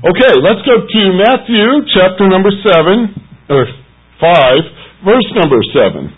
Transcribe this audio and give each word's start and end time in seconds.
Okay, 0.00 0.32
let's 0.40 0.64
go 0.64 0.88
to 0.88 1.02
Matthew 1.20 1.68
chapter 1.92 2.24
number 2.24 2.48
7, 2.48 3.52
or 3.52 3.68
5, 4.24 5.04
verse 5.04 5.28
number 5.36 5.60
7. 5.68 6.08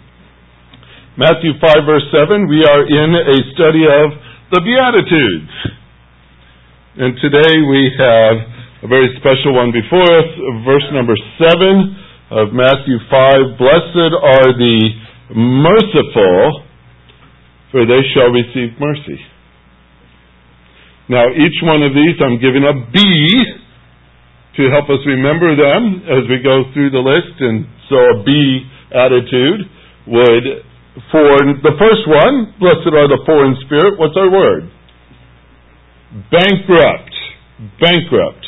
Matthew 1.18 1.58
5, 1.58 1.82
verse 1.82 2.06
7, 2.14 2.46
we 2.46 2.62
are 2.62 2.86
in 2.86 3.10
a 3.18 3.36
study 3.50 3.82
of 3.82 4.14
the 4.54 4.62
Beatitudes. 4.62 5.54
And 7.02 7.18
today 7.18 7.54
we 7.66 7.90
have 7.98 8.36
a 8.84 8.88
very 8.88 9.10
special 9.18 9.58
one 9.58 9.74
before 9.74 10.06
us, 10.06 10.30
verse 10.62 10.86
number 10.94 11.18
7 11.42 12.30
of 12.30 12.54
Matthew 12.54 13.02
5. 13.10 13.58
Blessed 13.58 14.12
are 14.22 14.54
the 14.54 14.78
merciful, 15.34 16.62
for 17.74 17.82
they 17.90 18.06
shall 18.14 18.30
receive 18.30 18.78
mercy. 18.78 19.18
Now, 21.08 21.26
each 21.26 21.58
one 21.60 21.82
of 21.82 21.92
these 21.92 22.16
I'm 22.22 22.38
giving 22.40 22.62
a 22.64 22.72
B 22.94 23.02
to 24.56 24.62
help 24.70 24.86
us 24.90 25.02
remember 25.06 25.56
them 25.58 26.06
as 26.06 26.28
we 26.30 26.38
go 26.42 26.62
through 26.72 26.90
the 26.90 27.02
list. 27.02 27.34
And 27.40 27.66
so 27.90 27.96
a 27.98 28.16
B 28.22 28.30
attitude 28.94 29.60
would, 30.06 30.44
for 31.10 31.30
the 31.62 31.74
first 31.78 32.04
one, 32.06 32.54
blessed 32.62 32.94
are 32.94 33.08
the 33.10 33.22
poor 33.26 33.46
in 33.46 33.56
spirit. 33.66 33.98
What's 33.98 34.16
our 34.16 34.30
word? 34.30 34.70
Bankrupt. 36.30 37.14
Bankrupt. 37.80 38.46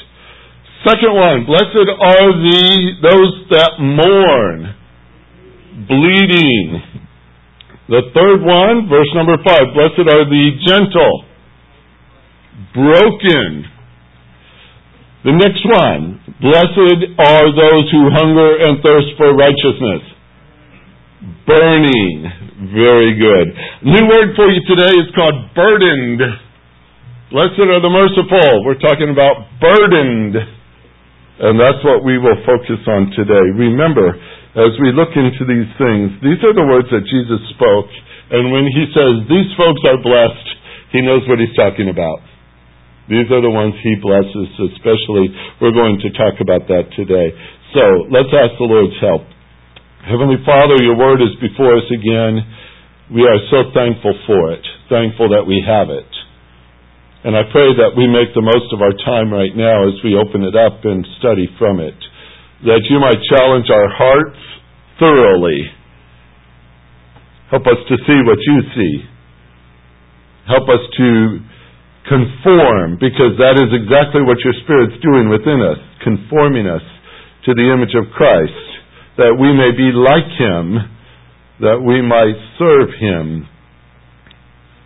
Second 0.86 1.14
one, 1.18 1.46
blessed 1.46 1.90
are 1.98 2.30
the 2.30 2.62
those 3.02 3.32
that 3.50 3.72
mourn, 3.82 4.74
bleeding. 5.88 6.82
The 7.88 8.02
third 8.14 8.42
one, 8.46 8.86
verse 8.86 9.10
number 9.14 9.34
five, 9.42 9.74
blessed 9.74 10.06
are 10.06 10.26
the 10.30 10.46
gentle, 10.62 11.24
broken, 12.74 13.64
the 15.26 15.34
next 15.34 15.66
one, 15.66 16.22
blessed 16.38 17.18
are 17.18 17.48
those 17.50 17.86
who 17.90 18.14
hunger 18.14 18.62
and 18.62 18.78
thirst 18.78 19.10
for 19.18 19.34
righteousness. 19.34 20.06
Burning. 21.42 22.30
Very 22.70 23.18
good. 23.18 23.46
New 23.82 24.06
word 24.06 24.38
for 24.38 24.46
you 24.48 24.62
today 24.70 24.94
is 25.02 25.10
called 25.18 25.50
burdened. 25.58 26.22
Blessed 27.34 27.58
are 27.58 27.82
the 27.82 27.90
merciful. 27.90 28.62
We're 28.62 28.78
talking 28.78 29.10
about 29.10 29.50
burdened. 29.58 30.38
And 31.42 31.58
that's 31.58 31.82
what 31.82 32.06
we 32.06 32.16
will 32.16 32.38
focus 32.46 32.80
on 32.86 33.10
today. 33.12 33.46
Remember, 33.58 34.14
as 34.56 34.72
we 34.80 34.94
look 34.94 35.12
into 35.12 35.44
these 35.44 35.68
things, 35.76 36.16
these 36.22 36.40
are 36.46 36.54
the 36.54 36.64
words 36.64 36.88
that 36.94 37.04
Jesus 37.04 37.42
spoke. 37.52 37.90
And 38.30 38.54
when 38.54 38.70
he 38.70 38.88
says, 38.94 39.26
these 39.28 39.50
folks 39.58 39.82
are 39.90 40.00
blessed, 40.00 40.48
he 40.94 41.02
knows 41.02 41.26
what 41.28 41.42
he's 41.42 41.52
talking 41.58 41.90
about. 41.90 42.24
These 43.06 43.30
are 43.30 43.42
the 43.42 43.54
ones 43.54 43.78
He 43.86 43.94
blesses, 44.02 44.50
especially. 44.74 45.30
We're 45.62 45.76
going 45.76 46.02
to 46.02 46.10
talk 46.18 46.42
about 46.42 46.66
that 46.66 46.90
today. 46.98 47.30
So 47.70 48.10
let's 48.10 48.30
ask 48.34 48.58
the 48.58 48.66
Lord's 48.66 48.98
help. 48.98 49.22
Heavenly 50.02 50.42
Father, 50.42 50.78
your 50.82 50.98
word 50.98 51.22
is 51.22 51.34
before 51.38 51.74
us 51.78 51.86
again. 51.90 52.42
We 53.14 53.22
are 53.22 53.38
so 53.50 53.70
thankful 53.70 54.14
for 54.26 54.54
it, 54.54 54.64
thankful 54.90 55.30
that 55.30 55.46
we 55.46 55.62
have 55.62 55.90
it. 55.90 56.10
And 57.26 57.34
I 57.34 57.42
pray 57.50 57.74
that 57.78 57.98
we 57.98 58.06
make 58.06 58.34
the 58.34 58.42
most 58.42 58.70
of 58.70 58.82
our 58.82 58.94
time 59.02 59.34
right 59.34 59.54
now 59.54 59.86
as 59.86 59.98
we 60.02 60.14
open 60.14 60.46
it 60.46 60.54
up 60.54 60.82
and 60.86 61.02
study 61.18 61.50
from 61.58 61.82
it. 61.82 61.98
That 62.66 62.86
you 62.86 62.98
might 62.98 63.18
challenge 63.30 63.66
our 63.70 63.90
hearts 63.90 64.38
thoroughly. 64.98 65.66
Help 67.50 67.66
us 67.66 67.78
to 67.86 67.94
see 68.06 68.18
what 68.26 68.38
you 68.42 68.58
see. 68.74 68.94
Help 70.46 70.70
us 70.70 70.82
to 70.98 71.08
conform, 72.08 72.98
because 73.02 73.34
that 73.42 73.58
is 73.58 73.70
exactly 73.74 74.22
what 74.22 74.38
your 74.46 74.54
Spirit's 74.62 74.98
doing 75.02 75.28
within 75.28 75.58
us, 75.62 75.78
conforming 76.02 76.66
us 76.66 76.82
to 77.46 77.54
the 77.54 77.66
image 77.70 77.94
of 77.94 78.10
Christ, 78.14 78.66
that 79.18 79.34
we 79.34 79.50
may 79.54 79.74
be 79.74 79.90
like 79.90 80.30
Him, 80.38 80.78
that 81.62 81.78
we 81.82 82.02
might 82.02 82.38
serve 82.58 82.90
Him. 82.98 83.48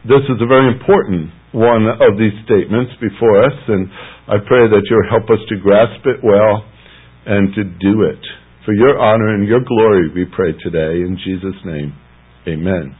This 0.09 0.25
is 0.33 0.41
a 0.41 0.49
very 0.49 0.73
important 0.73 1.33
one 1.53 1.89
of 1.89 2.17
these 2.17 2.33
statements 2.47 2.95
before 3.03 3.45
us, 3.45 3.59
and 3.69 3.91
I 4.29 4.39
pray 4.47 4.71
that 4.71 4.87
you'll 4.89 5.11
help 5.11 5.29
us 5.29 5.43
to 5.51 5.57
grasp 5.59 6.07
it 6.07 6.23
well 6.23 6.65
and 7.27 7.53
to 7.55 7.65
do 7.65 8.07
it. 8.09 8.23
For 8.65 8.73
your 8.73 8.99
honor 8.99 9.35
and 9.35 9.49
your 9.49 9.61
glory, 9.67 10.09
we 10.15 10.25
pray 10.25 10.53
today. 10.63 11.03
In 11.03 11.19
Jesus' 11.21 11.59
name, 11.65 11.93
amen. 12.47 12.97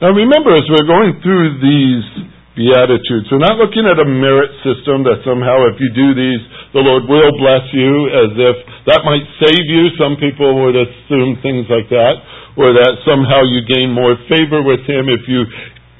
Now 0.00 0.14
remember, 0.14 0.54
as 0.54 0.62
we're 0.70 0.86
going 0.86 1.18
through 1.20 1.58
these 1.58 2.30
Beatitudes. 2.58 3.30
We're 3.30 3.38
not 3.38 3.54
looking 3.54 3.86
at 3.86 4.02
a 4.02 4.08
merit 4.08 4.50
system 4.66 5.06
that 5.06 5.22
somehow 5.22 5.70
if 5.70 5.78
you 5.78 5.94
do 5.94 6.10
these, 6.10 6.42
the 6.74 6.82
Lord 6.82 7.06
will 7.06 7.30
bless 7.38 7.62
you 7.70 7.92
as 8.10 8.30
if 8.34 8.56
that 8.90 9.06
might 9.06 9.22
save 9.38 9.62
you. 9.70 9.94
Some 9.94 10.18
people 10.18 10.66
would 10.66 10.74
assume 10.74 11.38
things 11.38 11.70
like 11.70 11.86
that. 11.94 12.18
Or 12.58 12.74
that 12.74 12.98
somehow 13.06 13.46
you 13.46 13.62
gain 13.62 13.94
more 13.94 14.18
favor 14.26 14.66
with 14.66 14.82
Him 14.90 15.06
if 15.06 15.22
you 15.30 15.46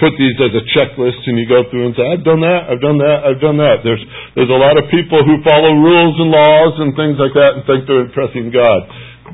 put 0.03 0.19
these 0.19 0.35
as 0.43 0.51
a 0.59 0.65
checklist 0.75 1.23
and 1.31 1.39
you 1.39 1.47
go 1.47 1.63
through 1.71 1.91
and 1.91 1.95
say, 1.95 2.03
I've 2.03 2.27
done 2.27 2.43
that, 2.43 2.67
I've 2.67 2.83
done 2.83 2.99
that, 2.99 3.19
I've 3.23 3.43
done 3.43 3.59
that. 3.63 3.87
There's, 3.87 4.03
there's 4.35 4.51
a 4.51 4.59
lot 4.59 4.75
of 4.75 4.91
people 4.91 5.23
who 5.23 5.39
follow 5.47 5.75
rules 5.79 6.19
and 6.19 6.31
laws 6.35 6.75
and 6.83 6.91
things 6.99 7.19
like 7.23 7.39
that 7.39 7.55
and 7.55 7.63
think 7.71 7.87
they're 7.87 8.07
impressing 8.07 8.51
God. 8.51 8.81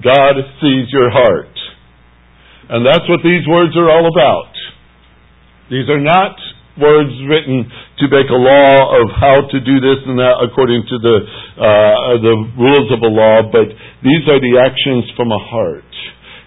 God 0.04 0.34
sees 0.60 0.92
your 0.92 1.08
heart. 1.08 1.56
And 2.68 2.84
that's 2.84 3.08
what 3.08 3.24
these 3.24 3.48
words 3.48 3.72
are 3.76 3.88
all 3.88 4.08
about. 4.08 4.52
These 5.72 5.88
are 5.88 6.00
not 6.00 6.36
words 6.80 7.14
written 7.30 7.66
to 8.02 8.04
make 8.10 8.26
a 8.30 8.40
law 8.40 8.98
of 8.98 9.06
how 9.14 9.38
to 9.46 9.58
do 9.62 9.76
this 9.78 10.00
and 10.06 10.18
that 10.18 10.42
according 10.42 10.82
to 10.90 10.96
the 10.98 11.16
uh, 11.54 12.18
the 12.18 12.34
rules 12.58 12.88
of 12.90 13.00
a 13.02 13.10
law, 13.10 13.46
but 13.46 13.70
these 14.02 14.24
are 14.26 14.40
the 14.42 14.58
actions 14.58 15.06
from 15.14 15.30
a 15.30 15.38
heart. 15.38 15.86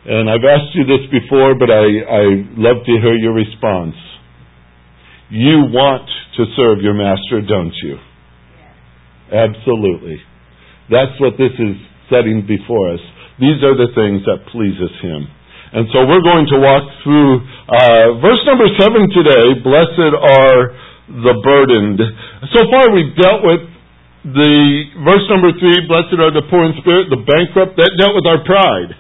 And 0.07 0.29
I've 0.29 0.43
asked 0.43 0.71
you 0.75 0.87
this 0.87 1.03
before, 1.11 1.55
but 1.59 1.67
I, 1.67 1.83
I 1.83 2.23
love 2.55 2.79
to 2.87 2.93
hear 3.03 3.16
your 3.16 3.35
response. 3.35 3.95
You 5.29 5.67
want 5.67 6.07
to 6.39 6.43
serve 6.55 6.79
your 6.79 6.95
master, 6.95 7.43
don't 7.43 7.75
you? 7.83 7.99
Absolutely. 9.27 10.16
That's 10.89 11.19
what 11.19 11.35
this 11.35 11.51
is 11.59 11.75
setting 12.09 12.47
before 12.47 12.93
us. 12.93 13.03
These 13.39 13.59
are 13.63 13.75
the 13.75 13.91
things 13.91 14.23
that 14.23 14.47
pleases 14.51 14.91
him. 15.03 15.27
And 15.77 15.85
so 15.93 16.09
we're 16.09 16.25
going 16.25 16.49
to 16.49 16.57
walk 16.57 16.89
through 17.05 17.38
uh, 17.69 18.17
verse 18.17 18.41
number 18.49 18.65
seven 18.81 19.13
today. 19.13 19.61
Blessed 19.61 20.13
are 20.17 20.73
the 21.05 21.38
burdened. 21.45 22.01
So 22.49 22.65
far 22.73 22.89
we've 22.89 23.13
dealt 23.13 23.45
with 23.45 23.61
the 24.25 24.57
verse 25.05 25.25
number 25.29 25.53
three. 25.53 25.77
Blessed 25.85 26.17
are 26.17 26.33
the 26.33 26.49
poor 26.49 26.66
in 26.66 26.73
spirit, 26.81 27.13
the 27.13 27.21
bankrupt. 27.21 27.77
That 27.77 27.93
dealt 28.01 28.17
with 28.17 28.25
our 28.25 28.41
pride, 28.41 28.97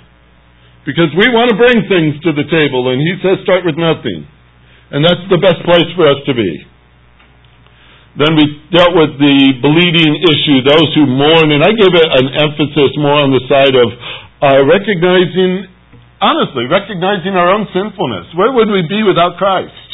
because 0.85 1.09
we 1.17 1.25
want 1.33 1.49
to 1.49 1.57
bring 1.57 1.81
things 1.89 2.21
to 2.29 2.37
the 2.37 2.45
table, 2.45 2.93
and 2.93 3.01
he 3.01 3.17
says 3.25 3.41
start 3.41 3.65
with 3.65 3.75
nothing, 3.75 4.29
and 4.93 5.01
that's 5.01 5.25
the 5.33 5.41
best 5.41 5.65
place 5.65 5.89
for 5.97 6.05
us 6.05 6.21
to 6.29 6.33
be. 6.37 6.51
Then 8.21 8.37
we 8.37 8.45
dealt 8.69 8.93
with 8.93 9.17
the 9.17 9.37
bleeding 9.65 10.13
issue, 10.29 10.61
those 10.61 10.89
who 10.93 11.09
mourn, 11.09 11.49
and 11.53 11.65
I 11.65 11.73
give 11.73 11.93
it 11.93 12.09
an 12.21 12.27
emphasis 12.37 12.93
more 13.01 13.25
on 13.25 13.33
the 13.33 13.41
side 13.49 13.73
of 13.73 13.89
uh, 14.45 14.61
recognizing 14.61 15.73
honestly, 16.21 16.65
recognizing 16.65 17.37
our 17.37 17.49
own 17.53 17.67
sinfulness. 17.73 18.33
Where 18.35 18.53
would 18.53 18.69
we 18.69 18.85
be 18.89 19.03
without 19.05 19.37
Christ? 19.37 19.87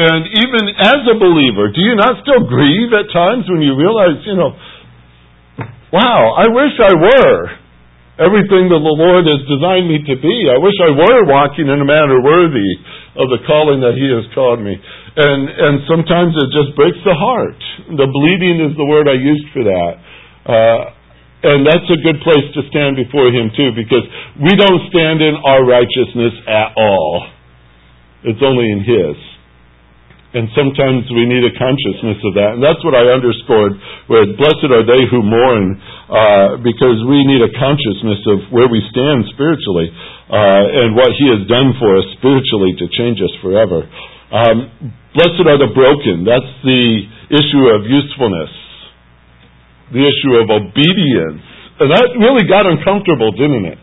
And 0.00 0.22
even 0.30 0.64
as 0.80 1.02
a 1.10 1.16
believer, 1.18 1.68
do 1.74 1.82
you 1.82 1.98
not 1.98 2.22
still 2.22 2.46
grieve 2.46 2.94
at 2.94 3.10
times 3.12 3.44
when 3.50 3.60
you 3.60 3.74
realize, 3.74 4.22
you 4.24 4.36
know, 4.38 4.54
wow, 5.92 6.38
I 6.38 6.46
wish 6.48 6.74
I 6.78 6.94
were 6.94 7.60
everything 8.20 8.68
that 8.68 8.84
the 8.84 8.96
Lord 9.00 9.24
has 9.24 9.40
designed 9.48 9.88
me 9.88 10.04
to 10.04 10.14
be. 10.20 10.36
I 10.52 10.60
wish 10.60 10.76
I 10.84 10.92
were 10.92 11.24
walking 11.24 11.66
in 11.72 11.80
a 11.80 11.88
manner 11.88 12.20
worthy 12.20 12.70
of 13.16 13.32
the 13.32 13.40
calling 13.48 13.80
that 13.80 13.96
He 13.96 14.08
has 14.12 14.28
called 14.36 14.60
me. 14.60 14.76
And 14.76 15.40
and 15.48 15.74
sometimes 15.88 16.36
it 16.36 16.48
just 16.52 16.76
breaks 16.76 17.00
the 17.02 17.16
heart. 17.16 17.58
The 17.96 18.06
bleeding 18.06 18.60
is 18.70 18.76
the 18.76 18.86
word 18.86 19.08
I 19.08 19.18
used 19.18 19.48
for 19.56 19.64
that. 19.66 19.92
Uh, 20.46 20.80
and 21.40 21.64
that's 21.64 21.88
a 21.88 22.00
good 22.04 22.20
place 22.20 22.44
to 22.52 22.60
stand 22.68 23.00
before 23.00 23.32
Him 23.32 23.48
too, 23.56 23.72
because 23.72 24.04
we 24.36 24.52
don't 24.60 24.82
stand 24.92 25.24
in 25.24 25.32
our 25.40 25.64
righteousness 25.64 26.36
at 26.44 26.76
all. 26.76 27.32
It's 28.28 28.44
only 28.44 28.68
in 28.68 28.84
His. 28.84 29.16
And 30.30 30.46
sometimes 30.54 31.10
we 31.10 31.26
need 31.26 31.42
a 31.42 31.50
consciousness 31.58 32.22
of 32.22 32.38
that. 32.38 32.54
And 32.54 32.62
that's 32.62 32.78
what 32.86 32.94
I 32.94 33.02
underscored 33.10 33.74
with 34.06 34.38
blessed 34.38 34.70
are 34.70 34.86
they 34.86 35.02
who 35.10 35.26
mourn, 35.26 35.74
uh, 36.06 36.62
because 36.62 37.02
we 37.08 37.26
need 37.26 37.42
a 37.42 37.50
consciousness 37.56 38.22
of 38.30 38.38
where 38.54 38.70
we 38.70 38.78
stand 38.94 39.26
spiritually, 39.34 39.90
uh, 40.30 40.86
and 40.86 40.94
what 40.94 41.10
He 41.18 41.26
has 41.34 41.42
done 41.50 41.74
for 41.80 41.98
us 41.98 42.06
spiritually 42.20 42.78
to 42.78 42.86
change 42.94 43.18
us 43.18 43.32
forever. 43.42 43.88
Um, 44.30 44.70
blessed 45.16 45.42
are 45.50 45.58
the 45.58 45.72
broken. 45.74 46.22
That's 46.22 46.52
the 46.62 46.84
issue 47.32 47.64
of 47.74 47.88
usefulness 47.88 48.69
the 49.92 50.02
issue 50.02 50.34
of 50.38 50.50
obedience. 50.50 51.42
And 51.80 51.90
that 51.90 52.06
really 52.18 52.46
got 52.46 52.66
uncomfortable, 52.66 53.32
didn't 53.32 53.66
it? 53.66 53.78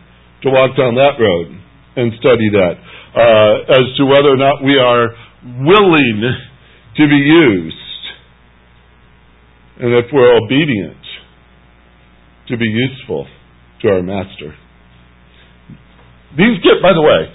To 0.46 0.50
walk 0.50 0.76
down 0.78 0.94
that 0.94 1.18
road 1.18 1.50
and 1.98 2.12
study 2.20 2.48
that. 2.54 2.74
Uh, 3.12 3.74
as 3.74 3.86
to 3.98 4.06
whether 4.06 4.30
or 4.30 4.38
not 4.38 4.62
we 4.62 4.78
are 4.78 5.10
willing 5.66 6.22
to 6.96 7.04
be 7.08 7.20
used. 7.20 8.02
and 9.80 9.94
if 9.94 10.06
we're 10.12 10.34
obedient, 10.36 10.98
to 12.48 12.56
be 12.56 12.66
useful 12.66 13.26
to 13.82 13.88
our 13.88 14.02
Master. 14.02 14.56
These 16.36 16.58
get, 16.64 16.82
by 16.82 16.92
the 16.92 17.02
way, 17.02 17.30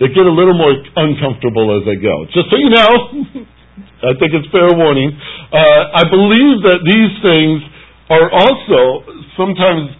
they 0.00 0.08
get 0.08 0.24
a 0.24 0.34
little 0.34 0.56
more 0.56 0.72
uncomfortable 0.96 1.74
as 1.78 1.86
they 1.86 2.00
go. 2.00 2.24
Just 2.32 2.50
so 2.50 2.56
you 2.56 2.70
know, 2.70 2.90
I 4.08 4.12
think 4.18 4.30
it's 4.34 4.48
fair 4.50 4.72
warning. 4.74 5.10
Uh, 5.52 6.00
I 6.00 6.04
believe 6.08 6.62
that 6.66 6.80
these 6.82 7.12
things 7.22 7.58
are 8.08 8.28
also 8.32 9.04
sometimes 9.36 9.92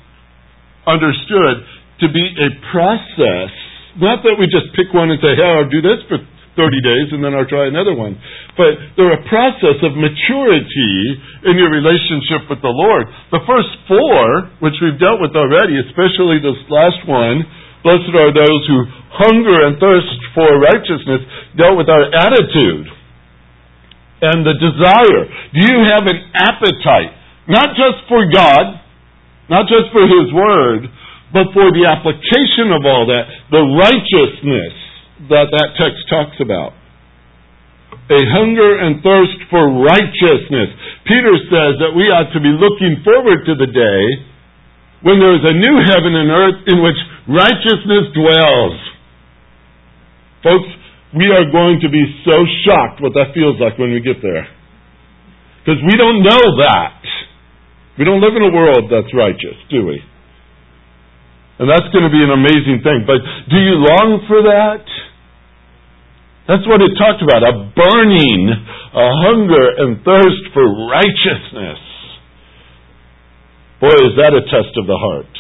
understood 0.88 1.56
to 2.00 2.06
be 2.08 2.24
a 2.24 2.48
process. 2.72 3.52
Not 4.00 4.24
that 4.24 4.40
we 4.40 4.48
just 4.48 4.72
pick 4.72 4.88
one 4.96 5.12
and 5.12 5.20
say, 5.20 5.36
hey, 5.36 5.44
I'll 5.44 5.68
do 5.68 5.82
this 5.84 6.00
for 6.08 6.16
30 6.58 6.82
days 6.82 7.06
and 7.14 7.22
then 7.22 7.36
I'll 7.36 7.46
try 7.46 7.70
another 7.70 7.94
one. 7.94 8.18
But 8.58 8.98
they're 8.98 9.14
a 9.14 9.24
process 9.30 9.78
of 9.84 9.94
maturity 9.94 10.96
in 11.46 11.54
your 11.54 11.70
relationship 11.70 12.50
with 12.50 12.58
the 12.64 12.72
Lord. 12.72 13.06
The 13.30 13.44
first 13.46 13.70
four, 13.86 14.50
which 14.58 14.74
we've 14.82 14.98
dealt 14.98 15.22
with 15.22 15.36
already, 15.38 15.78
especially 15.86 16.42
this 16.42 16.58
last 16.66 17.04
one, 17.06 17.46
blessed 17.86 18.14
are 18.16 18.34
those 18.34 18.62
who 18.66 18.78
hunger 19.14 19.70
and 19.70 19.78
thirst 19.78 20.18
for 20.34 20.50
righteousness, 20.58 21.22
dealt 21.54 21.78
with 21.78 21.86
our 21.86 22.10
attitude 22.10 22.88
and 24.18 24.42
the 24.42 24.56
desire. 24.58 25.22
Do 25.54 25.60
you 25.62 25.78
have 25.86 26.04
an 26.10 26.18
appetite? 26.34 27.17
Not 27.48 27.72
just 27.72 28.04
for 28.06 28.28
God, 28.28 28.80
not 29.48 29.64
just 29.66 29.88
for 29.90 30.04
His 30.04 30.28
Word, 30.36 30.92
but 31.32 31.48
for 31.56 31.72
the 31.72 31.88
application 31.88 32.72
of 32.72 32.84
all 32.84 33.08
that, 33.08 33.24
the 33.48 33.64
righteousness 33.64 34.76
that 35.32 35.48
that 35.52 35.68
text 35.80 36.04
talks 36.08 36.36
about. 36.40 36.76
A 38.08 38.20
hunger 38.32 38.80
and 38.80 39.04
thirst 39.04 39.36
for 39.52 39.68
righteousness. 39.84 40.72
Peter 41.04 41.36
says 41.48 41.76
that 41.84 41.92
we 41.92 42.08
ought 42.08 42.32
to 42.32 42.40
be 42.40 42.52
looking 42.52 43.04
forward 43.04 43.44
to 43.44 43.54
the 43.56 43.68
day 43.68 44.02
when 45.04 45.20
there 45.20 45.36
is 45.36 45.44
a 45.44 45.56
new 45.56 45.76
heaven 45.84 46.16
and 46.16 46.28
earth 46.32 46.60
in 46.68 46.80
which 46.80 46.96
righteousness 47.28 48.08
dwells. 48.16 48.76
Folks, 50.40 50.70
we 51.12 51.28
are 51.28 51.48
going 51.52 51.80
to 51.80 51.88
be 51.88 52.04
so 52.24 52.36
shocked 52.64 53.00
what 53.00 53.12
that 53.12 53.32
feels 53.32 53.60
like 53.60 53.76
when 53.76 53.92
we 53.92 54.00
get 54.00 54.20
there. 54.20 54.48
Because 55.60 55.80
we 55.84 55.96
don't 55.96 56.24
know 56.24 56.44
that. 56.64 57.00
We 57.98 58.06
don't 58.06 58.22
live 58.22 58.38
in 58.38 58.46
a 58.46 58.54
world 58.54 58.86
that's 58.86 59.10
righteous, 59.10 59.58
do 59.68 59.84
we? 59.84 59.98
And 61.58 61.66
that's 61.66 61.90
going 61.90 62.06
to 62.06 62.14
be 62.14 62.22
an 62.22 62.30
amazing 62.30 62.86
thing. 62.86 63.02
But 63.02 63.18
do 63.50 63.58
you 63.58 63.82
long 63.82 64.22
for 64.30 64.38
that? 64.46 64.86
That's 66.46 66.64
what 66.70 66.78
it 66.80 66.94
talked 66.94 67.20
about 67.20 67.42
a 67.42 67.74
burning, 67.74 68.42
a 68.94 69.06
hunger 69.26 69.66
and 69.82 69.98
thirst 70.06 70.42
for 70.54 70.64
righteousness. 70.64 71.82
Boy, 73.82 73.94
is 74.06 74.14
that 74.16 74.30
a 74.30 74.46
test 74.46 74.72
of 74.78 74.86
the 74.86 74.96
heart. 74.96 75.34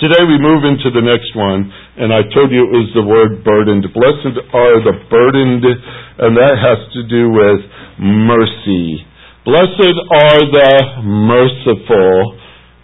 Today 0.00 0.24
we 0.24 0.40
move 0.40 0.64
into 0.64 0.88
the 0.92 1.04
next 1.04 1.32
one, 1.36 1.68
and 1.96 2.08
I 2.08 2.24
told 2.32 2.52
you 2.52 2.64
it 2.64 2.72
was 2.72 2.88
the 2.96 3.04
word 3.04 3.44
burdened. 3.44 3.84
Blessed 3.92 4.36
are 4.52 4.80
the 4.80 4.96
burdened, 5.08 5.64
and 5.64 6.36
that 6.36 6.56
has 6.56 6.80
to 6.96 7.02
do 7.04 7.28
with 7.28 7.60
mercy. 8.00 9.04
Blessed 9.44 9.96
are 10.12 10.42
the 10.52 11.00
merciful, 11.02 12.36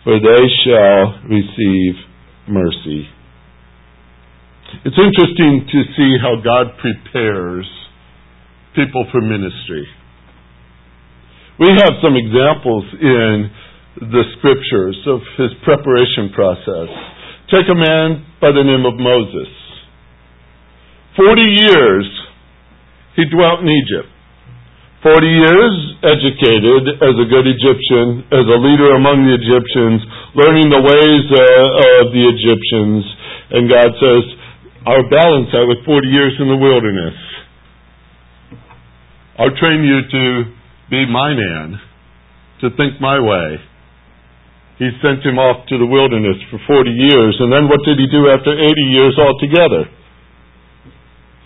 for 0.04 0.16
they 0.16 0.44
shall 0.64 1.20
receive 1.28 1.94
mercy. 2.48 3.04
It's 4.84 4.96
interesting 4.96 5.68
to 5.68 5.78
see 5.96 6.16
how 6.22 6.40
God 6.40 6.72
prepares 6.80 7.68
people 8.74 9.04
for 9.12 9.20
ministry. 9.20 9.86
We 11.60 11.68
have 11.76 12.00
some 12.00 12.16
examples 12.16 12.84
in 13.00 13.50
the 14.00 14.24
scriptures 14.38 14.96
of 15.06 15.20
his 15.36 15.52
preparation 15.62 16.32
process. 16.34 16.88
Take 17.52 17.68
a 17.68 17.76
man 17.76 18.24
by 18.40 18.52
the 18.52 18.64
name 18.64 18.84
of 18.84 18.96
Moses. 18.96 19.52
Forty 21.16 21.48
years 21.48 22.08
he 23.14 23.24
dwelt 23.28 23.60
in 23.60 23.68
Egypt. 23.68 24.08
Forty 25.06 25.30
years 25.30 25.74
educated 26.02 26.98
as 26.98 27.14
a 27.14 27.26
good 27.30 27.46
Egyptian, 27.46 28.26
as 28.26 28.42
a 28.42 28.58
leader 28.58 28.98
among 28.98 29.22
the 29.22 29.38
Egyptians, 29.38 30.02
learning 30.34 30.66
the 30.66 30.82
ways 30.82 31.24
uh, 31.30 32.02
of 32.02 32.10
the 32.10 32.26
Egyptians. 32.26 33.06
And 33.54 33.70
God 33.70 33.86
says, 34.02 34.22
I'll 34.82 35.06
balance 35.06 35.54
that 35.54 35.62
with 35.62 35.86
40 35.86 36.10
years 36.10 36.34
in 36.42 36.50
the 36.50 36.58
wilderness. 36.58 37.14
I'll 39.38 39.54
train 39.54 39.86
you 39.86 40.10
to 40.10 40.24
be 40.90 41.06
my 41.06 41.38
man, 41.38 41.78
to 42.66 42.74
think 42.74 42.98
my 42.98 43.22
way. 43.22 43.62
He 44.82 44.90
sent 45.06 45.22
him 45.22 45.38
off 45.38 45.70
to 45.70 45.78
the 45.78 45.86
wilderness 45.86 46.42
for 46.50 46.58
40 46.66 46.90
years, 46.90 47.38
and 47.38 47.54
then 47.54 47.70
what 47.70 47.78
did 47.86 48.02
he 48.02 48.10
do 48.10 48.26
after 48.26 48.50
80 48.50 48.74
years 48.90 49.14
altogether? 49.22 49.86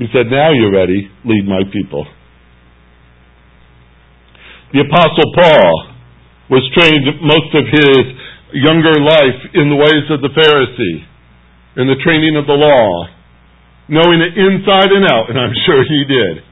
He 0.01 0.09
said, 0.17 0.33
Now 0.33 0.49
you're 0.49 0.73
ready, 0.73 1.13
lead 1.29 1.45
my 1.45 1.61
people. 1.69 2.09
The 4.73 4.87
Apostle 4.87 5.29
Paul 5.35 5.73
was 6.51 6.63
trained 6.75 7.07
most 7.23 7.51
of 7.55 7.65
his 7.67 8.03
younger 8.55 8.95
life 9.03 9.41
in 9.55 9.71
the 9.71 9.79
ways 9.79 10.07
of 10.11 10.23
the 10.23 10.31
Pharisee, 10.31 10.99
in 11.79 11.87
the 11.87 11.99
training 12.03 12.37
of 12.37 12.47
the 12.47 12.55
law 12.55 13.21
knowing 13.91 14.23
it 14.23 14.39
inside 14.39 14.95
and 14.95 15.03
out, 15.11 15.27
and 15.29 15.37
I'm 15.37 15.53
sure 15.67 15.83
he 15.83 16.07
did. 16.07 16.47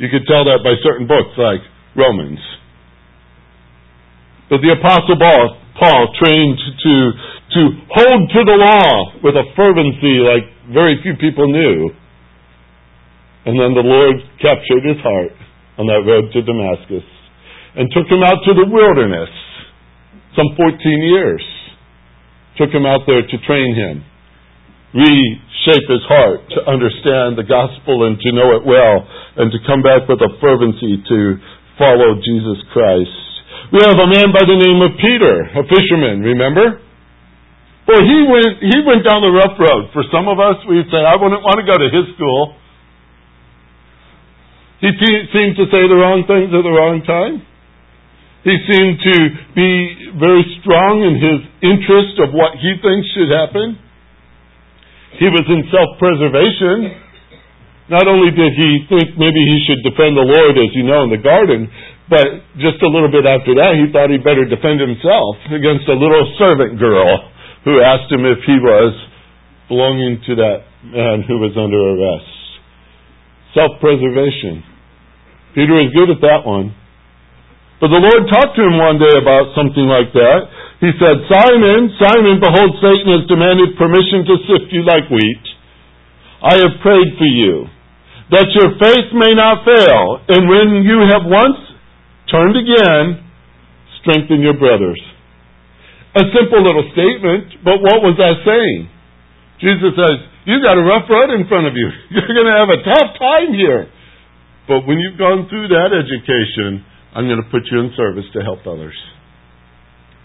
You 0.00 0.08
could 0.08 0.24
tell 0.24 0.48
that 0.48 0.64
by 0.64 0.80
certain 0.80 1.04
books 1.04 1.36
like 1.36 1.60
Romans. 1.94 2.40
But 4.48 4.64
the 4.64 4.72
Apostle 4.72 5.20
Paul, 5.20 5.60
Paul 5.76 6.02
trained 6.16 6.56
to, 6.56 6.94
to 7.54 7.60
hold 7.92 8.20
to 8.32 8.40
the 8.48 8.56
law 8.56 9.20
with 9.22 9.36
a 9.36 9.44
fervency 9.54 10.24
like 10.24 10.48
very 10.72 10.98
few 11.04 11.14
people 11.20 11.46
knew. 11.52 11.92
And 13.44 13.60
then 13.60 13.76
the 13.76 13.84
Lord 13.84 14.16
captured 14.40 14.82
his 14.88 14.98
heart 15.04 15.36
on 15.78 15.86
that 15.86 16.02
road 16.08 16.32
to 16.32 16.40
Damascus 16.42 17.04
and 17.76 17.90
took 17.94 18.06
him 18.10 18.22
out 18.22 18.40
to 18.46 18.52
the 18.54 18.66
wilderness, 18.66 19.30
some 20.34 20.50
14 20.56 20.78
years. 21.06 21.42
Took 22.58 22.70
him 22.70 22.84
out 22.84 23.06
there 23.06 23.22
to 23.22 23.36
train 23.46 23.74
him 23.74 24.04
reshape 24.94 25.86
his 25.86 26.02
heart 26.10 26.42
to 26.50 26.60
understand 26.66 27.38
the 27.38 27.46
gospel 27.46 28.10
and 28.10 28.18
to 28.18 28.28
know 28.34 28.58
it 28.58 28.66
well 28.66 29.06
and 29.38 29.54
to 29.54 29.58
come 29.66 29.82
back 29.86 30.10
with 30.10 30.18
a 30.18 30.30
fervency 30.42 30.98
to 31.06 31.38
follow 31.78 32.18
Jesus 32.18 32.58
Christ. 32.74 33.14
We 33.70 33.78
have 33.86 33.98
a 34.02 34.10
man 34.10 34.34
by 34.34 34.42
the 34.42 34.58
name 34.58 34.82
of 34.82 34.98
Peter, 34.98 35.34
a 35.46 35.64
fisherman, 35.70 36.26
remember? 36.26 36.82
Well, 37.86 38.02
he 38.02 38.18
went, 38.26 38.58
he 38.66 38.78
went 38.82 39.06
down 39.06 39.22
the 39.22 39.30
rough 39.30 39.54
road. 39.58 39.94
For 39.94 40.02
some 40.10 40.26
of 40.26 40.42
us, 40.42 40.58
we'd 40.66 40.90
say, 40.90 40.98
I 40.98 41.14
wouldn't 41.14 41.42
want 41.42 41.62
to 41.62 41.66
go 41.66 41.78
to 41.78 41.88
his 41.90 42.06
school. 42.18 42.58
He 44.82 44.90
te- 44.90 45.26
seemed 45.30 45.54
to 45.54 45.70
say 45.70 45.86
the 45.86 45.98
wrong 45.98 46.26
things 46.26 46.50
at 46.50 46.62
the 46.66 46.74
wrong 46.74 47.02
time. 47.06 47.46
He 48.40 48.56
seemed 48.64 48.96
to 49.04 49.16
be 49.52 49.72
very 50.16 50.44
strong 50.64 51.04
in 51.04 51.14
his 51.20 51.40
interest 51.60 52.16
of 52.24 52.32
what 52.32 52.56
he 52.56 52.72
thinks 52.80 53.06
should 53.12 53.28
happen. 53.28 53.76
He 55.20 55.28
was 55.28 55.44
in 55.44 55.68
self-preservation. 55.68 56.96
Not 57.92 58.08
only 58.08 58.32
did 58.32 58.56
he 58.56 58.86
think 58.88 59.18
maybe 59.20 59.42
he 59.44 59.60
should 59.68 59.84
defend 59.84 60.16
the 60.16 60.24
Lord, 60.24 60.56
as 60.56 60.72
you 60.72 60.88
know, 60.88 61.04
in 61.04 61.12
the 61.12 61.20
garden, 61.20 61.68
but 62.08 62.26
just 62.56 62.80
a 62.80 62.88
little 62.88 63.12
bit 63.12 63.28
after 63.28 63.52
that, 63.60 63.76
he 63.76 63.92
thought 63.92 64.08
he'd 64.08 64.24
better 64.24 64.48
defend 64.48 64.80
himself 64.80 65.36
against 65.52 65.84
a 65.90 65.94
little 65.98 66.24
servant 66.40 66.80
girl 66.80 67.12
who 67.68 67.82
asked 67.84 68.08
him 68.08 68.24
if 68.24 68.40
he 68.48 68.56
was 68.56 68.96
belonging 69.68 70.16
to 70.26 70.32
that 70.40 70.64
man 70.80 71.28
who 71.28 71.38
was 71.38 71.52
under 71.60 71.76
arrest. 71.76 72.32
Self-preservation. 73.52 74.64
Peter 75.54 75.76
is 75.82 75.92
good 75.92 76.08
at 76.08 76.24
that 76.24 76.46
one. 76.46 76.72
But 77.80 77.88
the 77.88 78.04
Lord 78.04 78.28
talked 78.28 78.60
to 78.60 78.62
him 78.62 78.76
one 78.76 79.00
day 79.00 79.16
about 79.16 79.56
something 79.56 79.88
like 79.88 80.12
that. 80.12 80.40
He 80.84 80.92
said, 81.00 81.16
Simon, 81.32 81.88
Simon, 81.96 82.36
behold, 82.36 82.76
Satan 82.76 83.08
has 83.16 83.24
demanded 83.24 83.72
permission 83.80 84.28
to 84.28 84.34
sift 84.44 84.68
you 84.68 84.84
like 84.84 85.08
wheat. 85.08 85.44
I 86.44 86.60
have 86.60 86.76
prayed 86.84 87.16
for 87.16 87.28
you, 87.28 87.68
that 88.36 88.52
your 88.52 88.76
faith 88.76 89.08
may 89.16 89.32
not 89.32 89.64
fail, 89.64 90.20
and 90.28 90.48
when 90.48 90.84
you 90.84 91.08
have 91.08 91.24
once 91.24 91.60
turned 92.28 92.56
again, 92.56 93.24
strengthen 94.00 94.44
your 94.44 94.56
brothers. 94.56 95.00
A 96.16 96.24
simple 96.36 96.60
little 96.60 96.84
statement, 96.92 97.64
but 97.64 97.80
what 97.80 98.04
was 98.04 98.16
that 98.20 98.44
saying? 98.44 98.88
Jesus 99.60 99.92
says, 99.96 100.16
You've 100.48 100.64
got 100.64 100.80
a 100.80 100.84
rough 100.84 101.04
road 101.08 101.36
in 101.36 101.44
front 101.48 101.68
of 101.68 101.76
you. 101.76 101.88
You're 102.12 102.28
going 102.28 102.48
to 102.48 102.56
have 102.56 102.72
a 102.72 102.80
tough 102.80 103.20
time 103.20 103.52
here. 103.52 103.88
But 104.68 104.88
when 104.88 104.96
you've 104.96 105.20
gone 105.20 105.48
through 105.52 105.68
that 105.68 105.92
education, 105.92 106.84
I'm 107.14 107.26
going 107.26 107.42
to 107.42 107.50
put 107.50 107.66
you 107.70 107.80
in 107.80 107.90
service 107.96 108.26
to 108.34 108.40
help 108.42 108.62
others. 108.66 108.94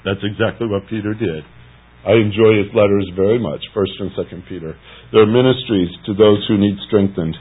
That's 0.06 0.22
exactly 0.22 0.70
what 0.70 0.86
Peter 0.86 1.18
did. 1.18 1.42
I 2.06 2.22
enjoy 2.22 2.62
his 2.62 2.70
letters 2.77 3.10
very 3.18 3.42
much, 3.42 3.65
1st 3.74 3.96
and 4.06 4.12
2nd 4.13 4.46
Peter. 4.46 4.77
They're 5.10 5.25
ministries 5.25 5.89
to 6.06 6.13
those 6.13 6.46
who 6.46 6.62
need 6.62 6.77
strengthened. 6.86 7.34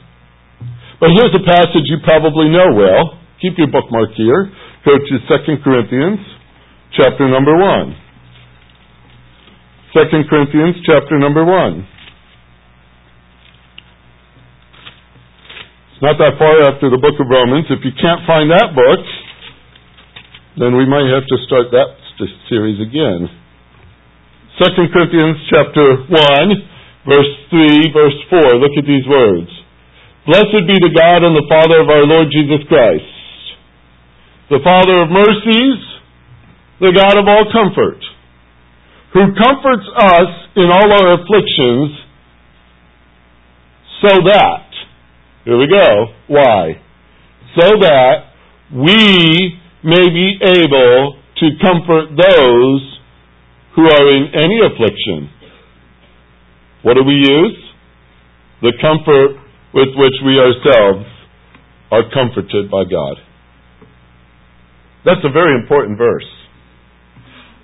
But 0.97 1.13
here's 1.13 1.37
a 1.37 1.45
passage 1.45 1.85
you 1.85 2.01
probably 2.01 2.49
know 2.49 2.73
well. 2.73 3.21
keep 3.37 3.53
your 3.61 3.69
bookmark 3.69 4.17
here. 4.17 4.49
Go 4.81 4.97
to 4.97 5.15
2 5.21 5.61
Corinthians, 5.61 6.17
chapter 6.97 7.29
number 7.29 7.53
1. 7.53 7.95
2 9.93 10.01
Corinthians, 10.25 10.75
chapter 10.89 11.19
number 11.19 11.45
1. 11.45 11.87
It's 15.93 16.01
not 16.01 16.17
that 16.17 16.41
far 16.41 16.73
after 16.73 16.89
the 16.89 16.97
book 16.97 17.15
of 17.21 17.27
Romans. 17.29 17.69
If 17.69 17.85
you 17.85 17.93
can't 18.01 18.25
find 18.25 18.49
that 18.49 18.73
book, 18.73 18.99
then 20.57 20.75
we 20.79 20.87
might 20.87 21.07
have 21.11 21.27
to 21.27 21.37
start 21.47 21.71
that 21.71 21.99
series 22.47 22.79
again. 22.79 23.27
2 24.55 24.87
Corinthians 24.93 25.35
chapter 25.51 26.07
1, 26.07 26.15
verse 27.03 27.33
3, 27.51 27.91
verse 27.91 28.19
4. 28.29 28.55
Look 28.55 28.71
at 28.79 28.87
these 28.87 29.03
words. 29.03 29.51
Blessed 30.25 30.63
be 30.63 30.79
the 30.79 30.95
God 30.95 31.27
and 31.27 31.35
the 31.35 31.45
Father 31.51 31.83
of 31.83 31.89
our 31.91 32.07
Lord 32.07 32.31
Jesus 32.31 32.63
Christ, 32.71 33.03
the 34.49 34.63
Father 34.63 35.03
of 35.03 35.11
mercies, 35.11 35.77
the 36.79 36.95
God 36.95 37.19
of 37.19 37.27
all 37.27 37.45
comfort, 37.51 37.99
who 39.13 39.35
comforts 39.35 39.87
us 39.91 40.31
in 40.55 40.71
all 40.71 40.87
our 40.87 41.19
afflictions, 41.19 41.99
so 44.01 44.23
that 44.23 44.65
here 45.45 45.57
we 45.59 45.67
go. 45.67 46.07
Why? 46.27 46.81
So 47.59 47.67
that 47.81 48.33
we 48.73 49.61
may 49.85 50.09
be 50.09 50.39
able 50.41 51.21
to 51.37 51.45
comfort 51.61 52.17
those 52.17 52.81
who 53.75 53.83
are 53.85 54.07
in 54.09 54.33
any 54.33 54.59
affliction. 54.65 55.29
What 56.81 56.95
do 56.95 57.03
we 57.03 57.15
use? 57.15 57.57
The 58.61 58.73
comfort 58.81 59.37
with 59.73 59.91
which 59.95 60.17
we 60.25 60.39
ourselves 60.39 61.05
are 61.91 62.03
comforted 62.13 62.71
by 62.71 62.83
God. 62.89 63.17
That's 65.05 65.21
a 65.23 65.31
very 65.31 65.53
important 65.61 65.97
verse. 65.97 66.25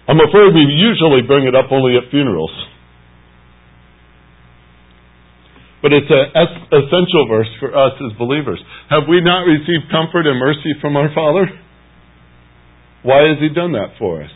I'm 0.08 0.20
afraid 0.20 0.54
we 0.54 0.68
usually 0.68 1.24
bring 1.26 1.48
it 1.48 1.56
up 1.56 1.72
only 1.72 1.98
at 1.98 2.12
funerals. 2.12 2.52
But 5.82 5.94
it's 5.94 6.12
an 6.12 6.30
essential 6.70 7.26
verse 7.26 7.50
for 7.60 7.74
us 7.74 7.94
as 7.98 8.14
believers. 8.20 8.62
Have 8.90 9.10
we 9.10 9.22
not 9.22 9.50
received 9.50 9.90
comfort 9.90 10.28
and 10.28 10.38
mercy 10.38 10.78
from 10.82 10.96
our 10.96 11.10
Father? 11.16 11.50
Why 13.04 13.30
has 13.30 13.38
He 13.40 13.50
done 13.50 13.74
that 13.74 13.98
for 13.98 14.24
us? 14.24 14.32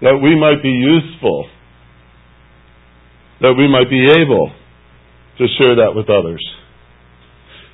That 0.00 0.18
we 0.22 0.38
might 0.38 0.62
be 0.62 0.70
useful. 0.70 1.48
That 3.40 3.54
we 3.56 3.68
might 3.68 3.90
be 3.90 4.06
able 4.06 4.52
to 5.38 5.44
share 5.58 5.76
that 5.76 5.94
with 5.94 6.10
others. 6.10 6.42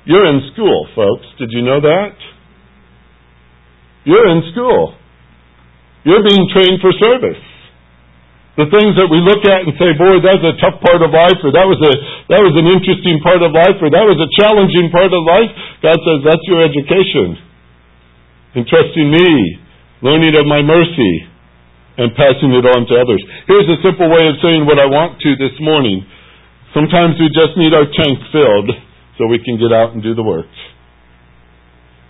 You're 0.05 0.29
in 0.29 0.53
school, 0.53 0.87
folks. 0.93 1.25
Did 1.39 1.49
you 1.51 1.65
know 1.65 1.81
that? 1.81 2.13
You're 4.05 4.29
in 4.29 4.53
school. 4.53 4.93
You're 6.05 6.21
being 6.21 6.45
trained 6.53 6.77
for 6.77 6.93
service. 6.93 7.41
The 8.55 8.69
things 8.71 8.95
that 8.95 9.09
we 9.11 9.19
look 9.19 9.43
at 9.43 9.67
and 9.67 9.73
say, 9.75 9.91
boy, 9.97 10.21
that's 10.21 10.39
a 10.39 10.55
tough 10.61 10.79
part 10.79 11.01
of 11.01 11.11
life, 11.11 11.41
or 11.43 11.51
that 11.51 11.67
was 11.67 11.75
a 11.81 11.93
that 12.31 12.39
was 12.39 12.55
an 12.55 12.69
interesting 12.71 13.19
part 13.19 13.43
of 13.43 13.51
life, 13.51 13.75
or 13.83 13.91
that 13.91 14.05
was 14.07 14.15
a 14.15 14.29
challenging 14.39 14.93
part 14.95 15.11
of 15.11 15.27
life. 15.27 15.51
God 15.83 15.97
says 15.99 16.23
that's 16.23 16.45
your 16.47 16.63
education. 16.63 17.35
Entrusting 18.55 19.11
me, 19.11 19.59
learning 20.01 20.33
of 20.39 20.47
my 20.47 20.63
mercy, 20.63 21.27
and 21.99 22.11
passing 22.15 22.51
it 22.51 22.65
on 22.67 22.87
to 22.87 22.93
others. 22.95 23.19
Here's 23.47 23.67
a 23.71 23.79
simple 23.83 24.07
way 24.11 24.27
of 24.27 24.35
saying 24.43 24.67
what 24.67 24.79
I 24.79 24.87
want 24.87 25.19
to 25.23 25.35
this 25.39 25.55
morning. 25.59 26.03
Sometimes 26.75 27.15
we 27.19 27.31
just 27.31 27.55
need 27.55 27.71
our 27.71 27.87
tank 27.87 28.19
filled 28.35 28.71
so 29.15 29.27
we 29.27 29.39
can 29.39 29.55
get 29.55 29.71
out 29.71 29.95
and 29.95 30.03
do 30.03 30.15
the 30.15 30.23
work. 30.23 30.51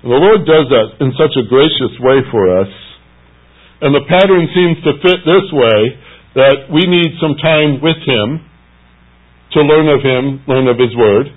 And 0.02 0.10
the 0.10 0.22
Lord 0.22 0.46
does 0.46 0.70
that 0.70 1.02
in 1.02 1.14
such 1.18 1.34
a 1.38 1.46
gracious 1.50 1.94
way 2.02 2.22
for 2.30 2.62
us. 2.62 2.70
And 3.82 3.94
the 3.94 4.06
pattern 4.10 4.50
seems 4.54 4.78
to 4.86 4.98
fit 5.02 5.22
this 5.26 5.48
way 5.54 5.80
that 6.38 6.58
we 6.74 6.82
need 6.86 7.14
some 7.22 7.38
time 7.38 7.82
with 7.82 7.98
Him 8.06 8.42
to 9.54 9.60
learn 9.62 9.90
of 9.90 10.02
Him, 10.02 10.42
learn 10.50 10.66
of 10.66 10.78
His 10.78 10.94
Word. 10.98 11.30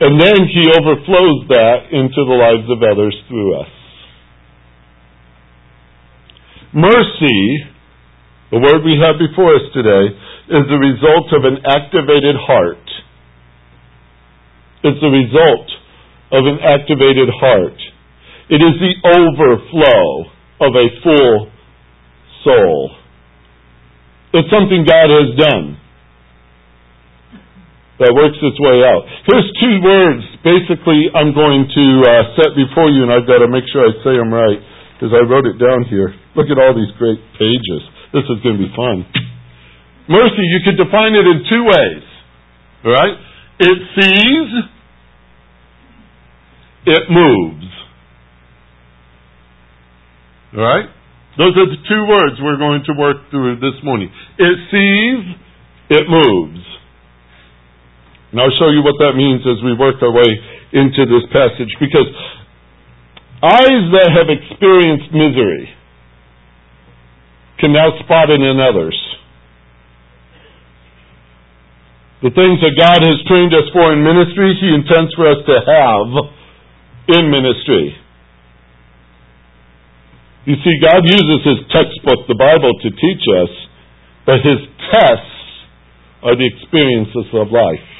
And 0.00 0.20
then 0.20 0.36
He 0.50 0.64
overflows 0.74 1.46
that 1.54 1.92
into 1.92 2.20
the 2.26 2.34
lives 2.34 2.66
of 2.66 2.82
others 2.82 3.14
through 3.28 3.60
us. 3.60 3.72
Mercy, 6.74 7.70
the 8.50 8.58
word 8.58 8.82
we 8.82 8.98
have 8.98 9.14
before 9.18 9.54
us 9.54 9.62
today, 9.72 10.10
is 10.50 10.66
the 10.66 10.82
result 10.82 11.30
of 11.32 11.44
an 11.46 11.62
activated 11.64 12.34
heart. 12.34 12.82
It's 14.82 15.00
the 15.00 15.14
result 15.14 15.70
of 16.32 16.42
an 16.44 16.58
activated 16.60 17.30
heart. 17.30 17.78
It 18.50 18.60
is 18.60 18.74
the 18.82 18.94
overflow 19.06 20.26
of 20.60 20.74
a 20.74 20.86
full 21.02 21.50
soul. 22.42 22.90
It's 24.34 24.50
something 24.50 24.84
God 24.84 25.08
has 25.14 25.38
done 25.38 25.78
that 28.02 28.10
works 28.10 28.38
its 28.42 28.58
way 28.58 28.82
out. 28.82 29.06
Here's 29.30 29.46
two 29.62 29.76
words, 29.78 30.22
basically, 30.42 31.06
I'm 31.14 31.30
going 31.30 31.70
to 31.70 31.86
uh, 32.02 32.12
set 32.34 32.50
before 32.58 32.90
you, 32.90 33.06
and 33.06 33.12
I've 33.14 33.26
got 33.26 33.38
to 33.38 33.48
make 33.48 33.64
sure 33.70 33.86
I 33.86 33.94
say 34.02 34.18
them 34.18 34.34
right 34.34 34.58
because 34.98 35.14
I 35.14 35.22
wrote 35.22 35.46
it 35.46 35.62
down 35.62 35.86
here. 35.86 36.10
Look 36.34 36.50
at 36.50 36.58
all 36.58 36.74
these 36.74 36.90
great 36.98 37.22
pages. 37.38 37.82
This 38.10 38.26
is 38.26 38.42
going 38.42 38.58
to 38.58 38.62
be 38.66 38.72
fun. 38.74 39.06
Mercy, 40.10 40.42
you 40.42 40.60
could 40.66 40.78
define 40.78 41.14
it 41.14 41.26
in 41.26 41.38
two 41.46 41.62
ways. 41.64 42.04
Right? 42.84 43.16
It 43.60 43.78
sees, 43.96 44.50
it 46.86 47.04
moves. 47.10 47.70
All 50.56 50.62
right? 50.62 50.86
Those 51.38 51.54
are 51.58 51.66
the 51.66 51.82
two 51.88 52.02
words 52.06 52.36
we're 52.42 52.58
going 52.58 52.82
to 52.86 52.92
work 52.98 53.16
through 53.30 53.56
this 53.56 53.74
morning. 53.82 54.10
It 54.38 54.56
sees, 54.70 55.34
it 55.90 56.04
moves. 56.08 56.62
And 58.34 58.42
I'll 58.42 58.58
show 58.58 58.66
you 58.74 58.82
what 58.82 58.98
that 58.98 59.14
means 59.14 59.46
as 59.46 59.62
we 59.62 59.78
work 59.78 60.02
our 60.02 60.10
way 60.10 60.26
into 60.74 61.06
this 61.06 61.22
passage. 61.30 61.70
Because 61.78 62.10
eyes 63.46 63.84
that 63.94 64.10
have 64.10 64.26
experienced 64.26 65.14
misery 65.14 65.70
can 67.62 67.70
now 67.70 67.94
spot 68.02 68.34
it 68.34 68.42
in 68.42 68.58
others. 68.58 68.98
The 72.26 72.34
things 72.34 72.58
that 72.58 72.74
God 72.74 73.06
has 73.06 73.22
trained 73.30 73.54
us 73.54 73.70
for 73.70 73.94
in 73.94 74.02
ministry, 74.02 74.50
He 74.58 74.66
intends 74.82 75.14
for 75.14 75.30
us 75.30 75.38
to 75.46 75.54
have 75.54 76.10
in 77.14 77.30
ministry. 77.30 77.94
You 80.50 80.58
see, 80.58 80.74
God 80.82 81.06
uses 81.06 81.38
His 81.54 81.60
textbook, 81.70 82.26
the 82.26 82.34
Bible, 82.34 82.74
to 82.82 82.88
teach 82.90 83.24
us, 83.46 83.52
but 84.26 84.42
His 84.42 84.58
tests 84.90 85.38
are 86.26 86.34
the 86.34 86.50
experiences 86.50 87.30
of 87.30 87.54
life. 87.54 87.94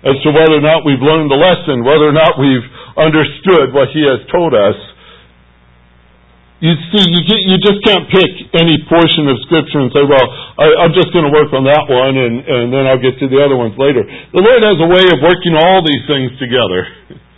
As 0.00 0.16
to 0.24 0.32
whether 0.32 0.56
or 0.56 0.64
not 0.64 0.88
we've 0.88 1.02
learned 1.02 1.28
the 1.28 1.36
lesson, 1.36 1.84
whether 1.84 2.08
or 2.08 2.16
not 2.16 2.40
we've 2.40 2.64
understood 2.96 3.76
what 3.76 3.92
He 3.92 4.00
has 4.08 4.24
told 4.32 4.56
us, 4.56 4.76
you 6.60 6.76
see, 6.92 7.04
you, 7.08 7.22
you 7.24 7.56
just 7.56 7.80
can't 7.84 8.04
pick 8.12 8.52
any 8.52 8.76
portion 8.84 9.24
of 9.32 9.40
Scripture 9.48 9.80
and 9.80 9.88
say, 9.96 10.04
well, 10.04 10.28
I, 10.60 10.84
I'm 10.84 10.92
just 10.92 11.08
going 11.08 11.24
to 11.24 11.32
work 11.32 11.56
on 11.56 11.64
that 11.64 11.88
one 11.88 12.20
and, 12.20 12.44
and 12.44 12.64
then 12.68 12.84
I'll 12.84 13.00
get 13.00 13.16
to 13.16 13.28
the 13.32 13.40
other 13.40 13.56
ones 13.56 13.72
later. 13.80 14.04
The 14.04 14.44
Lord 14.44 14.60
has 14.60 14.76
a 14.76 14.88
way 14.88 15.04
of 15.08 15.24
working 15.24 15.56
all 15.56 15.80
these 15.80 16.04
things 16.08 16.30
together. 16.36 16.80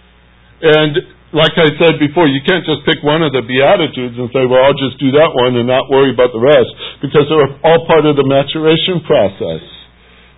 And 0.62 0.94
like 1.34 1.58
I 1.58 1.74
said 1.74 1.98
before, 1.98 2.28
you 2.28 2.38
can't 2.44 2.62
just 2.62 2.86
pick 2.86 3.02
one 3.02 3.24
of 3.24 3.34
the 3.34 3.42
Beatitudes 3.42 4.14
and 4.14 4.30
say, 4.30 4.46
well, 4.46 4.62
I'll 4.62 4.78
just 4.78 5.00
do 5.02 5.10
that 5.16 5.32
one 5.34 5.56
and 5.56 5.66
not 5.66 5.88
worry 5.88 6.14
about 6.14 6.30
the 6.30 6.38
rest, 6.38 6.70
because 7.00 7.26
they're 7.26 7.56
all 7.66 7.82
part 7.88 8.06
of 8.06 8.14
the 8.14 8.22
maturation 8.22 9.00
process. 9.02 9.64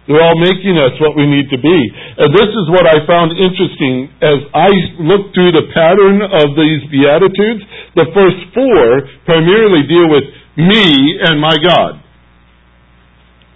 They're 0.04 0.20
all 0.20 0.37
making 0.37 0.76
us 0.76 0.92
what 1.00 1.16
we 1.16 1.25
need 1.25 1.49
to 1.49 1.56
be. 1.56 1.78
And 2.20 2.28
this 2.37 2.52
is 2.52 2.66
what 2.68 2.84
I 2.84 3.00
found 3.08 3.32
interesting 3.32 4.12
as 4.20 4.38
I 4.52 4.68
looked 5.00 5.32
through 5.32 5.56
the 5.56 5.73
pattern 5.73 6.20
of 6.20 6.52
these 6.61 6.84
Beatitudes. 6.92 7.64
The 7.96 8.12
first 8.12 8.38
four 8.52 9.08
primarily 9.25 9.88
deal 9.88 10.12
with 10.12 10.28
me 10.61 11.16
and 11.25 11.40
my 11.40 11.56
God. 11.56 12.04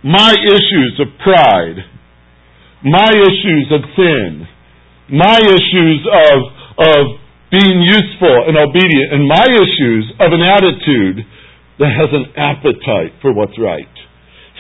My 0.01 0.33
issues 0.33 0.97
of 1.05 1.09
pride. 1.21 1.85
My 2.81 3.13
issues 3.13 3.67
of 3.69 3.81
sin. 3.93 4.49
My 5.13 5.37
issues 5.37 6.01
of, 6.09 6.39
of 6.81 7.05
being 7.53 7.81
useful 7.81 8.45
and 8.49 8.57
obedient, 8.57 9.09
and 9.13 9.25
my 9.25 9.45
issues 9.45 10.05
of 10.21 10.33
an 10.33 10.45
attitude 10.45 11.25
that 11.81 11.93
has 11.97 12.13
an 12.13 12.29
appetite 12.37 13.17
for 13.23 13.33
what's 13.33 13.57
right. 13.57 13.89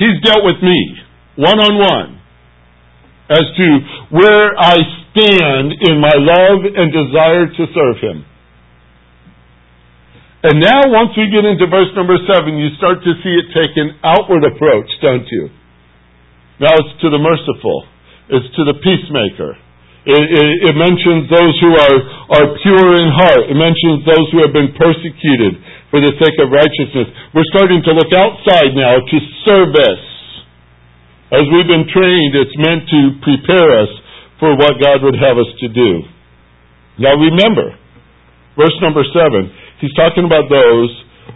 He's 0.00 0.16
dealt 0.25 0.45
with 0.45 0.62
me 0.62 1.07
one 1.38 1.59
on 1.62 1.75
one 1.78 2.11
as 3.30 3.47
to 3.54 3.66
where 4.11 4.59
I 4.59 4.75
stand 5.14 5.68
in 5.87 5.97
my 6.02 6.16
love 6.18 6.66
and 6.66 6.88
desire 6.90 7.47
to 7.47 7.62
serve 7.71 7.97
Him. 8.02 8.18
And 10.38 10.62
now, 10.62 10.87
once 10.90 11.12
we 11.18 11.30
get 11.30 11.42
into 11.45 11.66
verse 11.66 11.90
number 11.99 12.14
seven, 12.26 12.59
you 12.59 12.71
start 12.78 13.02
to 13.02 13.12
see 13.23 13.35
it 13.38 13.50
take 13.54 13.75
an 13.75 13.99
outward 14.07 14.47
approach, 14.47 14.87
don't 15.02 15.26
you? 15.26 15.50
Now 16.59 16.75
it's 16.78 16.95
to 17.02 17.11
the 17.11 17.18
merciful, 17.18 17.87
it's 18.30 18.50
to 18.54 18.62
the 18.66 18.78
peacemaker, 18.83 19.59
It, 20.07 20.25
it, 20.25 20.73
it, 20.73 20.75
mentions 20.75 21.28
those 21.28 21.54
who 21.61 21.71
are, 21.75 21.99
are 22.38 22.47
pure 22.64 22.97
in 22.97 23.12
heart. 23.12 23.45
It 23.50 23.59
mentions 23.59 24.07
those 24.09 24.26
who 24.33 24.40
have 24.47 24.54
been 24.57 24.73
persecuted 24.73 25.59
for 25.90 26.00
the 26.00 26.14
sake 26.16 26.38
of 26.40 26.49
righteousness. 26.49 27.12
We're 27.37 27.47
starting 27.52 27.83
to 27.85 27.92
look 27.92 28.09
outside 28.16 28.73
now 28.73 28.99
to 28.99 29.16
service. 29.45 30.07
As 31.28 31.44
we've 31.52 31.68
been 31.68 31.88
trained, 31.92 32.32
it's 32.35 32.56
meant 32.56 32.88
to 32.88 33.00
prepare 33.20 33.68
us 33.85 33.92
for 34.40 34.56
what 34.56 34.80
God 34.80 35.04
would 35.04 35.18
have 35.20 35.37
us 35.37 35.50
to 35.61 35.68
do. 35.68 35.90
Now 36.99 37.14
remember, 37.14 37.76
verse 38.56 38.75
number 38.80 39.04
seven, 39.12 39.52
he's 39.80 39.92
talking 39.94 40.25
about 40.25 40.49
those 40.49 40.90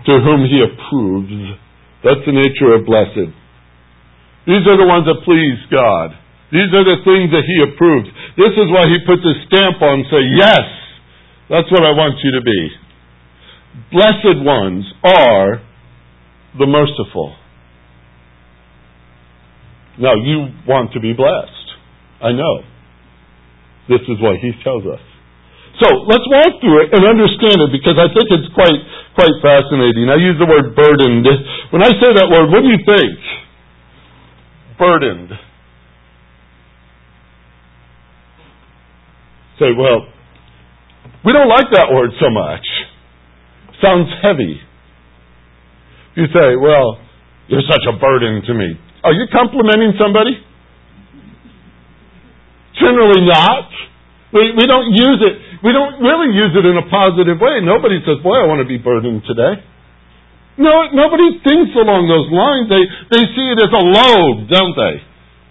to 0.08 0.12
whom 0.24 0.48
he 0.48 0.64
approves. 0.64 1.60
That's 2.02 2.24
the 2.26 2.34
nature 2.34 2.74
of 2.74 2.86
blessed. 2.86 3.30
These 4.46 4.66
are 4.66 4.78
the 4.78 4.88
ones 4.90 5.06
that 5.06 5.22
please 5.22 5.60
God. 5.70 6.18
These 6.50 6.68
are 6.74 6.84
the 6.84 7.00
things 7.00 7.32
that 7.32 7.48
He 7.48 7.64
approves. 7.64 8.12
This 8.36 8.52
is 8.52 8.68
why 8.68 8.84
He 8.84 9.00
puts 9.08 9.24
a 9.24 9.34
stamp 9.48 9.80
on 9.80 10.04
and 10.04 10.08
say, 10.12 10.22
yes, 10.36 10.66
that's 11.48 11.70
what 11.72 11.80
I 11.80 11.96
want 11.96 12.20
you 12.20 12.30
to 12.36 12.42
be. 12.44 12.60
Blessed 13.88 14.44
ones 14.44 14.84
are 15.00 15.64
the 16.60 16.68
merciful. 16.68 17.32
Now, 19.98 20.14
you 20.16 20.48
want 20.64 20.92
to 20.92 21.00
be 21.00 21.12
blessed. 21.12 21.68
I 22.22 22.32
know. 22.32 22.64
This 23.88 24.00
is 24.08 24.16
what 24.22 24.38
He 24.40 24.52
tells 24.62 24.86
us. 24.86 25.02
So 25.80 25.88
let's 26.06 26.24
walk 26.28 26.60
through 26.60 26.86
it 26.86 26.94
and 26.94 27.02
understand 27.02 27.58
it 27.58 27.70
because 27.72 27.96
I 27.98 28.06
think 28.12 28.28
it's 28.28 28.50
quite 28.54 28.78
quite 29.16 29.34
fascinating. 29.42 30.08
I 30.08 30.20
use 30.20 30.36
the 30.38 30.46
word 30.46 30.76
burdened. 30.76 31.26
When 31.72 31.82
I 31.82 31.90
say 31.96 32.12
that 32.12 32.28
word, 32.28 32.52
what 32.52 32.62
do 32.62 32.70
you 32.70 32.80
think? 32.84 33.18
Burdened. 34.78 35.32
say, 39.62 39.70
well, 39.78 40.10
we 41.24 41.32
don't 41.32 41.48
like 41.48 41.70
that 41.70 41.86
word 41.94 42.10
so 42.18 42.26
much. 42.34 42.66
Sounds 43.78 44.10
heavy. 44.22 44.58
You 46.18 46.26
say, 46.34 46.58
well, 46.58 46.98
you're 47.46 47.66
such 47.70 47.86
a 47.86 47.98
burden 47.98 48.42
to 48.46 48.54
me. 48.54 48.74
Are 49.02 49.14
you 49.14 49.26
complimenting 49.34 49.98
somebody? 49.98 50.38
Generally 52.78 53.26
not. 53.26 53.66
We, 54.32 54.54
we 54.56 54.64
don't 54.64 54.90
use 54.94 55.20
it. 55.20 55.34
We 55.60 55.70
don't 55.74 56.00
really 56.00 56.32
use 56.32 56.54
it 56.56 56.64
in 56.64 56.78
a 56.78 56.86
positive 56.88 57.38
way. 57.38 57.60
Nobody 57.62 58.00
says, 58.06 58.22
boy, 58.24 58.38
I 58.38 58.48
want 58.48 58.64
to 58.64 58.68
be 58.68 58.78
burdened 58.80 59.22
today. 59.28 59.60
No, 60.56 60.88
nobody 60.92 61.42
thinks 61.44 61.72
along 61.76 62.08
those 62.08 62.28
lines. 62.32 62.66
They, 62.68 62.84
they 63.12 63.24
see 63.36 63.46
it 63.52 63.58
as 63.60 63.72
a 63.72 63.84
load, 63.84 64.48
don't 64.48 64.76
they? 64.76 64.94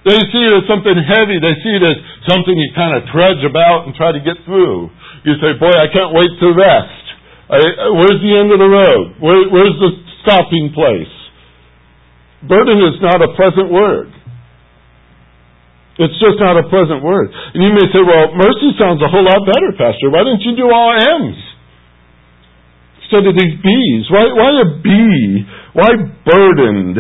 They 0.02 0.20
see 0.34 0.42
it 0.42 0.54
as 0.58 0.66
something 0.66 0.98
heavy. 0.98 1.38
They 1.38 1.56
see 1.62 1.74
it 1.78 1.86
as 1.86 1.98
something 2.26 2.58
you 2.58 2.74
kind 2.74 2.98
of 2.98 3.06
trudge 3.14 3.46
about 3.46 3.86
and 3.86 3.94
try 3.94 4.10
to 4.12 4.22
get 4.22 4.42
through. 4.50 4.90
You 5.26 5.38
say, 5.38 5.54
boy, 5.62 5.74
I 5.74 5.86
can't 5.94 6.10
wait 6.16 6.32
to 6.42 6.48
rest. 6.58 7.06
I, 7.54 7.58
where's 7.94 8.18
the 8.18 8.34
end 8.34 8.50
of 8.50 8.58
the 8.58 8.72
road? 8.72 9.22
Where, 9.22 9.46
where's 9.54 9.78
the 9.78 9.92
stopping 10.26 10.74
place? 10.74 11.21
Burden 12.48 12.80
is 12.90 12.98
not 13.02 13.22
a 13.22 13.30
pleasant 13.38 13.70
word. 13.70 14.10
It's 16.02 16.18
just 16.18 16.42
not 16.42 16.58
a 16.58 16.66
pleasant 16.66 17.06
word. 17.06 17.30
And 17.30 17.62
you 17.62 17.70
may 17.78 17.86
say, 17.94 18.02
well, 18.02 18.34
mercy 18.34 18.74
sounds 18.80 19.04
a 19.04 19.10
whole 19.12 19.22
lot 19.22 19.46
better, 19.46 19.70
Pastor. 19.78 20.10
Why 20.10 20.26
didn't 20.26 20.42
you 20.42 20.58
do 20.58 20.66
all 20.72 20.90
M's? 20.98 21.38
Instead 23.06 23.28
of 23.30 23.38
these 23.38 23.56
B's. 23.62 24.04
Why, 24.10 24.26
why 24.34 24.50
a 24.66 24.68
B? 24.82 24.90
Why 25.78 25.90
burdened? 26.26 26.98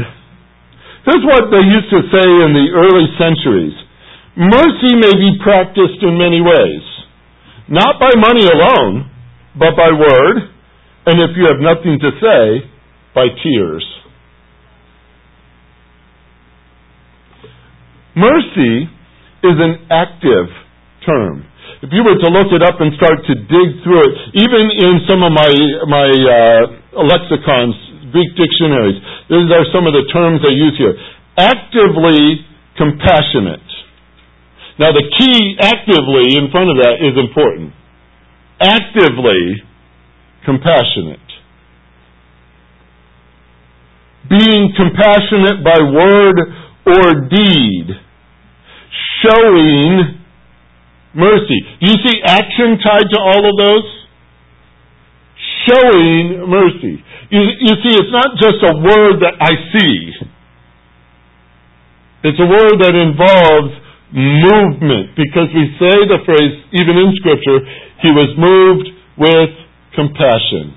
Here's 1.07 1.25
what 1.25 1.50
they 1.50 1.65
used 1.65 1.89
to 1.89 2.01
say 2.13 2.27
in 2.45 2.51
the 2.53 2.67
early 2.77 3.07
centuries. 3.17 3.74
Mercy 4.38 4.93
may 4.93 5.15
be 5.17 5.39
practiced 5.41 6.03
in 6.05 6.21
many 6.21 6.43
ways. 6.43 6.86
Not 7.71 7.98
by 7.98 8.12
money 8.19 8.45
alone, 8.45 9.10
but 9.57 9.74
by 9.74 9.89
word, 9.89 10.51
and 11.07 11.17
if 11.25 11.33
you 11.39 11.48
have 11.50 11.57
nothing 11.57 11.98
to 11.98 12.12
say, 12.21 12.69
by 13.15 13.27
tears. 13.41 13.84
Mercy 18.15 18.89
is 19.43 19.58
an 19.58 19.88
active 19.89 20.47
term. 21.06 21.47
If 21.82 21.89
you 21.89 22.04
were 22.06 22.19
to 22.19 22.30
look 22.30 22.54
it 22.54 22.62
up 22.62 22.78
and 22.78 22.93
start 22.93 23.26
to 23.26 23.34
dig 23.34 23.69
through 23.82 24.02
it, 24.06 24.13
even 24.38 24.63
in 24.69 24.93
some 25.10 25.24
of 25.26 25.32
my 25.34 25.50
my 25.89 26.08
uh, 26.08 26.62
lexicons, 27.02 27.74
Greek 28.12 28.36
dictionaries. 28.36 29.00
These 29.32 29.50
are 29.50 29.65
some 29.71 29.88
of 29.88 29.95
the 29.95 30.06
terms 30.12 30.43
they 30.43 30.54
use 30.54 30.76
here. 30.78 30.93
Actively 31.39 32.43
compassionate. 32.78 33.65
Now 34.78 34.91
the 34.91 35.08
key 35.17 35.56
actively 35.60 36.36
in 36.38 36.52
front 36.52 36.69
of 36.69 36.78
that 36.84 37.00
is 37.00 37.15
important. 37.15 37.74
Actively 38.60 39.63
compassionate. 40.45 41.24
Being 44.30 44.76
compassionate 44.78 45.63
by 45.65 45.80
word 45.82 46.38
or 46.91 47.30
deed. 47.30 47.88
Showing 49.23 50.19
mercy. 51.13 51.60
Do 51.80 51.91
you 51.91 51.97
see 52.04 52.17
action 52.25 52.80
tied 52.84 53.08
to 53.12 53.19
all 53.19 53.43
of 53.45 53.56
those? 53.58 53.88
Showing 55.67 56.49
mercy. 56.49 57.04
You, 57.30 57.41
you 57.60 57.73
see, 57.80 57.93
it's 57.95 58.12
not 58.12 58.36
just 58.36 58.60
a 58.65 58.73
word 58.75 59.21
that 59.23 59.39
I 59.39 59.54
see. 59.71 60.12
It's 62.23 62.39
a 62.39 62.49
word 62.49 62.77
that 62.82 62.93
involves 62.93 63.73
movement 64.12 65.15
because 65.15 65.47
we 65.56 65.71
say 65.80 65.95
the 66.06 66.19
phrase, 66.27 66.54
even 66.75 66.97
in 66.99 67.15
Scripture, 67.15 67.63
he 68.04 68.12
was 68.12 68.30
moved 68.36 68.89
with 69.17 69.51
compassion. 69.95 70.75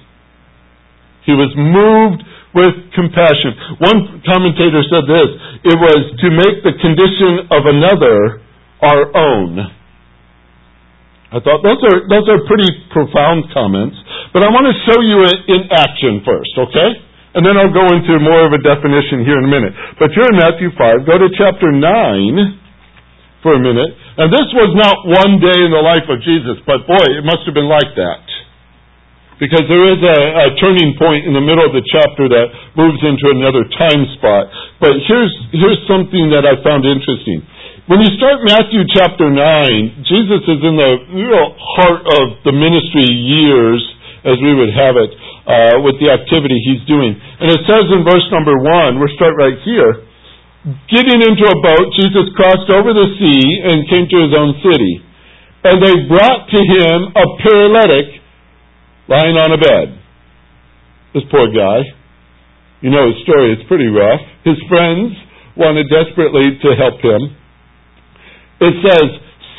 He 1.27 1.33
was 1.33 1.51
moved 1.57 2.23
with 2.55 2.75
compassion. 2.95 3.83
One 3.83 4.23
commentator 4.23 4.83
said 4.89 5.05
this 5.11 5.29
it 5.67 5.77
was 5.79 6.01
to 6.23 6.29
make 6.31 6.63
the 6.63 6.75
condition 6.79 7.51
of 7.51 7.63
another 7.67 8.41
our 8.81 9.03
own. 9.11 9.59
I 11.35 11.43
thought 11.43 11.67
those 11.67 11.83
are 11.83 11.99
those 12.07 12.27
are 12.31 12.41
pretty 12.47 12.71
profound 12.95 13.51
comments, 13.51 13.99
but 14.31 14.47
I 14.47 14.49
want 14.55 14.71
to 14.71 14.77
show 14.87 15.03
you 15.03 15.27
it 15.27 15.39
in 15.51 15.61
action 15.75 16.23
first, 16.23 16.55
okay? 16.71 16.91
And 17.35 17.43
then 17.43 17.59
I'll 17.59 17.75
go 17.75 17.91
into 17.91 18.15
more 18.23 18.47
of 18.47 18.55
a 18.55 18.63
definition 18.63 19.27
here 19.27 19.35
in 19.43 19.51
a 19.51 19.51
minute. 19.51 19.75
But 19.99 20.15
you're 20.15 20.31
in 20.31 20.39
Matthew 20.39 20.71
5. 20.71 21.03
Go 21.03 21.19
to 21.19 21.27
chapter 21.35 21.75
9 21.75 21.83
for 23.43 23.59
a 23.59 23.61
minute. 23.61 23.91
And 24.17 24.31
this 24.31 24.47
was 24.55 24.71
not 24.79 25.03
one 25.03 25.43
day 25.43 25.59
in 25.67 25.75
the 25.75 25.83
life 25.83 26.07
of 26.07 26.23
Jesus, 26.23 26.63
but 26.63 26.87
boy, 26.87 27.05
it 27.19 27.27
must 27.27 27.43
have 27.45 27.53
been 27.59 27.67
like 27.67 27.91
that. 27.99 28.24
Because 29.43 29.67
there 29.67 29.87
is 29.91 29.99
a, 29.99 30.19
a 30.47 30.49
turning 30.63 30.95
point 30.95 31.27
in 31.27 31.35
the 31.35 31.43
middle 31.43 31.67
of 31.67 31.75
the 31.75 31.83
chapter 31.83 32.31
that 32.31 32.47
moves 32.79 33.03
into 33.03 33.35
another 33.35 33.67
time 33.67 34.07
spot. 34.15 34.47
But 34.79 34.95
here's, 35.11 35.35
here's 35.51 35.83
something 35.91 36.31
that 36.31 36.47
I 36.47 36.55
found 36.63 36.87
interesting. 36.87 37.43
When 37.85 38.01
you 38.01 38.09
start 38.17 38.41
Matthew 38.47 38.81
chapter 38.97 39.29
9, 39.29 40.09
Jesus 40.09 40.43
is 40.49 40.61
in 40.65 40.75
the 40.79 40.93
real 41.21 41.53
heart 41.53 42.01
of 42.07 42.25
the 42.49 42.55
ministry 42.57 43.05
years, 43.13 43.83
as 44.25 44.41
we 44.41 44.57
would 44.57 44.73
have 44.73 44.97
it, 44.97 45.13
uh, 45.45 45.77
with 45.85 46.01
the 46.01 46.09
activity 46.09 46.57
he's 46.65 46.81
doing. 46.89 47.13
And 47.13 47.53
it 47.53 47.61
says 47.69 47.85
in 47.93 48.01
verse 48.01 48.25
number 48.33 48.57
1, 48.57 48.97
we'll 48.97 49.13
start 49.21 49.37
right 49.37 49.61
here, 49.69 50.01
getting 50.89 51.21
into 51.21 51.45
a 51.45 51.57
boat, 51.61 51.93
Jesus 51.93 52.33
crossed 52.33 52.73
over 52.73 52.97
the 52.97 53.09
sea 53.21 53.45
and 53.69 53.85
came 53.93 54.09
to 54.09 54.19
his 54.25 54.33
own 54.33 54.57
city. 54.65 55.05
And 55.69 55.77
they 55.77 56.09
brought 56.09 56.49
to 56.49 56.61
him 56.65 57.13
a 57.13 57.27
paralytic 57.45 58.24
lying 59.09 59.37
on 59.37 59.53
a 59.53 59.61
bed. 59.61 60.01
This 61.15 61.25
poor 61.31 61.49
guy. 61.53 61.85
You 62.81 62.91
know 62.91 63.07
his 63.09 63.23
story, 63.25 63.53
it's 63.53 63.67
pretty 63.69 63.89
rough. 63.89 64.21
His 64.45 64.61
friends 64.69 65.17
wanted 65.57 65.87
desperately 65.89 66.59
to 66.61 66.69
help 66.77 67.01
him. 67.01 67.23
It 68.61 68.75
says, 68.85 69.09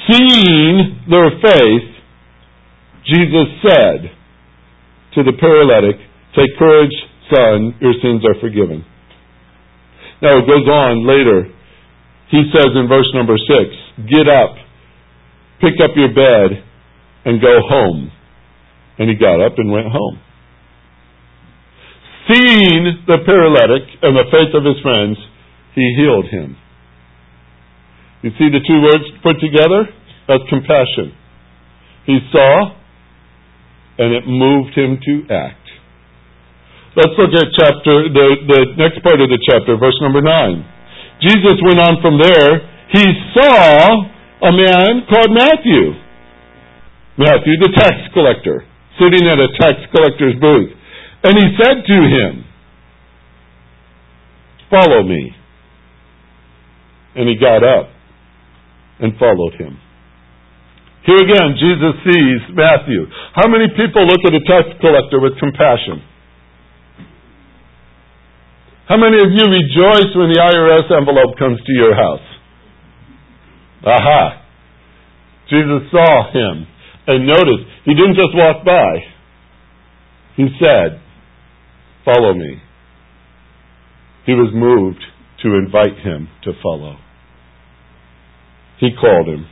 seeing 0.10 1.02
their 1.10 1.30
faith, 1.42 1.88
Jesus 3.06 3.48
said 3.66 4.00
to 5.16 5.24
the 5.24 5.34
paralytic, 5.40 5.98
Take 6.36 6.52
courage, 6.60 6.94
son, 7.34 7.74
your 7.80 7.94
sins 8.02 8.22
are 8.26 8.38
forgiven. 8.42 8.84
Now 10.22 10.38
it 10.40 10.48
goes 10.48 10.68
on 10.68 11.08
later. 11.08 11.50
He 12.30 12.44
says 12.52 12.70
in 12.76 12.88
verse 12.88 13.10
number 13.14 13.38
six, 13.38 13.72
Get 14.10 14.28
up, 14.28 14.56
pick 15.62 15.80
up 15.84 15.92
your 15.96 16.14
bed, 16.14 16.62
and 17.26 17.42
go 17.42 17.60
home. 17.70 18.12
And 18.98 19.10
he 19.10 19.16
got 19.16 19.42
up 19.42 19.58
and 19.58 19.72
went 19.72 19.88
home. 19.88 20.20
Seeing 22.32 23.06
the 23.06 23.22
paralytic 23.26 23.86
and 24.02 24.16
the 24.18 24.26
faith 24.32 24.56
of 24.56 24.66
his 24.66 24.82
friends, 24.82 25.18
he 25.76 25.94
healed 25.98 26.26
him. 26.32 26.58
You 28.24 28.32
see 28.40 28.50
the 28.50 28.64
two 28.66 28.82
words 28.82 29.06
put 29.22 29.38
together? 29.38 29.86
That's 30.28 30.42
compassion. 30.50 31.14
He 32.06 32.18
saw, 32.32 32.74
and 34.00 34.10
it 34.14 34.26
moved 34.26 34.74
him 34.74 34.98
to 34.98 35.14
act. 35.30 35.66
Let's 36.96 37.14
look 37.20 37.36
at 37.36 37.52
chapter, 37.54 38.08
the, 38.10 38.28
the 38.48 38.62
next 38.80 39.04
part 39.04 39.20
of 39.20 39.28
the 39.28 39.38
chapter, 39.52 39.78
verse 39.78 40.00
number 40.02 40.24
9. 40.24 40.64
Jesus 41.22 41.60
went 41.62 41.78
on 41.78 42.00
from 42.02 42.18
there. 42.18 42.66
He 42.96 43.06
saw 43.36 44.10
a 44.42 44.52
man 44.56 45.04
called 45.12 45.32
Matthew. 45.36 45.92
Matthew, 47.20 47.54
the 47.62 47.72
tax 47.76 47.96
collector, 48.14 48.64
sitting 49.00 49.28
at 49.28 49.40
a 49.40 49.50
tax 49.60 49.80
collector's 49.94 50.36
booth. 50.40 50.72
And 51.24 51.34
he 51.36 51.48
said 51.58 51.84
to 51.86 51.98
him, 52.06 52.46
Follow 54.70 55.04
me. 55.04 55.32
And 57.16 57.30
he 57.30 57.36
got 57.36 57.64
up 57.64 57.90
and 59.00 59.18
followed 59.18 59.56
him. 59.56 59.80
Here 61.06 61.22
again, 61.22 61.54
Jesus 61.62 61.96
sees 62.02 62.42
Matthew. 62.58 63.06
How 63.34 63.48
many 63.48 63.70
people 63.78 64.06
look 64.06 64.26
at 64.26 64.34
a 64.34 64.42
tax 64.42 64.74
collector 64.82 65.22
with 65.22 65.38
compassion? 65.38 66.02
How 68.90 68.98
many 68.98 69.18
of 69.18 69.30
you 69.30 69.46
rejoice 69.50 70.10
when 70.14 70.30
the 70.30 70.42
IRS 70.42 70.90
envelope 70.94 71.38
comes 71.38 71.58
to 71.62 71.74
your 71.74 71.96
house? 71.96 72.26
Aha. 73.86 74.46
Jesus 75.50 75.90
saw 75.94 76.32
him 76.34 76.68
and 77.08 77.28
notice, 77.28 77.66
he 77.86 77.94
didn't 77.94 78.16
just 78.16 78.34
walk 78.34 78.66
by. 78.66 79.00
He 80.36 80.48
said, 80.60 81.02
Follow 82.04 82.34
me. 82.34 82.62
He 84.26 84.34
was 84.34 84.54
moved 84.54 85.02
to 85.42 85.58
invite 85.58 85.98
him 86.06 86.30
to 86.44 86.54
follow. 86.62 86.98
He 88.80 88.90
called 88.94 89.28
him. 89.28 89.46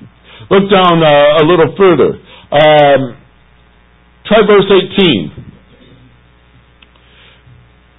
Look 0.50 0.70
down 0.70 1.02
uh, 1.02 1.42
a 1.42 1.44
little 1.46 1.74
further. 1.78 2.18
Um, 2.54 3.18
try 4.26 4.42
verse 4.46 4.70
18. 4.70 5.54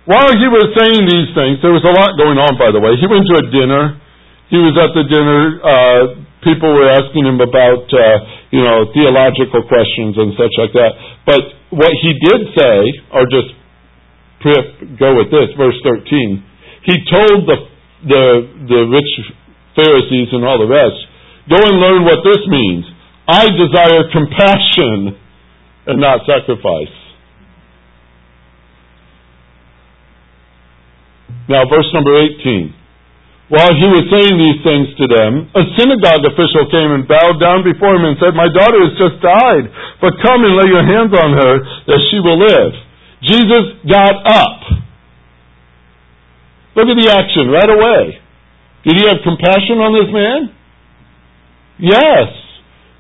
While 0.05 0.37
he 0.37 0.47
was 0.53 0.69
saying 0.77 1.03
these 1.09 1.33
things, 1.33 1.59
there 1.65 1.73
was 1.73 1.83
a 1.83 1.95
lot 1.95 2.15
going 2.21 2.37
on, 2.37 2.61
by 2.61 2.71
the 2.71 2.79
way. 2.79 2.93
He 3.01 3.09
went 3.09 3.25
to 3.25 3.35
a 3.41 3.47
dinner. 3.51 3.99
He 4.53 4.61
was 4.61 4.77
at 4.77 4.93
the 4.93 5.05
dinner. 5.09 5.41
Uh, 5.65 6.03
people 6.45 6.71
were 6.71 6.89
asking 6.93 7.25
him 7.25 7.41
about, 7.41 7.89
uh, 7.91 8.17
you 8.53 8.63
know, 8.63 8.87
theological 8.93 9.65
questions 9.67 10.15
and 10.21 10.37
such 10.37 10.55
like 10.61 10.73
that. 10.77 10.93
But 11.27 11.43
what 11.73 11.93
he 11.99 12.13
did 12.21 12.41
say, 12.55 12.77
or 13.11 13.25
just 13.27 13.51
go 15.01 15.17
with 15.17 15.33
this, 15.33 15.49
verse 15.57 15.77
13, 15.83 16.45
he 16.85 16.95
told 17.09 17.49
the, 17.49 17.59
the, 18.05 18.25
the 18.69 18.81
rich 18.93 19.13
Pharisees 19.75 20.29
and 20.31 20.45
all 20.45 20.61
the 20.61 20.69
rest, 20.69 21.01
go 21.49 21.57
and 21.57 21.81
learn 21.81 22.05
what 22.05 22.21
this 22.23 22.45
means. 22.47 22.85
I 23.27 23.49
desire 23.49 24.05
compassion 24.13 25.17
and 25.89 26.01
not 26.01 26.21
sacrifice. 26.29 26.93
Now, 31.49 31.65
verse 31.69 31.89
number 31.93 32.17
18. 32.21 32.84
While 33.53 33.77
he 33.77 33.85
was 33.93 34.09
saying 34.09 34.35
these 34.41 34.61
things 34.65 34.89
to 34.97 35.05
them, 35.05 35.53
a 35.53 35.65
synagogue 35.77 36.25
official 36.25 36.65
came 36.73 36.97
and 36.97 37.05
bowed 37.05 37.37
down 37.37 37.61
before 37.61 37.93
him 37.93 38.09
and 38.09 38.17
said, 38.17 38.33
My 38.33 38.49
daughter 38.49 38.81
has 38.81 38.97
just 38.97 39.21
died, 39.21 39.69
but 40.01 40.17
come 40.25 40.41
and 40.49 40.57
lay 40.57 40.69
your 40.73 40.87
hands 40.87 41.13
on 41.13 41.31
her 41.37 41.55
that 41.93 42.01
she 42.09 42.25
will 42.25 42.41
live. 42.41 42.73
Jesus 43.21 43.85
got 43.85 44.17
up. 44.25 44.85
Look 46.73 46.89
at 46.89 46.97
the 46.97 47.09
action 47.13 47.53
right 47.53 47.69
away. 47.69 48.25
Did 48.89 48.97
he 48.97 49.05
have 49.13 49.21
compassion 49.21 49.77
on 49.81 49.93
this 49.93 50.09
man? 50.09 50.41
Yes. 51.79 52.29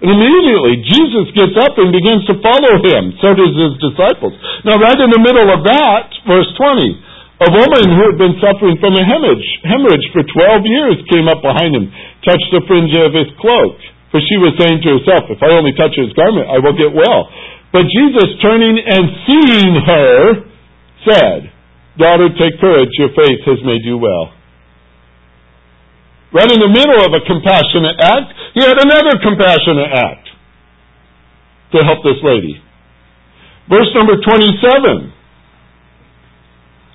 And 0.04 0.12
immediately 0.12 0.84
Jesus 0.84 1.32
gets 1.32 1.56
up 1.56 1.80
and 1.80 1.88
begins 1.88 2.28
to 2.28 2.36
follow 2.44 2.84
him. 2.84 3.16
So 3.24 3.32
does 3.32 3.56
his 3.56 3.80
disciples. 3.80 4.36
Now 4.68 4.76
right 4.76 5.00
in 5.00 5.08
the 5.08 5.22
middle 5.24 5.48
of 5.48 5.64
that, 5.64 6.12
verse 6.28 6.48
20, 6.52 7.00
a 7.42 7.50
woman 7.50 7.84
who 7.90 8.02
had 8.14 8.18
been 8.18 8.38
suffering 8.38 8.78
from 8.78 8.94
a 8.94 9.02
hemorrhage, 9.02 9.48
hemorrhage 9.66 10.06
for 10.14 10.22
12 10.22 10.70
years 10.70 10.96
came 11.10 11.26
up 11.26 11.42
behind 11.42 11.74
him, 11.74 11.90
touched 12.22 12.50
the 12.54 12.62
fringe 12.70 12.94
of 12.94 13.10
his 13.10 13.26
cloak. 13.42 13.74
For 14.14 14.22
she 14.22 14.38
was 14.38 14.54
saying 14.62 14.78
to 14.86 15.02
herself, 15.02 15.26
if 15.26 15.42
I 15.42 15.50
only 15.58 15.74
touch 15.74 15.98
his 15.98 16.14
garment, 16.14 16.46
I 16.46 16.62
will 16.62 16.78
get 16.78 16.94
well. 16.94 17.26
But 17.74 17.90
Jesus, 17.90 18.38
turning 18.38 18.78
and 18.78 19.04
seeing 19.26 19.72
her, 19.82 20.10
said, 21.02 21.50
Daughter, 21.98 22.30
take 22.38 22.58
courage, 22.62 22.90
your 22.98 23.10
faith 23.14 23.42
has 23.46 23.58
made 23.66 23.82
you 23.82 23.98
well. 23.98 24.30
Right 26.34 26.50
in 26.50 26.58
the 26.58 26.70
middle 26.70 27.02
of 27.02 27.14
a 27.14 27.22
compassionate 27.22 27.98
act, 28.02 28.30
he 28.54 28.62
had 28.62 28.78
another 28.78 29.18
compassionate 29.22 29.90
act 29.90 30.26
to 31.74 31.82
help 31.82 32.02
this 32.02 32.18
lady. 32.22 32.58
Verse 33.70 33.90
number 33.94 34.18
27. 34.18 35.13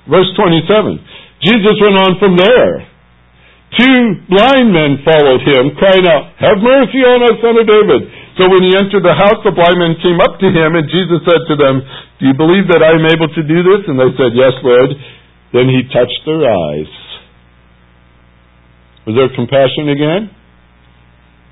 Verse 0.09 0.29
27. 0.33 0.99
Jesus 1.45 1.75
went 1.79 1.97
on 2.01 2.17
from 2.17 2.35
there. 2.35 2.89
Two 3.77 4.25
blind 4.25 4.73
men 4.73 5.05
followed 5.05 5.45
him, 5.45 5.77
crying 5.77 6.09
out, 6.09 6.33
Have 6.41 6.57
mercy 6.57 7.05
on 7.05 7.21
us, 7.29 7.37
son 7.37 7.53
of 7.53 7.69
David. 7.69 8.01
So 8.33 8.49
when 8.49 8.65
he 8.65 8.73
entered 8.73 9.05
the 9.05 9.13
house, 9.13 9.37
the 9.45 9.53
blind 9.53 9.77
men 9.77 9.93
came 10.01 10.17
up 10.17 10.41
to 10.41 10.49
him, 10.49 10.73
and 10.73 10.89
Jesus 10.89 11.21
said 11.21 11.45
to 11.53 11.55
them, 11.55 11.85
Do 12.17 12.33
you 12.33 12.35
believe 12.35 12.65
that 12.73 12.81
I 12.81 12.97
am 12.97 13.05
able 13.05 13.29
to 13.29 13.43
do 13.45 13.57
this? 13.61 13.85
And 13.85 14.01
they 14.01 14.09
said, 14.17 14.33
Yes, 14.33 14.57
Lord. 14.65 14.89
Then 15.53 15.69
he 15.69 15.85
touched 15.93 16.21
their 16.25 16.45
eyes. 16.45 16.91
Was 19.05 19.13
there 19.17 19.33
compassion 19.33 19.89
again? 19.89 20.29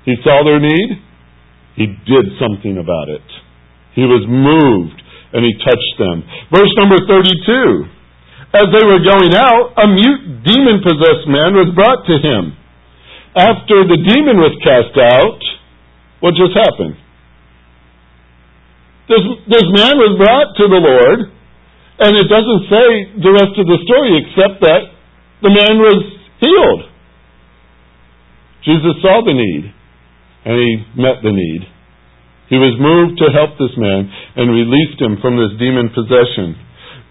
He 0.06 0.14
saw 0.22 0.42
their 0.42 0.58
need. 0.58 1.02
He 1.74 1.86
did 1.86 2.26
something 2.38 2.78
about 2.78 3.10
it. 3.10 3.26
He 3.94 4.02
was 4.02 4.26
moved, 4.26 4.98
and 5.34 5.42
he 5.46 5.54
touched 5.62 5.94
them. 5.98 6.22
Verse 6.50 6.70
number 6.78 6.98
32. 7.06 7.97
As 8.48 8.64
they 8.72 8.80
were 8.80 9.04
going 9.04 9.36
out, 9.36 9.76
a 9.76 9.86
mute 9.86 10.40
demon 10.44 10.80
possessed 10.80 11.28
man 11.28 11.52
was 11.52 11.68
brought 11.76 12.08
to 12.08 12.16
him. 12.16 12.56
After 13.36 13.84
the 13.84 14.00
demon 14.00 14.40
was 14.40 14.56
cast 14.64 14.96
out, 14.96 15.40
what 16.24 16.32
just 16.32 16.56
happened? 16.56 16.96
This, 19.08 19.24
this 19.52 19.68
man 19.68 20.00
was 20.00 20.16
brought 20.16 20.56
to 20.56 20.64
the 20.64 20.80
Lord, 20.80 21.32
and 22.00 22.12
it 22.16 22.28
doesn't 22.28 22.64
say 22.72 22.86
the 23.20 23.32
rest 23.36 23.54
of 23.56 23.66
the 23.68 23.80
story 23.84 24.12
except 24.20 24.60
that 24.64 24.96
the 25.44 25.52
man 25.52 25.76
was 25.80 26.00
healed. 26.40 26.82
Jesus 28.64 28.96
saw 29.00 29.24
the 29.24 29.36
need, 29.36 29.72
and 30.44 30.56
he 30.56 30.70
met 30.96 31.20
the 31.22 31.32
need. 31.32 31.68
He 32.48 32.56
was 32.56 32.76
moved 32.80 33.20
to 33.20 33.28
help 33.32 33.60
this 33.60 33.76
man 33.76 34.08
and 34.36 34.52
released 34.52 35.00
him 35.00 35.20
from 35.20 35.36
this 35.36 35.52
demon 35.60 35.92
possession. 35.92 36.56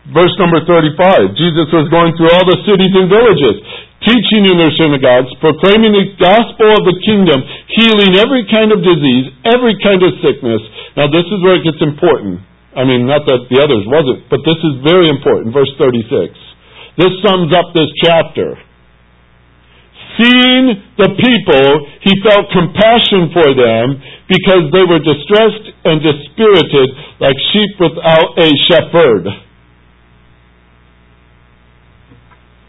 Verse 0.07 0.31
number 0.39 0.63
35, 0.63 1.35
Jesus 1.35 1.67
was 1.75 1.91
going 1.91 2.15
through 2.15 2.31
all 2.31 2.47
the 2.47 2.63
cities 2.63 2.95
and 2.95 3.11
villages, 3.11 3.59
teaching 4.07 4.47
in 4.47 4.55
their 4.55 4.71
synagogues, 4.79 5.27
proclaiming 5.43 5.91
the 5.91 6.15
gospel 6.15 6.71
of 6.71 6.83
the 6.87 6.95
kingdom, 7.03 7.43
healing 7.75 8.15
every 8.15 8.47
kind 8.47 8.71
of 8.71 8.79
disease, 8.79 9.27
every 9.43 9.75
kind 9.83 9.99
of 9.99 10.15
sickness. 10.23 10.63
Now 10.95 11.11
this 11.11 11.27
is 11.27 11.43
where 11.43 11.59
it 11.59 11.67
gets 11.67 11.83
important. 11.83 12.39
I 12.71 12.87
mean, 12.87 13.03
not 13.03 13.27
that 13.27 13.51
the 13.51 13.59
others 13.59 13.83
wasn't, 13.83 14.31
but 14.31 14.47
this 14.47 14.55
is 14.63 14.79
very 14.87 15.11
important. 15.11 15.51
Verse 15.51 15.71
36. 15.75 16.07
This 16.95 17.11
sums 17.27 17.51
up 17.51 17.75
this 17.75 17.91
chapter. 17.99 18.55
Seeing 20.15 20.65
the 20.95 21.11
people, 21.19 21.67
he 22.01 22.15
felt 22.23 22.47
compassion 22.55 23.29
for 23.35 23.49
them 23.53 23.99
because 24.31 24.71
they 24.71 24.85
were 24.87 25.03
distressed 25.03 25.67
and 25.83 25.99
dispirited 25.99 26.87
like 27.19 27.35
sheep 27.51 27.75
without 27.75 28.39
a 28.39 28.49
shepherd. 28.71 29.46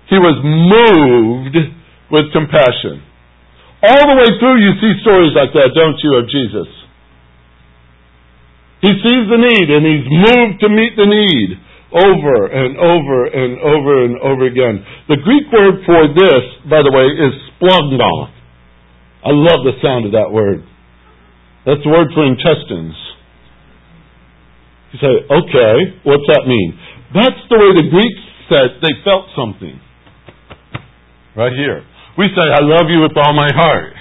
He 0.09 0.17
was 0.17 0.41
moved 0.41 1.57
with 2.11 2.33
compassion. 2.33 3.05
All 3.85 4.05
the 4.09 4.17
way 4.19 4.31
through, 4.41 4.59
you 4.59 4.73
see 4.81 4.93
stories 5.05 5.37
like 5.37 5.53
that, 5.55 5.77
don't 5.77 6.01
you, 6.03 6.19
of 6.19 6.27
Jesus? 6.27 6.69
He 8.81 8.91
sees 8.95 9.25
the 9.29 9.39
need 9.39 9.69
and 9.69 9.83
he's 9.85 10.07
moved 10.07 10.57
to 10.63 10.69
meet 10.71 10.95
the 10.97 11.07
need 11.07 11.59
over 11.93 12.47
and 12.47 12.77
over 12.79 13.19
and 13.27 13.51
over 13.59 13.93
and 14.05 14.15
over 14.21 14.45
again. 14.47 14.85
The 15.09 15.19
Greek 15.23 15.51
word 15.53 15.83
for 15.85 16.09
this, 16.15 16.45
by 16.69 16.83
the 16.85 16.93
way, 16.93 17.07
is 17.11 17.33
splanchna. 17.59 18.33
I 19.25 19.35
love 19.35 19.67
the 19.67 19.77
sound 19.83 20.07
of 20.07 20.13
that 20.13 20.31
word. 20.31 20.63
That's 21.67 21.83
the 21.83 21.91
word 21.91 22.09
for 22.15 22.25
intestines. 22.25 22.97
You 24.95 24.99
say, 25.03 25.15
okay, 25.27 25.75
what's 26.05 26.25
that 26.33 26.47
mean? 26.47 26.79
That's 27.13 27.43
the 27.51 27.59
way 27.59 27.71
the 27.77 27.89
Greeks 27.91 28.25
said 28.49 28.81
they 28.81 28.95
felt 29.05 29.27
something. 29.37 29.81
Right 31.39 31.55
here. 31.55 31.87
We 32.19 32.27
say, 32.35 32.43
I 32.51 32.59
love 32.67 32.91
you 32.91 32.99
with 33.07 33.15
all 33.15 33.31
my 33.31 33.47
heart. 33.55 33.95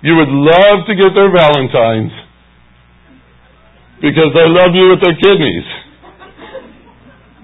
You 0.00 0.16
would 0.16 0.32
love 0.32 0.88
to 0.88 0.96
get 0.96 1.12
their 1.12 1.28
Valentines 1.28 2.16
because 4.00 4.32
they 4.32 4.48
love 4.48 4.72
you 4.72 4.88
with 4.88 5.04
their 5.04 5.12
kidneys. 5.20 5.68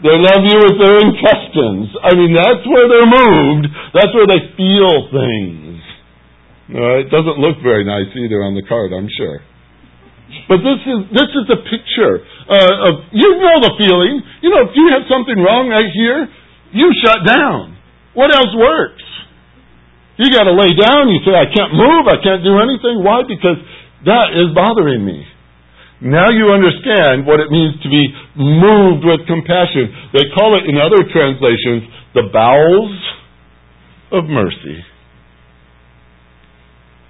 They 0.01 0.17
love 0.17 0.49
you 0.49 0.57
with 0.65 0.81
their 0.81 0.97
intestines. 0.97 1.93
I 2.01 2.17
mean, 2.17 2.33
that's 2.33 2.65
where 2.65 2.89
they're 2.89 3.05
moved. 3.05 3.69
That's 3.93 4.17
where 4.17 4.25
they 4.25 4.49
feel 4.57 5.13
things. 5.13 5.77
It 7.05 7.13
doesn't 7.13 7.37
look 7.37 7.61
very 7.61 7.85
nice 7.85 8.09
either 8.17 8.41
on 8.41 8.57
the 8.57 8.65
card, 8.65 8.97
I'm 8.97 9.13
sure. 9.13 9.45
But 10.49 10.65
this 10.65 10.81
is 10.89 10.99
this 11.11 11.29
is 11.29 11.47
a 11.53 11.61
picture 11.69 12.23
uh, 12.49 12.87
of 12.89 12.93
you 13.13 13.29
know 13.43 13.57
the 13.61 13.75
feeling. 13.77 14.23
You 14.41 14.49
know, 14.55 14.63
if 14.63 14.73
you 14.79 14.89
have 14.95 15.03
something 15.11 15.37
wrong 15.37 15.69
right 15.69 15.91
here, 15.91 16.31
you 16.73 16.87
shut 17.05 17.27
down. 17.27 17.80
What 18.15 18.35
else 18.35 18.53
works? 18.57 19.05
You 20.19 20.29
gotta 20.31 20.53
lay 20.53 20.75
down. 20.77 21.09
You 21.09 21.21
say, 21.25 21.33
I 21.33 21.49
can't 21.49 21.73
move. 21.73 22.05
I 22.11 22.21
can't 22.21 22.45
do 22.45 22.61
anything. 22.61 23.01
Why? 23.01 23.23
Because 23.25 23.57
that 24.05 24.37
is 24.37 24.53
bothering 24.55 25.05
me. 25.05 25.25
Now 26.01 26.29
you 26.33 26.49
understand 26.53 27.27
what 27.27 27.41
it 27.41 27.51
means 27.51 27.77
to 27.83 27.89
be 27.89 28.09
moved 28.37 29.05
with 29.05 29.27
compassion. 29.29 30.13
They 30.13 30.25
call 30.37 30.57
it 30.57 30.69
in 30.69 30.77
other 30.81 31.05
translations 31.13 31.89
the 32.15 32.29
bowels 32.33 32.97
of 34.13 34.25
mercy. 34.25 34.81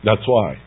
That's 0.05 0.27
why. 0.27 0.59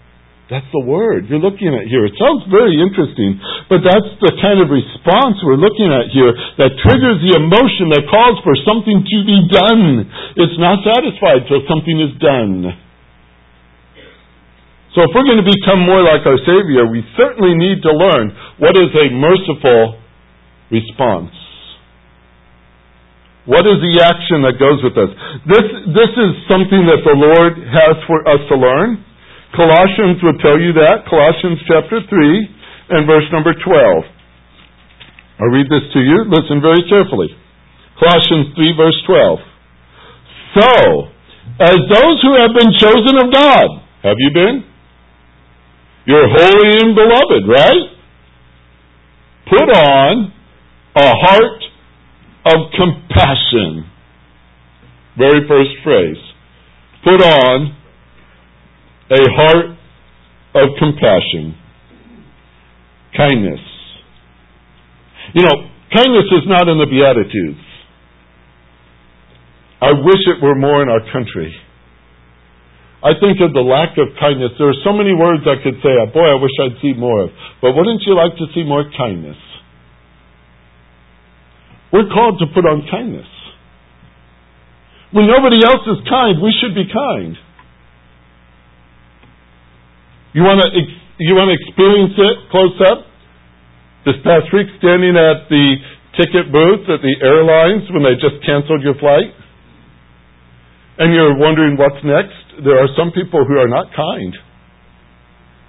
That's 0.52 0.68
the 0.76 0.84
word 0.84 1.32
you're 1.32 1.40
looking 1.40 1.72
at 1.72 1.88
here. 1.88 2.04
It 2.04 2.20
sounds 2.20 2.44
very 2.52 2.76
interesting, 2.76 3.40
but 3.72 3.80
that's 3.80 4.12
the 4.20 4.36
kind 4.44 4.60
of 4.60 4.68
response 4.68 5.40
we're 5.40 5.60
looking 5.60 5.88
at 5.88 6.12
here 6.12 6.36
that 6.60 6.76
triggers 6.84 7.24
the 7.24 7.40
emotion 7.40 7.88
that 7.96 8.04
calls 8.12 8.44
for 8.44 8.52
something 8.68 9.08
to 9.08 9.18
be 9.24 9.40
done. 9.48 10.04
It's 10.36 10.60
not 10.60 10.84
satisfied 10.84 11.48
till 11.48 11.64
something 11.64 11.96
is 11.96 12.14
done. 12.20 12.76
So 14.94 15.08
if 15.08 15.16
we're 15.16 15.26
going 15.26 15.42
to 15.42 15.48
become 15.48 15.82
more 15.82 16.04
like 16.06 16.22
our 16.28 16.38
Savior, 16.46 16.86
we 16.86 17.02
certainly 17.18 17.56
need 17.56 17.82
to 17.82 17.92
learn 17.96 18.36
what 18.60 18.76
is 18.78 18.92
a 18.94 19.10
merciful 19.16 19.98
response. 20.70 21.34
What 23.48 23.64
is 23.64 23.80
the 23.80 23.96
action 24.06 24.44
that 24.44 24.60
goes 24.60 24.80
with 24.84 24.96
us? 24.96 25.12
This, 25.50 25.66
this 25.88 26.14
is 26.14 26.32
something 26.52 26.84
that 26.88 27.02
the 27.04 27.16
Lord 27.16 27.58
has 27.64 27.96
for 28.06 28.22
us 28.28 28.40
to 28.52 28.56
learn. 28.56 29.04
Colossians 29.54 30.18
would 30.26 30.42
tell 30.42 30.58
you 30.58 30.74
that. 30.74 31.06
Colossians 31.06 31.62
chapter 31.70 32.02
3 32.02 32.98
and 32.98 33.06
verse 33.06 33.26
number 33.32 33.54
12. 33.54 33.70
I'll 35.40 35.54
read 35.54 35.70
this 35.70 35.86
to 35.94 36.00
you. 36.02 36.26
Listen 36.30 36.62
very 36.62 36.82
carefully. 36.90 37.30
Colossians 38.02 38.50
3 38.58 38.74
verse 38.78 39.00
12. 39.06 39.40
So, 40.58 40.70
as 41.62 41.78
those 41.86 42.18
who 42.26 42.34
have 42.38 42.54
been 42.58 42.74
chosen 42.82 43.16
of 43.22 43.34
God, 43.34 43.68
have 44.02 44.18
you 44.18 44.32
been? 44.34 44.66
You're 46.06 46.28
holy 46.28 46.72
and 46.82 46.96
beloved, 46.96 47.44
right? 47.48 47.86
Put 49.50 49.70
on 49.70 50.34
a 50.96 51.10
heart 51.14 51.62
of 52.46 52.60
compassion. 52.74 53.86
Very 55.18 55.48
first 55.48 55.72
phrase. 55.84 56.18
Put 57.04 57.22
on 57.22 57.78
a 59.14 59.24
heart 59.30 59.78
of 60.58 60.68
compassion, 60.82 61.54
kindness. 63.16 63.62
You 65.34 65.46
know, 65.46 65.70
kindness 65.94 66.28
is 66.34 66.46
not 66.50 66.68
in 66.68 66.78
the 66.82 66.90
Beatitudes. 66.90 67.62
I 69.82 69.92
wish 69.94 70.24
it 70.26 70.42
were 70.42 70.56
more 70.56 70.82
in 70.82 70.90
our 70.90 71.04
country. 71.12 71.54
I 73.04 73.20
think 73.20 73.44
of 73.44 73.52
the 73.52 73.60
lack 73.60 74.00
of 74.00 74.16
kindness. 74.16 74.56
There 74.58 74.72
are 74.72 74.82
so 74.88 74.96
many 74.96 75.12
words 75.12 75.44
I 75.44 75.60
could 75.60 75.84
say, 75.84 75.92
boy, 76.16 76.24
I 76.24 76.40
wish 76.40 76.56
I'd 76.64 76.80
see 76.80 76.96
more 76.96 77.28
of. 77.28 77.30
But 77.60 77.76
wouldn't 77.76 78.02
you 78.08 78.16
like 78.16 78.40
to 78.40 78.48
see 78.56 78.64
more 78.64 78.88
kindness? 78.96 79.36
We're 81.92 82.08
called 82.08 82.40
to 82.40 82.48
put 82.56 82.66
on 82.66 82.88
kindness. 82.90 83.28
When 85.12 85.28
nobody 85.28 85.62
else 85.62 85.84
is 85.86 86.00
kind, 86.10 86.42
we 86.42 86.56
should 86.58 86.74
be 86.74 86.88
kind. 86.90 87.38
You 90.34 90.42
want 90.42 90.66
to 90.66 90.70
you 91.22 91.34
want 91.38 91.54
to 91.54 91.58
experience 91.62 92.18
it 92.18 92.36
close 92.50 92.78
up? 92.90 93.06
This 94.04 94.18
past 94.26 94.50
week, 94.52 94.68
standing 94.82 95.16
at 95.16 95.48
the 95.48 95.66
ticket 96.20 96.52
booth 96.52 96.90
at 96.90 97.00
the 97.00 97.16
airlines 97.24 97.88
when 97.94 98.04
they 98.04 98.18
just 98.20 98.42
canceled 98.44 98.84
your 98.84 98.98
flight, 99.00 99.32
and 101.00 101.14
you're 101.14 101.38
wondering 101.40 101.78
what's 101.80 102.02
next. 102.04 102.66
There 102.66 102.82
are 102.82 102.90
some 102.98 103.14
people 103.16 103.46
who 103.46 103.56
are 103.62 103.70
not 103.70 103.94
kind. 103.96 104.34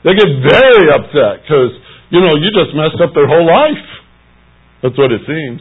They 0.03 0.16
get 0.16 0.33
very 0.48 0.87
upset 0.96 1.44
because 1.44 1.72
you 2.09 2.24
know 2.24 2.33
you 2.33 2.48
just 2.57 2.72
messed 2.72 2.98
up 3.05 3.12
their 3.12 3.29
whole 3.29 3.44
life. 3.44 3.87
That's 4.81 4.96
what 4.96 5.12
it 5.12 5.22
seems. 5.29 5.61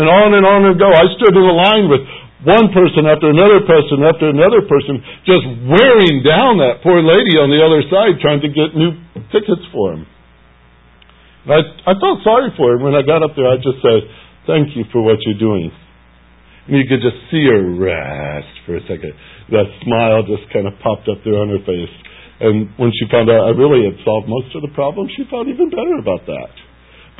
And 0.00 0.08
on 0.08 0.32
and 0.32 0.44
on 0.48 0.64
and 0.64 0.76
go. 0.80 0.88
I 0.88 1.06
stood 1.20 1.36
in 1.36 1.44
a 1.44 1.56
line 1.56 1.86
with 1.92 2.02
one 2.44 2.72
person 2.72 3.08
after 3.08 3.32
another 3.32 3.64
person 3.64 4.04
after 4.04 4.28
another 4.28 4.62
person 4.68 5.00
just 5.24 5.44
wearing 5.64 6.20
down 6.20 6.60
that 6.60 6.84
poor 6.84 7.00
lady 7.00 7.40
on 7.40 7.48
the 7.48 7.60
other 7.60 7.80
side 7.88 8.20
trying 8.20 8.44
to 8.44 8.50
get 8.52 8.76
new 8.76 8.92
tickets 9.32 9.64
for 9.72 9.96
him. 9.96 10.04
I, 11.48 11.60
I 11.88 11.92
felt 12.00 12.24
sorry 12.24 12.52
for 12.56 12.76
him. 12.76 12.84
When 12.84 12.96
I 12.96 13.04
got 13.04 13.20
up 13.20 13.36
there, 13.36 13.48
I 13.48 13.60
just 13.60 13.80
said, 13.84 14.08
thank 14.48 14.72
you 14.76 14.84
for 14.92 15.04
what 15.04 15.20
you're 15.24 15.40
doing. 15.40 15.68
And 16.68 16.80
you 16.80 16.88
could 16.88 17.04
just 17.04 17.20
see 17.28 17.44
her 17.44 17.60
rest 17.60 18.52
for 18.64 18.80
a 18.80 18.84
second. 18.88 19.12
That 19.52 19.68
smile 19.84 20.24
just 20.24 20.48
kind 20.52 20.64
of 20.64 20.80
popped 20.80 21.04
up 21.08 21.20
there 21.24 21.36
on 21.36 21.52
her 21.52 21.60
face. 21.64 21.92
And 22.40 22.72
when 22.80 22.92
she 22.96 23.04
found 23.12 23.28
out 23.28 23.44
I 23.44 23.52
really 23.52 23.84
had 23.84 24.00
solved 24.04 24.28
most 24.28 24.56
of 24.56 24.64
the 24.64 24.72
problems, 24.72 25.12
she 25.12 25.28
felt 25.28 25.48
even 25.48 25.68
better 25.68 26.00
about 26.00 26.24
that. 26.24 26.52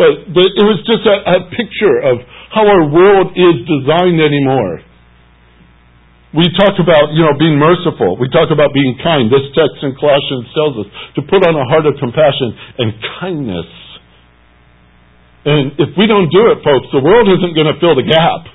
But, 0.00 0.32
but 0.32 0.48
it 0.48 0.64
was 0.64 0.80
just 0.88 1.04
a, 1.06 1.16
a 1.22 1.38
picture 1.52 1.96
of 2.02 2.24
how 2.50 2.66
our 2.66 2.88
world 2.88 3.37
is 3.37 3.62
designed 3.68 4.18
anymore. 4.18 4.82
We 6.35 6.51
talk 6.59 6.75
about, 6.83 7.14
you 7.14 7.23
know, 7.23 7.38
being 7.38 7.62
merciful. 7.62 8.18
We 8.18 8.27
talk 8.27 8.51
about 8.51 8.75
being 8.75 8.99
kind. 8.99 9.31
This 9.31 9.47
text 9.55 9.79
in 9.87 9.94
Colossians 9.94 10.51
tells 10.51 10.75
us 10.83 10.88
to 11.14 11.20
put 11.31 11.47
on 11.47 11.55
a 11.55 11.62
heart 11.70 11.87
of 11.87 11.94
compassion 12.03 12.51
and 12.83 12.90
kindness. 13.23 13.70
And 15.47 15.79
if 15.79 15.94
we 15.94 16.11
don't 16.11 16.27
do 16.35 16.51
it, 16.51 16.59
folks, 16.66 16.90
the 16.90 17.07
world 17.07 17.31
isn't 17.31 17.55
going 17.55 17.70
to 17.70 17.79
fill 17.79 17.94
the 17.94 18.03
gap. 18.03 18.51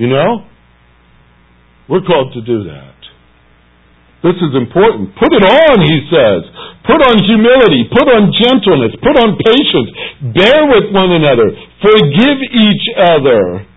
You 0.00 0.08
know? 0.08 0.48
We're 1.92 2.00
called 2.00 2.32
to 2.32 2.40
do 2.40 2.64
that. 2.72 2.96
This 4.24 4.38
is 4.40 4.56
important. 4.56 5.12
Put 5.18 5.36
it 5.36 5.44
on, 5.44 5.76
he 5.84 5.98
says. 6.08 6.48
Put 6.88 7.02
on 7.02 7.16
humility. 7.28 7.92
Put 7.92 8.08
on 8.08 8.32
gentleness. 8.32 8.96
Put 9.04 9.20
on 9.20 9.36
patience. 9.36 9.90
Bear 10.32 10.64
with 10.64 10.96
one 10.96 11.12
another. 11.12 11.52
Forgive 11.82 12.38
each 12.40 12.86
other 12.96 13.68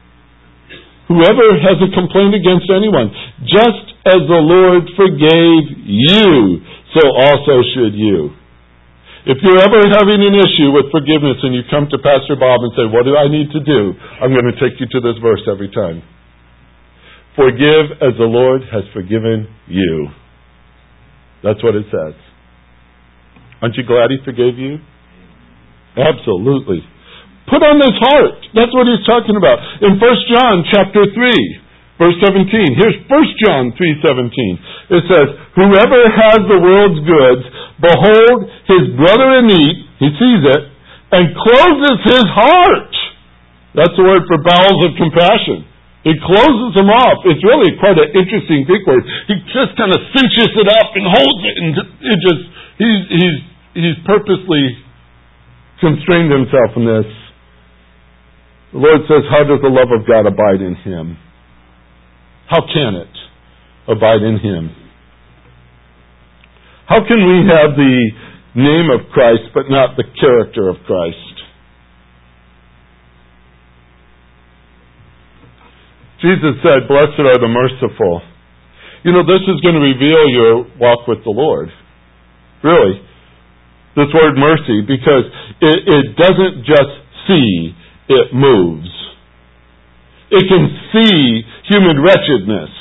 Whoever 1.08 1.46
has 1.62 1.78
a 1.86 1.89
complaint 1.94 2.34
against 2.34 2.65
anyone, 2.74 3.13
just 3.46 3.86
as 4.10 4.26
the 4.26 4.41
Lord 4.41 4.89
forgave 4.98 5.65
you, 5.86 6.65
so 6.98 7.04
also 7.13 7.62
should 7.78 7.94
you. 7.94 8.34
If 9.26 9.41
you're 9.41 9.58
ever 9.58 9.82
having 9.89 10.22
an 10.22 10.38
issue 10.38 10.70
with 10.70 10.94
forgiveness 10.94 11.41
and 11.41 11.54
you 11.54 11.62
come 11.70 11.89
to 11.89 11.98
Pastor 11.98 12.38
Bob 12.38 12.62
and 12.62 12.74
say, 12.78 12.86
What 12.86 13.06
do 13.10 13.18
I 13.18 13.26
need 13.30 13.50
to 13.54 13.62
do? 13.62 13.94
I'm 14.22 14.30
going 14.30 14.50
to 14.50 14.58
take 14.62 14.78
you 14.78 14.86
to 14.86 15.00
this 15.02 15.18
verse 15.22 15.41
every 15.50 15.70
time. 15.70 16.06
Forgive 17.36 18.02
as 18.06 18.13
the 18.18 18.30
Lord 18.30 18.62
has 18.72 18.86
forgiven 18.94 19.50
you. 19.68 20.10
That's 21.44 21.62
what 21.62 21.74
it 21.76 21.86
says. 21.89 22.13
Aren't 23.62 23.76
you 23.76 23.84
glad 23.86 24.10
He 24.10 24.18
forgave 24.24 24.58
you? 24.58 24.78
Absolutely. 25.98 26.86
Put 27.45 27.62
on 27.62 27.77
this 27.77 27.93
heart. 28.10 28.41
That's 28.58 28.73
what 28.73 28.89
he's 28.89 29.05
talking 29.05 29.38
about. 29.38 29.62
In 29.86 30.01
1 30.01 30.31
John 30.34 30.65
chapter 30.73 31.05
3, 31.05 31.62
verse 32.01 32.17
17. 32.25 32.73
Here's 32.73 32.97
1 33.05 33.36
John 33.45 33.71
3:17. 33.77 34.58
It 34.89 35.03
says, 35.05 35.27
"Whoever 35.53 36.01
has 36.10 36.39
the 36.49 36.58
world's 36.58 37.01
goods, 37.05 37.43
behold 37.79 38.49
his 38.65 38.89
brother 38.97 39.39
in 39.39 39.47
need, 39.47 39.75
he 39.99 40.10
sees 40.17 40.41
it, 40.58 40.63
and 41.12 41.36
closes 41.36 41.97
his 42.03 42.25
heart." 42.34 42.93
That's 43.75 43.95
the 43.95 44.03
word 44.03 44.25
for 44.25 44.38
bowels 44.41 44.81
of 44.86 44.95
compassion. 44.95 45.65
He 46.03 46.13
closes 46.21 46.73
them 46.75 46.89
off. 46.89 47.25
It's 47.25 47.43
really 47.43 47.77
quite 47.77 47.97
an 47.97 48.10
interesting 48.13 48.63
Greek 48.63 48.86
word. 48.88 49.03
He 49.27 49.36
just 49.53 49.75
kind 49.75 49.93
of 49.93 50.01
cinches 50.13 50.53
it 50.55 50.69
up 50.81 50.95
and 50.95 51.05
holds 51.05 51.43
it, 51.45 51.55
and 51.58 51.77
it 51.77 52.19
just 52.25 52.43
he's 52.77 53.01
he's 53.10 53.38
he's 53.73 53.97
purposely 54.05 54.77
constrained 55.79 56.31
himself 56.31 56.77
in 56.77 56.86
this. 56.86 57.24
The 58.75 58.83
Lord 58.83 59.07
says, 59.07 59.23
How 59.31 59.47
does 59.47 59.63
the 59.63 59.71
love 59.71 59.88
of 59.88 60.03
God 60.03 60.27
abide 60.27 60.59
in 60.59 60.75
him? 60.75 61.15
How 62.51 62.59
can 62.67 62.99
it 62.99 63.15
abide 63.88 64.19
in 64.19 64.35
him? 64.35 64.75
How 66.83 66.99
can 66.99 67.23
we 67.23 67.47
have 67.55 67.71
the 67.79 67.97
name 68.59 68.91
of 68.91 69.07
Christ 69.15 69.47
but 69.55 69.71
not 69.71 69.95
the 69.95 70.03
character 70.19 70.67
of 70.67 70.83
Christ? 70.83 71.35
Jesus 76.19 76.59
said, 76.59 76.91
Blessed 76.91 77.23
are 77.23 77.39
the 77.39 77.47
merciful. 77.47 78.27
You 79.07 79.15
know, 79.15 79.23
this 79.23 79.47
is 79.47 79.63
going 79.63 79.79
to 79.79 79.88
reveal 79.88 80.27
your 80.27 80.67
walk 80.83 81.07
with 81.07 81.23
the 81.23 81.31
Lord. 81.31 81.71
Really. 82.59 82.99
This 83.95 84.11
word 84.11 84.35
mercy, 84.35 84.83
because 84.83 85.31
it, 85.63 85.79
it 85.88 86.05
doesn't 86.19 86.67
just 86.67 86.91
see, 87.23 87.71
it 88.10 88.34
moves. 88.34 88.91
It 90.32 90.46
can 90.50 90.65
see 90.94 91.41
human 91.70 92.02
wretchedness, 92.02 92.74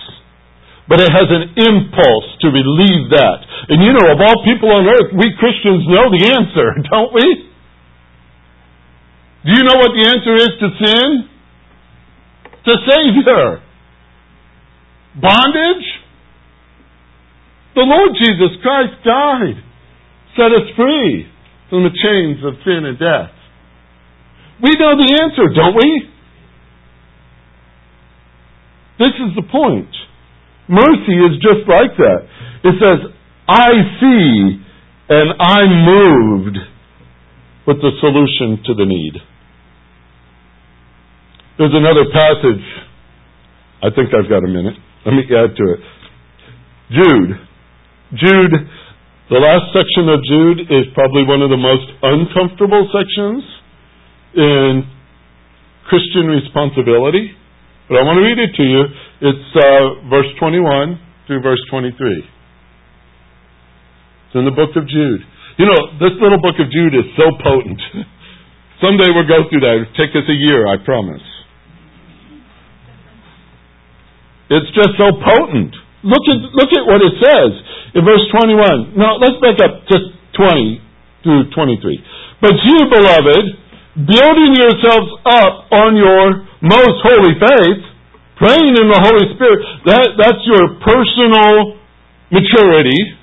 but 0.88 1.00
it 1.00 1.12
has 1.12 1.28
an 1.28 1.54
impulse 1.60 2.28
to 2.40 2.48
relieve 2.48 3.10
that. 3.12 3.38
And 3.68 3.82
you 3.84 3.92
know, 3.92 4.12
of 4.12 4.20
all 4.20 4.44
people 4.44 4.72
on 4.72 4.88
earth, 4.88 5.12
we 5.16 5.32
Christians 5.38 5.84
know 5.88 6.08
the 6.12 6.24
answer, 6.28 6.68
don't 6.90 7.12
we? 7.12 7.50
Do 9.44 9.50
you 9.52 9.64
know 9.64 9.76
what 9.76 9.92
the 9.92 10.04
answer 10.08 10.34
is 10.40 10.52
to 10.60 10.68
sin? 10.80 11.08
To 12.64 12.74
Savior. 12.88 13.60
Bondage? 15.20 15.86
The 17.74 17.82
Lord 17.82 18.14
Jesus 18.14 18.54
Christ 18.62 19.02
died, 19.04 19.58
set 20.38 20.46
us 20.46 20.70
free 20.76 21.26
from 21.68 21.82
the 21.82 21.90
chains 21.90 22.38
of 22.46 22.54
sin 22.62 22.86
and 22.86 22.98
death. 22.98 23.33
We 24.62 24.70
know 24.78 24.94
the 24.96 25.10
answer, 25.22 25.48
don't 25.54 25.74
we? 25.74 26.10
This 28.98 29.14
is 29.26 29.34
the 29.34 29.42
point. 29.50 29.90
Mercy 30.68 31.16
is 31.18 31.34
just 31.42 31.66
like 31.68 31.96
that. 31.98 32.20
It 32.62 32.74
says, 32.78 33.10
I 33.48 33.70
see 34.00 34.64
and 35.08 35.34
I'm 35.38 35.72
moved 35.84 36.58
with 37.66 37.76
the 37.82 37.90
solution 38.00 38.62
to 38.64 38.74
the 38.74 38.86
need. 38.86 39.14
There's 41.58 41.74
another 41.74 42.06
passage. 42.12 42.64
I 43.82 43.90
think 43.94 44.14
I've 44.14 44.30
got 44.30 44.42
a 44.44 44.48
minute. 44.48 44.74
Let 45.04 45.12
me 45.12 45.22
add 45.28 45.52
to 45.52 45.64
it. 45.76 45.80
Jude. 46.90 47.30
Jude, 48.16 48.54
the 49.28 49.40
last 49.40 49.74
section 49.74 50.08
of 50.08 50.22
Jude 50.24 50.60
is 50.70 50.86
probably 50.94 51.24
one 51.24 51.42
of 51.42 51.50
the 51.50 51.60
most 51.60 51.90
uncomfortable 52.02 52.88
sections 52.94 53.42
in 54.36 54.84
Christian 55.88 56.26
responsibility. 56.26 57.32
But 57.88 58.00
I 58.00 58.02
want 58.02 58.16
to 58.18 58.24
read 58.24 58.40
it 58.40 58.52
to 58.56 58.64
you. 58.64 58.82
It's 59.28 59.48
uh, 59.56 60.08
verse 60.08 60.28
21 60.40 61.00
through 61.26 61.40
verse 61.42 61.60
23. 61.70 61.94
It's 64.26 64.34
in 64.34 64.44
the 64.44 64.56
book 64.56 64.72
of 64.76 64.88
Jude. 64.88 65.22
You 65.60 65.66
know, 65.70 65.78
this 66.00 66.16
little 66.18 66.40
book 66.40 66.58
of 66.58 66.66
Jude 66.72 66.94
is 66.96 67.06
so 67.14 67.30
potent. 67.38 67.80
Someday 68.82 69.12
we'll 69.14 69.28
go 69.28 69.46
through 69.46 69.62
that. 69.62 69.86
It'll 69.86 69.96
take 69.96 70.10
us 70.16 70.26
a 70.26 70.34
year, 70.34 70.66
I 70.66 70.82
promise. 70.82 71.22
It's 74.50 74.70
just 74.74 74.98
so 74.98 75.14
potent. 75.24 75.72
Look 76.04 76.24
at 76.28 76.36
look 76.52 76.68
at 76.76 76.84
what 76.84 77.00
it 77.00 77.16
says 77.16 77.52
in 77.96 78.04
verse 78.04 78.20
21. 78.28 78.92
Now 78.92 79.16
let's 79.16 79.40
back 79.40 79.56
up 79.64 79.88
just 79.88 80.12
20 80.36 80.84
through 81.24 81.48
23. 81.56 81.80
But 82.44 82.52
you, 82.60 82.78
beloved, 82.92 83.46
building 83.96 84.52
yourselves 84.58 85.10
up 85.26 85.54
on 85.70 85.94
your 85.94 86.46
most 86.62 86.96
holy 87.02 87.34
faith, 87.38 87.82
praying 88.36 88.74
in 88.74 88.86
the 88.90 89.00
Holy 89.00 89.26
Spirit, 89.38 89.60
that, 89.86 90.18
that's 90.18 90.42
your 90.46 90.78
personal 90.82 91.78
maturity 92.30 93.18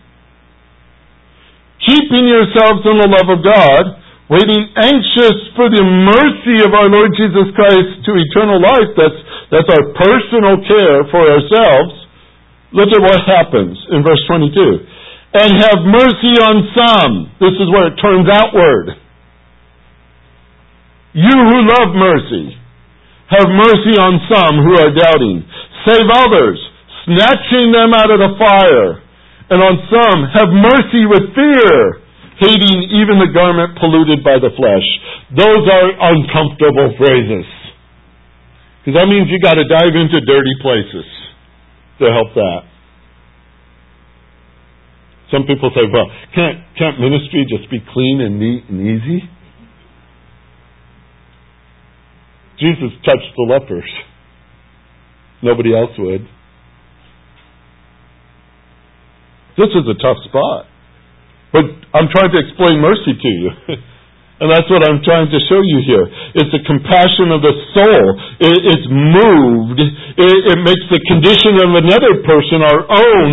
keeping 1.86 2.30
yourselves 2.30 2.86
in 2.86 2.96
the 3.02 3.10
love 3.10 3.30
of 3.30 3.42
God, 3.42 3.84
waiting 4.30 4.70
anxious 4.78 5.38
for 5.58 5.68
the 5.68 5.84
mercy 5.84 6.64
of 6.64 6.72
our 6.72 6.88
Lord 6.88 7.12
Jesus 7.18 7.50
Christ 7.58 8.06
to 8.06 8.12
eternal 8.16 8.62
life. 8.62 8.92
That's, 8.96 9.20
that's 9.50 9.70
our 9.70 9.86
personal 9.98 10.62
care 10.64 11.00
for 11.10 11.24
ourselves. 11.26 11.92
Look 12.72 12.90
at 12.96 13.02
what 13.04 13.20
happens 13.28 13.76
in 13.92 14.06
verse 14.06 14.22
22. 14.30 14.88
And 15.36 15.52
have 15.60 15.84
mercy 15.84 16.34
on 16.44 16.56
some. 16.76 17.14
This 17.40 17.56
is 17.60 17.68
where 17.72 17.92
it 17.92 18.00
turns 18.00 18.28
outward. 18.32 18.96
You 21.14 21.36
who 21.36 21.58
love 21.68 21.92
mercy, 21.96 22.56
have 23.28 23.48
mercy 23.52 23.96
on 24.00 24.20
some 24.32 24.56
who 24.64 24.74
are 24.80 24.94
doubting. 24.96 25.44
Save 25.88 26.08
others, 26.08 26.60
snatching 27.06 27.72
them 27.72 27.92
out 27.96 28.12
of 28.12 28.20
the 28.20 28.36
fire 28.40 29.02
and 29.52 29.60
on 29.60 29.76
some 29.92 30.20
have 30.32 30.48
mercy 30.48 31.04
with 31.12 31.36
fear, 31.36 32.00
hating 32.40 32.88
even 32.96 33.20
the 33.20 33.36
garment 33.36 33.76
polluted 33.76 34.24
by 34.24 34.40
the 34.40 34.48
flesh. 34.56 34.88
Those 35.36 35.68
are 35.68 35.88
uncomfortable 35.92 36.96
phrases. 36.96 37.44
Because 38.80 38.96
that 38.96 39.12
means 39.12 39.28
you've 39.28 39.44
got 39.44 39.60
to 39.60 39.68
dive 39.68 39.92
into 39.92 40.24
dirty 40.24 40.56
places 40.64 41.04
to 42.00 42.08
help 42.16 42.32
that. 42.34 42.62
Some 45.36 45.44
people 45.44 45.70
say, 45.76 45.84
well, 45.92 46.08
can't, 46.32 46.64
can't 46.80 46.98
ministry 47.04 47.44
just 47.52 47.70
be 47.70 47.84
clean 47.92 48.24
and 48.24 48.40
neat 48.40 48.64
and 48.72 48.80
easy? 48.80 49.28
Jesus 52.62 52.94
touched 53.02 53.34
the 53.34 53.46
lepers. 53.50 53.90
Nobody 55.42 55.74
else 55.74 55.90
would. 55.98 56.22
This 59.58 59.74
is 59.74 59.86
a 59.90 59.98
tough 59.98 60.22
spot. 60.30 60.70
But 61.52 61.66
I'm 61.92 62.08
trying 62.14 62.32
to 62.32 62.40
explain 62.40 62.80
mercy 62.80 63.18
to 63.18 63.30
you. 63.42 63.50
and 64.40 64.48
that's 64.48 64.70
what 64.70 64.86
I'm 64.86 65.04
trying 65.04 65.28
to 65.28 65.40
show 65.50 65.60
you 65.60 65.84
here. 65.84 66.06
It's 66.38 66.54
the 66.54 66.64
compassion 66.64 67.34
of 67.34 67.42
the 67.44 67.52
soul. 67.76 68.04
It, 68.40 68.60
it's 68.64 68.88
moved. 68.88 69.82
It, 70.22 70.38
it 70.56 70.60
makes 70.62 70.86
the 70.88 71.02
condition 71.10 71.60
of 71.60 71.70
another 71.76 72.24
person 72.24 72.64
our 72.64 72.82
own 72.86 73.32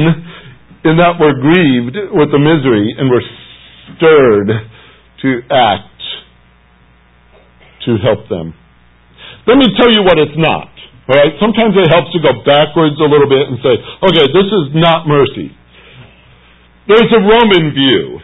in 0.89 0.97
that 0.97 1.21
we're 1.21 1.39
grieved 1.39 1.97
with 2.17 2.33
the 2.33 2.41
misery 2.41 2.97
and 2.97 3.13
we're 3.13 3.29
stirred 3.95 4.51
to 5.23 5.31
act 5.53 6.01
to 7.87 7.97
help 8.03 8.29
them. 8.29 8.58
Let 9.49 9.57
me 9.57 9.73
tell 9.81 9.89
you 9.89 10.05
what 10.05 10.21
it's 10.21 10.37
not. 10.37 10.69
All 11.09 11.17
right? 11.17 11.33
Sometimes 11.41 11.73
it 11.73 11.89
helps 11.89 12.13
to 12.13 12.21
go 12.21 12.45
backwards 12.45 13.01
a 13.01 13.09
little 13.09 13.29
bit 13.29 13.49
and 13.49 13.57
say, 13.65 13.75
okay, 14.05 14.29
this 14.29 14.45
is 14.45 14.77
not 14.77 15.09
mercy. 15.09 15.49
There's 16.85 17.09
a 17.09 17.23
Roman 17.25 17.73
view. 17.73 18.21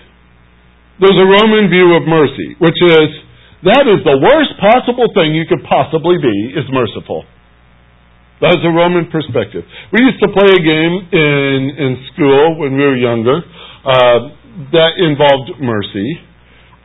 There's 1.00 1.16
a 1.16 1.28
Roman 1.28 1.72
view 1.72 1.96
of 1.96 2.04
mercy, 2.04 2.54
which 2.60 2.76
is 2.76 3.08
that 3.64 3.88
is 3.88 4.04
the 4.04 4.20
worst 4.20 4.52
possible 4.60 5.08
thing 5.16 5.32
you 5.32 5.48
could 5.48 5.64
possibly 5.64 6.20
be 6.20 6.36
is 6.52 6.68
merciful. 6.68 7.24
That's 8.40 8.60
a 8.60 8.68
Roman 8.68 9.08
perspective. 9.08 9.64
We 9.92 10.04
used 10.04 10.20
to 10.20 10.28
play 10.28 10.48
a 10.52 10.62
game 10.62 10.94
in 11.08 11.60
in 11.80 11.90
school 12.12 12.60
when 12.60 12.76
we 12.76 12.84
were 12.84 12.96
younger 13.00 13.40
uh, 13.40 14.18
that 14.76 15.00
involved 15.00 15.56
mercy. 15.64 16.20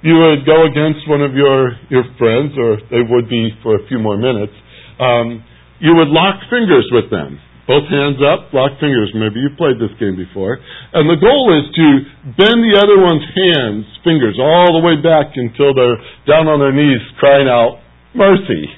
You 0.01 0.15
would 0.15 0.45
go 0.45 0.63
against 0.65 1.07
one 1.07 1.21
of 1.21 1.33
your 1.35 1.75
your 1.89 2.03
friends, 2.17 2.55
or 2.57 2.79
they 2.89 3.03
would 3.03 3.29
be 3.29 3.51
for 3.63 3.75
a 3.75 3.87
few 3.87 3.99
more 3.99 4.17
minutes. 4.17 4.53
Um, 4.99 5.43
you 5.79 5.95
would 5.95 6.07
lock 6.07 6.39
fingers 6.49 6.87
with 6.91 7.09
them 7.11 7.39
both 7.69 7.85
hands 7.85 8.17
up, 8.25 8.49
lock 8.49 8.81
fingers. 8.81 9.13
Maybe 9.13 9.45
you've 9.45 9.53
played 9.53 9.77
this 9.77 9.93
game 10.01 10.17
before. 10.17 10.57
And 10.57 11.05
the 11.05 11.21
goal 11.21 11.53
is 11.53 11.69
to 11.69 11.87
bend 12.33 12.65
the 12.65 12.73
other 12.81 12.97
one's 12.97 13.21
hands, 13.29 13.85
fingers, 14.01 14.41
all 14.41 14.73
the 14.73 14.81
way 14.81 14.97
back 14.97 15.37
until 15.37 15.77
they're 15.77 16.01
down 16.25 16.49
on 16.49 16.57
their 16.57 16.73
knees 16.73 16.97
crying 17.21 17.45
out, 17.45 17.77
mercy. 18.17 18.73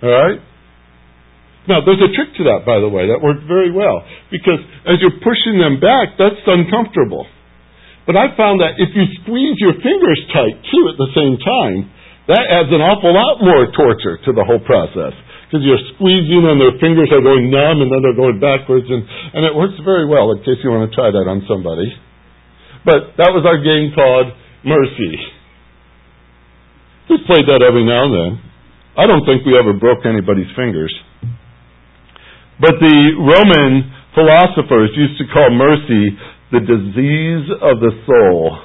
All 0.00 0.08
right? 0.08 0.40
Now, 1.68 1.84
there's 1.84 2.00
a 2.00 2.08
trick 2.16 2.32
to 2.40 2.48
that, 2.48 2.64
by 2.64 2.80
the 2.80 2.88
way, 2.88 3.12
that 3.12 3.20
worked 3.20 3.44
very 3.44 3.68
well. 3.68 4.08
Because 4.32 4.64
as 4.88 4.96
you're 5.04 5.20
pushing 5.20 5.60
them 5.60 5.84
back, 5.84 6.16
that's 6.16 6.40
uncomfortable. 6.48 7.28
But 8.06 8.16
I 8.16 8.32
found 8.34 8.60
that 8.64 8.80
if 8.80 8.90
you 8.96 9.04
squeeze 9.22 9.56
your 9.60 9.76
fingers 9.78 10.20
tight, 10.32 10.56
too, 10.70 10.84
at 10.88 10.96
the 10.96 11.10
same 11.14 11.36
time, 11.38 11.90
that 12.30 12.44
adds 12.46 12.70
an 12.70 12.80
awful 12.80 13.10
lot 13.10 13.42
more 13.42 13.66
torture 13.74 14.16
to 14.24 14.30
the 14.32 14.44
whole 14.46 14.62
process 14.62 15.14
because 15.50 15.66
you're 15.66 15.82
squeezing 15.98 16.46
and 16.46 16.62
their 16.62 16.78
fingers 16.78 17.10
are 17.10 17.18
going 17.18 17.50
numb 17.50 17.82
and 17.82 17.90
then 17.90 18.06
they're 18.06 18.14
going 18.14 18.38
backwards 18.38 18.86
and, 18.86 19.02
and 19.34 19.42
it 19.42 19.50
works 19.50 19.74
very 19.82 20.06
well 20.06 20.30
in 20.30 20.38
case 20.46 20.62
you 20.62 20.70
want 20.70 20.86
to 20.86 20.94
try 20.94 21.10
that 21.10 21.26
on 21.26 21.42
somebody. 21.50 21.90
But 22.86 23.18
that 23.18 23.34
was 23.34 23.42
our 23.42 23.58
game 23.58 23.90
called 23.90 24.30
Mercy. 24.62 25.14
We 27.10 27.18
played 27.26 27.50
that 27.50 27.66
every 27.66 27.82
now 27.82 28.06
and 28.06 28.14
then. 28.14 28.32
I 28.94 29.10
don't 29.10 29.26
think 29.26 29.42
we 29.42 29.58
ever 29.58 29.74
broke 29.74 30.06
anybody's 30.06 30.50
fingers. 30.54 30.94
But 32.62 32.78
the 32.78 32.96
Roman 33.18 33.90
philosophers 34.14 34.94
used 34.94 35.18
to 35.18 35.26
call 35.34 35.50
mercy 35.50 36.14
the 36.50 36.62
disease 36.62 37.46
of 37.62 37.78
the 37.78 37.94
soul. 38.06 38.58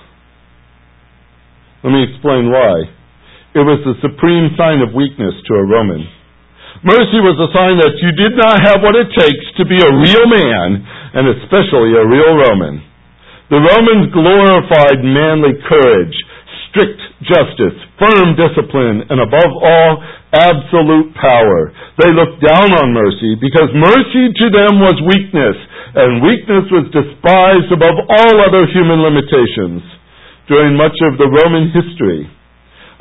Let 1.86 1.93
me 1.93 2.02
explain 2.10 2.50
why. 2.50 2.89
It 3.54 3.62
was 3.62 3.80
the 3.86 3.95
supreme 4.02 4.52
sign 4.58 4.82
of 4.82 4.98
weakness 4.98 5.38
to 5.48 5.54
a 5.54 5.63
Roman. 5.69 6.02
Mercy 6.82 7.21
was 7.21 7.38
a 7.39 7.54
sign 7.54 7.78
that 7.80 7.95
you 8.02 8.12
did 8.17 8.34
not 8.36 8.58
have 8.58 8.82
what 8.82 8.98
it 8.98 9.10
takes 9.13 9.48
to 9.62 9.69
be 9.69 9.78
a 9.78 9.95
real 9.95 10.26
man, 10.28 10.82
and 11.13 11.30
especially 11.39 11.93
a 11.93 12.04
real 12.04 12.36
Roman. 12.36 12.81
The 13.54 13.62
Romans 13.62 14.10
glorified 14.10 15.06
manly 15.06 15.54
courage, 15.69 16.17
strict 16.73 17.00
justice, 17.23 17.77
firm 18.02 18.33
discipline, 18.33 19.06
and 19.08 19.21
above 19.21 19.52
all, 19.62 20.04
absolute 20.33 21.13
power. 21.15 21.71
They 22.02 22.12
looked 22.12 22.42
down 22.42 22.69
on 22.75 22.98
mercy 22.98 23.38
because 23.40 23.69
mercy 23.71 24.33
to 24.36 24.48
them 24.52 24.81
was 24.81 24.98
weakness, 25.06 25.56
and 25.96 26.19
weakness 26.19 26.67
was 26.71 26.91
despised 26.91 27.71
above 27.71 27.98
all 28.12 28.35
other 28.43 28.67
human 28.67 29.00
limitations. 29.00 29.79
During 30.48 30.77
much 30.77 30.93
of 31.02 31.17
the 31.17 31.31
Roman 31.31 31.71
history, 31.73 32.29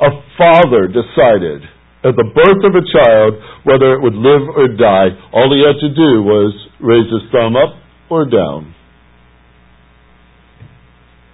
a 0.01 0.11
father 0.39 0.87
decided 0.87 1.61
at 2.05 2.15
the 2.15 2.31
birth 2.33 2.61
of 2.63 2.73
a 2.77 2.85
child, 2.85 3.33
whether 3.65 3.93
it 3.93 4.01
would 4.01 4.13
live 4.13 4.45
or 4.55 4.69
die, 4.77 5.09
all 5.33 5.49
he 5.49 5.65
had 5.65 5.81
to 5.81 5.89
do 5.93 6.21
was 6.21 6.53
raise 6.79 7.09
his 7.11 7.29
thumb 7.31 7.55
up 7.55 7.81
or 8.09 8.25
down. 8.25 8.73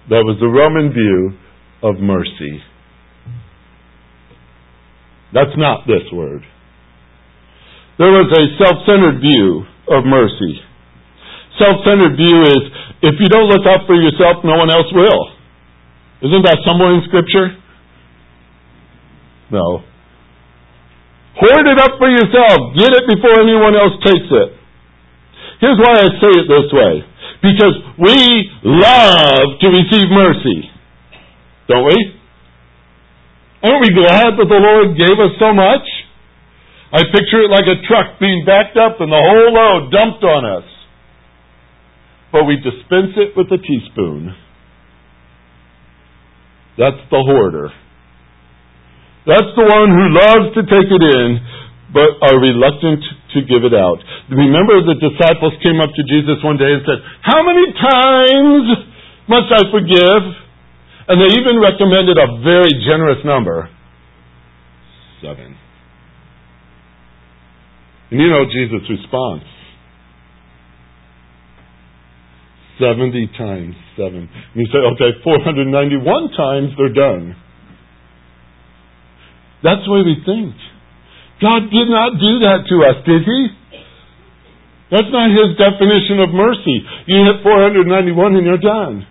That 0.08 0.24
was 0.24 0.36
the 0.40 0.48
Roman 0.48 0.92
view 0.92 1.38
of 1.82 2.00
mercy. 2.00 2.60
That's 5.32 5.56
not 5.56 5.86
this 5.86 6.08
word. 6.12 6.42
There 7.98 8.10
was 8.10 8.32
a 8.32 8.64
self 8.64 8.84
centered 8.84 9.20
view 9.20 9.64
of 9.88 10.04
mercy. 10.04 10.60
Self-centered 11.58 12.16
view 12.16 12.38
is, 12.48 12.62
if 13.02 13.18
you 13.18 13.28
don't 13.28 13.50
look 13.50 13.66
out 13.66 13.84
for 13.86 13.96
yourself, 13.96 14.44
no 14.44 14.56
one 14.56 14.70
else 14.70 14.88
will. 14.94 15.22
Isn't 16.22 16.44
that 16.46 16.62
somewhere 16.64 16.94
in 16.94 17.02
Scripture? 17.10 17.58
No. 19.50 19.82
Hoard 21.36 21.66
it 21.66 21.78
up 21.80 21.98
for 21.98 22.08
yourself. 22.08 22.76
Get 22.78 22.92
it 22.94 23.04
before 23.10 23.40
anyone 23.42 23.74
else 23.74 23.98
takes 24.04 24.30
it. 24.30 24.48
Here's 25.60 25.78
why 25.78 25.98
I 25.98 26.08
say 26.20 26.32
it 26.40 26.46
this 26.46 26.68
way. 26.70 26.92
Because 27.42 27.76
we 27.98 28.18
love 28.62 29.58
to 29.60 29.66
receive 29.66 30.08
mercy. 30.10 30.70
Don't 31.68 31.86
we? 31.86 31.98
Aren't 33.62 33.82
we 33.82 33.90
glad 33.94 34.38
that 34.38 34.48
the 34.48 34.62
Lord 34.62 34.98
gave 34.98 35.18
us 35.18 35.34
so 35.38 35.54
much? 35.54 35.86
I 36.92 37.00
picture 37.10 37.42
it 37.42 37.50
like 37.50 37.66
a 37.66 37.80
truck 37.86 38.20
being 38.20 38.44
backed 38.44 38.76
up 38.76 39.00
and 39.00 39.10
the 39.10 39.22
whole 39.22 39.50
load 39.54 39.90
dumped 39.90 40.22
on 40.24 40.44
us. 40.44 40.68
But 42.32 42.48
we 42.48 42.56
dispense 42.56 43.12
it 43.20 43.36
with 43.36 43.52
a 43.52 43.60
teaspoon. 43.60 44.32
That's 46.80 47.04
the 47.12 47.20
hoarder. 47.20 47.68
That's 49.28 49.52
the 49.54 49.66
one 49.68 49.92
who 49.92 50.06
loves 50.16 50.46
to 50.56 50.62
take 50.64 50.88
it 50.88 51.04
in, 51.04 51.28
but 51.92 52.16
are 52.24 52.40
reluctant 52.40 53.04
to 53.36 53.38
give 53.44 53.62
it 53.68 53.76
out. 53.76 54.00
Remember 54.32 54.80
the 54.80 54.96
disciples 54.96 55.52
came 55.62 55.78
up 55.78 55.92
to 55.92 56.02
Jesus 56.08 56.40
one 56.40 56.56
day 56.56 56.72
and 56.72 56.82
said, 56.88 56.98
How 57.20 57.44
many 57.44 57.68
times 57.76 58.66
must 59.28 59.48
I 59.52 59.62
forgive? 59.68 60.22
And 61.12 61.20
they 61.20 61.30
even 61.36 61.60
recommended 61.60 62.16
a 62.16 62.40
very 62.40 62.72
generous 62.82 63.20
number. 63.22 63.68
Seven. 65.20 65.54
And 68.10 68.20
you 68.20 68.28
know 68.28 68.44
Jesus' 68.48 68.88
response. 68.88 69.44
70 72.82 73.38
times 73.38 73.78
7. 73.94 74.10
And 74.18 74.58
you 74.58 74.66
say, 74.74 74.82
okay, 74.98 75.14
491 75.22 76.02
times 76.34 76.74
they're 76.74 76.90
done. 76.90 77.38
That's 79.62 79.86
the 79.86 79.92
way 79.94 80.02
we 80.02 80.18
think. 80.26 80.50
God 81.38 81.70
did 81.70 81.86
not 81.86 82.18
do 82.18 82.32
that 82.42 82.66
to 82.66 82.76
us, 82.82 82.98
did 83.06 83.22
He? 83.22 83.40
That's 84.90 85.10
not 85.14 85.30
His 85.30 85.54
definition 85.54 86.18
of 86.26 86.34
mercy. 86.34 86.82
You 87.06 87.22
hit 87.30 87.46
491 87.46 88.34
and 88.34 88.44
you're 88.44 88.58
done. 88.58 89.06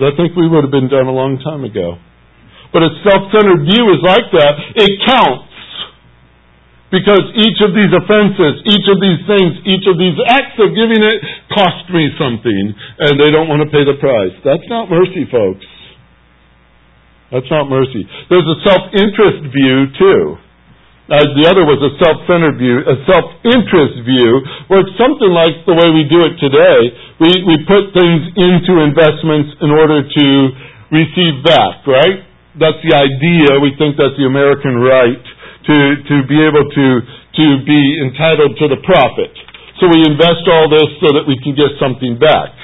I 0.00 0.12
think 0.16 0.32
we 0.32 0.48
would 0.48 0.64
have 0.64 0.72
been 0.72 0.88
done 0.88 1.06
a 1.08 1.12
long 1.12 1.36
time 1.44 1.68
ago. 1.68 2.00
But 2.72 2.84
a 2.84 2.90
self-centered 3.04 3.64
view 3.68 3.84
is 3.92 4.00
like 4.04 4.28
that. 4.32 4.54
It 4.76 4.92
counts. 5.04 5.47
Because 6.88 7.20
each 7.36 7.60
of 7.60 7.76
these 7.76 7.92
offenses, 7.92 8.64
each 8.64 8.86
of 8.88 8.96
these 8.96 9.20
things, 9.28 9.60
each 9.68 9.84
of 9.84 10.00
these 10.00 10.16
acts 10.24 10.56
of 10.56 10.72
giving 10.72 11.04
it 11.04 11.18
cost 11.52 11.84
me 11.92 12.08
something, 12.16 12.64
and 13.04 13.20
they 13.20 13.28
don't 13.28 13.44
want 13.44 13.60
to 13.60 13.68
pay 13.68 13.84
the 13.84 14.00
price. 14.00 14.32
That's 14.40 14.64
not 14.72 14.88
mercy, 14.88 15.28
folks. 15.28 15.68
That's 17.28 17.50
not 17.52 17.68
mercy. 17.68 18.08
There's 18.32 18.48
a 18.48 18.58
self-interest 18.64 19.52
view 19.52 19.76
too. 20.00 20.40
Uh, 21.08 21.24
the 21.36 21.44
other 21.48 21.64
was 21.64 21.80
a 21.80 21.92
self-centered 22.00 22.56
view, 22.60 22.84
a 22.84 22.96
self-interest 23.04 24.04
view, 24.04 24.32
where 24.68 24.84
it's 24.84 24.96
something 25.00 25.32
like 25.32 25.56
the 25.64 25.76
way 25.76 25.88
we 25.92 26.04
do 26.08 26.24
it 26.24 26.36
today. 26.40 26.80
We, 27.20 27.32
we 27.48 27.56
put 27.68 27.92
things 27.96 28.32
into 28.36 28.80
investments 28.80 29.56
in 29.60 29.72
order 29.72 30.04
to 30.04 30.26
receive 30.92 31.44
back, 31.44 31.84
right? 31.84 32.28
That's 32.60 32.80
the 32.84 32.96
idea. 32.96 33.60
We 33.60 33.76
think 33.76 33.96
that's 33.96 34.16
the 34.20 34.28
American 34.28 34.80
right 34.80 35.24
to, 35.68 35.76
to 36.00 36.16
be 36.24 36.40
able 36.40 36.64
to, 36.64 36.86
to 37.04 37.46
be 37.68 37.80
entitled 38.00 38.56
to 38.56 38.66
the 38.72 38.80
profit. 38.80 39.32
So 39.78 39.86
we 39.86 40.00
invest 40.02 40.42
all 40.48 40.66
this 40.66 40.88
so 40.98 41.14
that 41.14 41.28
we 41.28 41.38
can 41.44 41.54
get 41.54 41.76
something 41.78 42.18
back. 42.18 42.56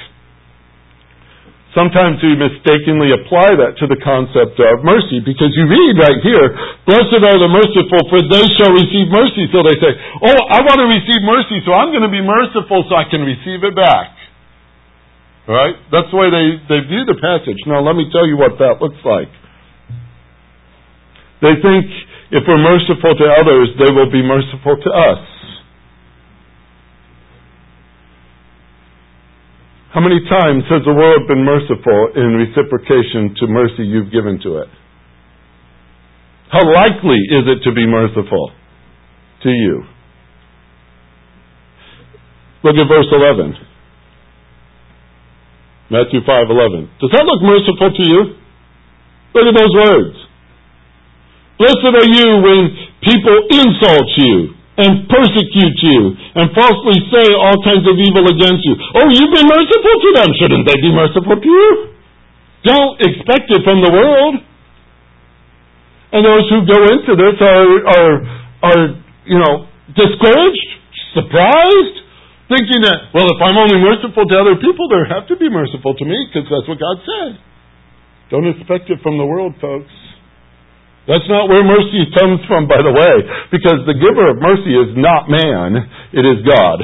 Sometimes 1.75 2.23
we 2.23 2.39
mistakenly 2.39 3.11
apply 3.11 3.59
that 3.59 3.75
to 3.83 3.85
the 3.85 3.99
concept 3.99 4.55
of 4.55 4.79
mercy 4.87 5.19
because 5.19 5.51
you 5.59 5.67
read 5.67 5.99
right 5.99 6.19
here, 6.23 6.47
blessed 6.87 7.19
are 7.19 7.35
the 7.35 7.51
merciful 7.51 7.99
for 8.07 8.23
they 8.31 8.47
shall 8.55 8.71
receive 8.71 9.11
mercy. 9.11 9.43
So 9.51 9.59
they 9.59 9.75
say, 9.83 9.91
oh, 10.23 10.39
I 10.55 10.63
want 10.63 10.79
to 10.79 10.87
receive 10.87 11.19
mercy 11.19 11.59
so 11.67 11.75
I'm 11.75 11.91
going 11.91 12.07
to 12.07 12.11
be 12.11 12.23
merciful 12.23 12.87
so 12.87 12.95
I 12.95 13.03
can 13.11 13.27
receive 13.27 13.59
it 13.67 13.75
back. 13.75 14.15
Right? 15.51 15.75
That's 15.91 16.07
the 16.09 16.17
way 16.17 16.31
they, 16.31 16.47
they 16.71 16.79
view 16.87 17.03
the 17.05 17.19
passage. 17.19 17.59
Now 17.67 17.83
let 17.83 17.99
me 17.99 18.07
tell 18.07 18.23
you 18.23 18.39
what 18.39 18.55
that 18.57 18.79
looks 18.79 19.03
like. 19.03 19.29
They 21.43 21.59
think 21.59 21.91
if 22.31 22.43
we're 22.47 22.57
merciful 22.57 23.13
to 23.13 23.25
others, 23.39 23.69
they 23.77 23.91
will 23.93 24.11
be 24.11 24.23
merciful 24.23 24.77
to 24.77 24.89
us. 24.89 25.23
How 29.93 30.01
many 30.01 30.19
times 30.27 30.63
has 30.69 30.83
the 30.83 30.91
world 30.91 31.23
been 31.27 31.45
merciful 31.45 32.11
in 32.15 32.35
reciprocation 32.35 33.31
to 33.39 33.47
mercy 33.47 33.87
you've 33.87 34.11
given 34.11 34.39
to 34.43 34.57
it? 34.57 34.67
How 36.51 36.67
likely 36.67 37.15
is 37.31 37.47
it 37.47 37.63
to 37.63 37.71
be 37.71 37.87
merciful 37.87 38.51
to 39.43 39.49
you? 39.49 39.83
Look 42.63 42.75
at 42.75 42.87
verse 42.89 43.07
11. 43.11 43.55
Matthew 45.89 46.21
5:11. 46.25 46.89
Does 46.99 47.11
that 47.13 47.25
look 47.25 47.41
merciful 47.41 47.91
to 47.93 48.03
you? 48.09 48.35
Look 49.33 49.45
at 49.47 49.55
those 49.55 49.75
words. 49.75 50.17
Blessed 51.55 51.87
are 51.87 52.09
you 52.11 52.27
when 52.43 52.61
people 52.99 53.37
insult 53.55 54.09
you 54.19 54.55
and 54.75 55.07
persecute 55.07 55.79
you 55.87 55.99
and 56.35 56.51
falsely 56.51 56.99
say 57.07 57.31
all 57.31 57.55
kinds 57.63 57.87
of 57.87 57.95
evil 57.95 58.27
against 58.27 58.59
you. 58.67 58.75
Oh, 58.99 59.07
you've 59.07 59.31
been 59.31 59.47
merciful 59.47 59.95
to 60.03 60.09
them. 60.19 60.29
Shouldn't 60.35 60.67
they 60.67 60.77
be 60.83 60.91
merciful 60.91 61.39
to 61.39 61.47
you? 61.47 61.95
Don't 62.67 62.99
expect 62.99 63.47
it 63.55 63.63
from 63.63 63.79
the 63.79 63.91
world. 63.91 64.35
And 66.11 66.21
those 66.27 66.45
who 66.51 66.67
go 66.67 66.79
into 66.91 67.11
this 67.15 67.35
are, 67.39 67.71
are, 67.87 68.13
are, 68.67 68.83
you 69.23 69.39
know, 69.39 69.67
discouraged, 69.95 70.69
surprised, 71.15 71.97
thinking 72.51 72.83
that, 72.83 73.15
well, 73.15 73.31
if 73.31 73.39
I'm 73.39 73.55
only 73.55 73.79
merciful 73.79 74.27
to 74.27 74.35
other 74.35 74.55
people, 74.59 74.91
they 74.91 75.07
have 75.07 75.27
to 75.31 75.35
be 75.39 75.47
merciful 75.47 75.95
to 75.95 76.05
me 76.05 76.19
because 76.27 76.51
that's 76.51 76.67
what 76.67 76.79
God 76.79 76.99
said. 76.99 77.39
Don't 78.31 78.47
expect 78.47 78.91
it 78.91 78.99
from 79.03 79.17
the 79.17 79.25
world, 79.25 79.55
folks. 79.61 79.91
That's 81.05 81.29
not 81.29 81.45
where 81.45 81.61
mercy 81.61 82.09
comes 82.17 82.41
from, 82.49 82.65
by 82.65 82.81
the 82.81 82.89
way, 82.89 83.13
because 83.53 83.85
the 83.85 83.93
giver 83.93 84.25
of 84.33 84.41
mercy 84.41 84.73
is 84.73 84.97
not 84.97 85.29
man, 85.29 85.77
it 86.09 86.25
is 86.25 86.41
God. 86.41 86.81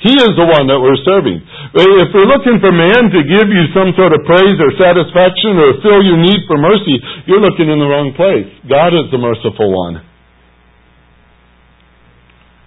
He 0.00 0.14
is 0.14 0.32
the 0.38 0.48
one 0.48 0.70
that 0.70 0.78
we're 0.80 1.02
serving. 1.04 1.42
If 1.42 2.08
we're 2.14 2.30
looking 2.30 2.62
for 2.62 2.70
man 2.70 3.10
to 3.12 3.20
give 3.20 3.50
you 3.50 3.64
some 3.74 3.92
sort 3.98 4.14
of 4.14 4.22
praise 4.24 4.56
or 4.56 4.70
satisfaction 4.78 5.58
or 5.58 5.76
fill 5.82 6.00
your 6.06 6.16
need 6.16 6.46
for 6.46 6.56
mercy, 6.56 6.96
you're 7.26 7.42
looking 7.42 7.68
in 7.68 7.82
the 7.82 7.90
wrong 7.90 8.14
place. 8.14 8.46
God 8.70 8.94
is 8.94 9.10
the 9.10 9.18
merciful 9.18 9.68
one. 9.68 10.00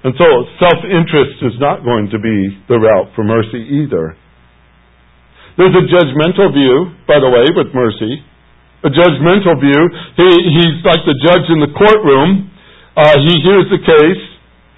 And 0.04 0.14
so 0.20 0.28
self-interest 0.60 1.42
is 1.42 1.56
not 1.58 1.88
going 1.88 2.12
to 2.12 2.20
be 2.20 2.38
the 2.68 2.78
route 2.78 3.16
for 3.16 3.24
mercy 3.24 3.64
either. 3.80 4.14
There's 5.58 5.74
a 5.74 5.88
judgmental 5.88 6.52
view, 6.52 6.94
by 7.08 7.18
the 7.18 7.32
way, 7.32 7.48
with 7.56 7.74
mercy 7.74 8.28
a 8.84 8.90
judgmental 8.90 9.62
view. 9.62 9.82
He, 10.18 10.28
he's 10.58 10.76
like 10.82 11.06
the 11.06 11.18
judge 11.22 11.46
in 11.54 11.62
the 11.62 11.72
courtroom. 11.74 12.50
Uh, 12.98 13.18
he 13.22 13.34
hears 13.46 13.70
the 13.70 13.82
case. 13.82 14.24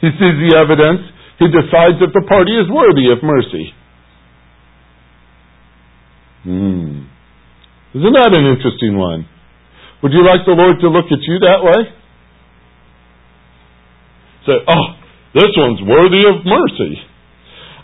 He 0.03 0.09
sees 0.19 0.35
the 0.43 0.59
evidence. 0.59 1.07
He 1.39 1.47
decides 1.47 1.97
if 2.03 2.11
the 2.11 2.25
party 2.27 2.53
is 2.55 2.67
worthy 2.69 3.09
of 3.09 3.23
mercy. 3.23 3.73
Hmm. 6.43 7.07
Isn't 7.95 8.15
that 8.19 8.35
an 8.35 8.45
interesting 8.51 8.97
one? 8.97 9.25
Would 10.03 10.11
you 10.11 10.25
like 10.27 10.43
the 10.45 10.51
Lord 10.51 10.75
to 10.81 10.89
look 10.91 11.07
at 11.07 11.23
you 11.23 11.39
that 11.39 11.63
way? 11.63 11.81
Say, 14.43 14.57
oh, 14.67 14.85
this 15.33 15.55
one's 15.55 15.79
worthy 15.87 16.27
of 16.27 16.43
mercy. 16.43 16.99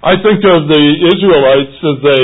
I 0.03 0.19
think 0.19 0.43
of 0.43 0.67
the 0.67 0.83
Israelites 1.07 1.75
as 1.79 1.97
they 2.03 2.23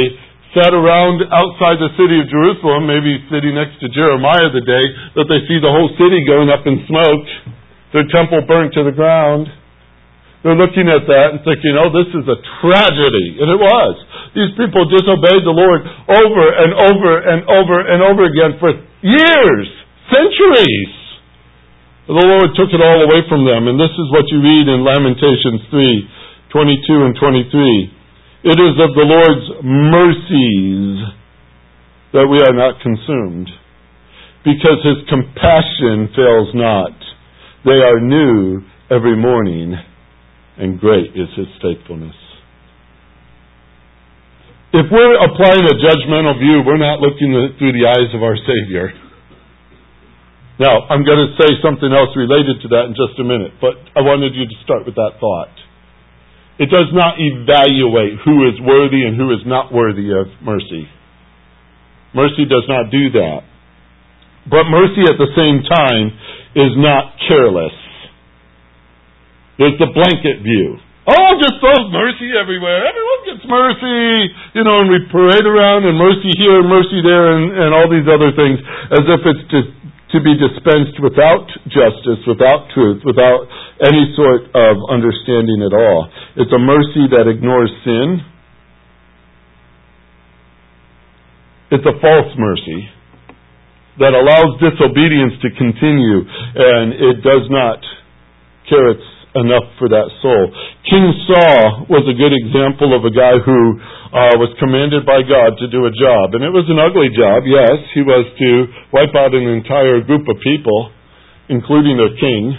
sat 0.55 0.71
around 0.71 1.19
outside 1.35 1.83
the 1.83 1.91
city 1.99 2.23
of 2.23 2.31
Jerusalem, 2.31 2.87
maybe 2.87 3.19
sitting 3.27 3.59
next 3.59 3.75
to 3.83 3.91
Jeremiah 3.91 4.47
the 4.55 4.63
day 4.63 4.85
that 5.19 5.27
they 5.27 5.43
see 5.51 5.59
the 5.59 5.67
whole 5.67 5.91
city 5.99 6.23
going 6.23 6.47
up 6.47 6.63
in 6.63 6.79
smoke, 6.87 7.27
their 7.91 8.07
temple 8.07 8.39
burnt 8.47 8.71
to 8.79 8.87
the 8.87 8.95
ground. 8.95 9.51
They're 10.47 10.55
looking 10.55 10.87
at 10.87 11.03
that 11.11 11.27
and 11.35 11.39
thinking, 11.43 11.75
oh, 11.75 11.91
this 11.91 12.07
is 12.07 12.23
a 12.23 12.37
tragedy. 12.63 13.41
And 13.43 13.51
it 13.51 13.59
was. 13.59 13.95
These 14.31 14.55
people 14.55 14.87
disobeyed 14.87 15.43
the 15.43 15.51
Lord 15.51 15.81
over 16.07 16.45
and 16.55 16.71
over 16.71 17.11
and 17.19 17.39
over 17.51 17.77
and 17.81 17.99
over 18.05 18.23
again 18.29 18.55
for 18.61 18.71
years, 19.03 19.67
centuries. 20.07 20.93
The 22.05 22.13
Lord 22.13 22.53
took 22.53 22.69
it 22.69 22.79
all 22.79 23.01
away 23.09 23.25
from 23.27 23.43
them. 23.43 23.67
And 23.67 23.75
this 23.81 23.91
is 23.91 24.07
what 24.13 24.29
you 24.29 24.39
read 24.39 24.69
in 24.69 24.85
Lamentations 24.85 25.65
3 25.67 26.53
22 26.53 27.09
and 27.09 27.17
23. 27.19 28.04
It 28.45 28.61
is 28.61 28.77
of 28.77 28.93
the 28.93 29.09
Lord's 29.09 29.47
mercies 29.65 31.01
that 32.13 32.29
we 32.29 32.37
are 32.45 32.53
not 32.53 32.77
consumed, 32.77 33.49
because 34.45 34.85
his 34.85 35.01
compassion 35.09 36.13
fails 36.13 36.53
not. 36.53 36.93
They 37.65 37.81
are 37.81 37.97
new 37.97 38.61
every 38.93 39.17
morning. 39.17 39.73
and 40.57 40.79
great 40.79 41.11
is 41.17 41.27
his 41.35 41.49
faithfulness. 41.59 42.15
If 44.71 44.87
we're 44.93 45.17
applying 45.25 45.65
a 45.65 45.75
judgmental 45.81 46.37
view, 46.37 46.61
we're 46.63 46.77
not 46.77 47.01
looking 47.01 47.33
through 47.57 47.73
the 47.73 47.89
eyes 47.89 48.13
of 48.13 48.21
our 48.21 48.37
Savior. 48.37 48.93
Now, 50.59 50.85
I'm 50.87 51.03
going 51.03 51.19
to 51.27 51.33
say 51.41 51.49
something 51.65 51.91
else 51.91 52.15
related 52.15 52.61
to 52.61 52.67
that 52.77 52.85
in 52.87 52.95
just 52.95 53.19
a 53.19 53.25
minute, 53.25 53.57
but 53.59 53.73
I 53.97 54.05
wanted 54.05 54.35
you 54.35 54.45
to 54.45 54.57
start 54.63 54.85
with 54.85 54.95
that 54.95 55.17
thought. 55.19 55.64
It 56.57 56.71
does 56.71 56.87
not 56.95 57.19
evaluate 57.19 58.23
who 58.23 58.47
is 58.47 58.55
worthy 58.63 59.03
and 59.03 59.19
who 59.19 59.31
is 59.35 59.43
not 59.43 59.73
worthy 59.73 60.07
of 60.15 60.31
mercy. 60.39 60.87
Mercy 62.15 62.47
does 62.47 62.63
not 62.71 62.91
do 62.91 63.11
that. 63.19 63.43
But 64.47 64.71
mercy 64.71 65.03
at 65.03 65.19
the 65.19 65.27
same 65.35 65.67
time 65.67 66.15
is 66.55 66.71
not 66.79 67.19
careless. 67.27 67.75
There's 69.59 69.75
the 69.79 69.91
blanket 69.91 70.43
view. 70.43 70.79
Oh, 71.05 71.31
just 71.37 71.59
throw 71.61 71.75
mercy 71.91 72.33
everywhere. 72.33 72.87
Everyone 72.87 73.21
gets 73.27 73.43
mercy. 73.45 74.31
You 74.55 74.63
know, 74.63 74.81
and 74.81 74.89
we 74.89 75.03
parade 75.11 75.45
around 75.45 75.85
and 75.85 75.99
mercy 75.99 76.31
here 76.39 76.63
and 76.63 76.67
mercy 76.71 77.03
there 77.03 77.35
and, 77.35 77.43
and 77.51 77.69
all 77.75 77.91
these 77.91 78.07
other 78.07 78.31
things 78.31 78.57
as 78.95 79.05
if 79.05 79.21
it's 79.21 79.43
to, 79.53 79.59
to 80.15 80.23
be 80.23 80.33
dispensed 80.39 80.95
without 81.03 81.45
justice, 81.67 82.23
without 82.23 82.71
truth, 82.71 83.03
without 83.03 83.51
any 83.83 84.07
sort 84.15 84.47
of 84.55 84.79
understanding 84.87 85.59
at 85.67 85.75
all. 85.75 86.07
It's 86.39 86.51
a 86.55 86.59
mercy 86.59 87.11
that 87.11 87.27
ignores 87.27 87.71
sin. 87.83 88.23
It's 91.75 91.83
a 91.83 91.95
false 91.99 92.31
mercy 92.39 92.87
that 93.99 94.15
allows 94.15 94.55
disobedience 94.63 95.35
to 95.43 95.49
continue 95.55 96.19
and 96.55 96.95
it 96.95 97.17
does 97.23 97.47
not 97.51 97.79
care 98.67 98.91
its 98.91 99.03
enough 99.35 99.67
for 99.75 99.91
that 99.91 100.07
soul. 100.23 100.47
King 100.87 101.11
Saul 101.27 101.91
was 101.91 102.07
a 102.07 102.15
good 102.15 102.31
example 102.31 102.95
of 102.95 103.03
a 103.03 103.11
guy 103.11 103.35
who 103.43 103.59
uh, 104.15 104.35
was 104.39 104.55
commanded 104.63 105.03
by 105.03 105.27
God 105.27 105.59
to 105.59 105.67
do 105.67 105.83
a 105.83 105.93
job. 105.93 106.39
And 106.39 106.41
it 106.41 106.55
was 106.55 106.63
an 106.71 106.79
ugly 106.79 107.11
job, 107.11 107.43
yes. 107.43 107.83
He 107.91 107.99
was 107.99 108.23
to 108.23 108.49
wipe 108.95 109.11
out 109.11 109.35
an 109.35 109.43
entire 109.43 109.99
group 110.07 110.23
of 110.31 110.39
people, 110.39 110.95
including 111.51 111.99
their 111.99 112.15
king. 112.15 112.55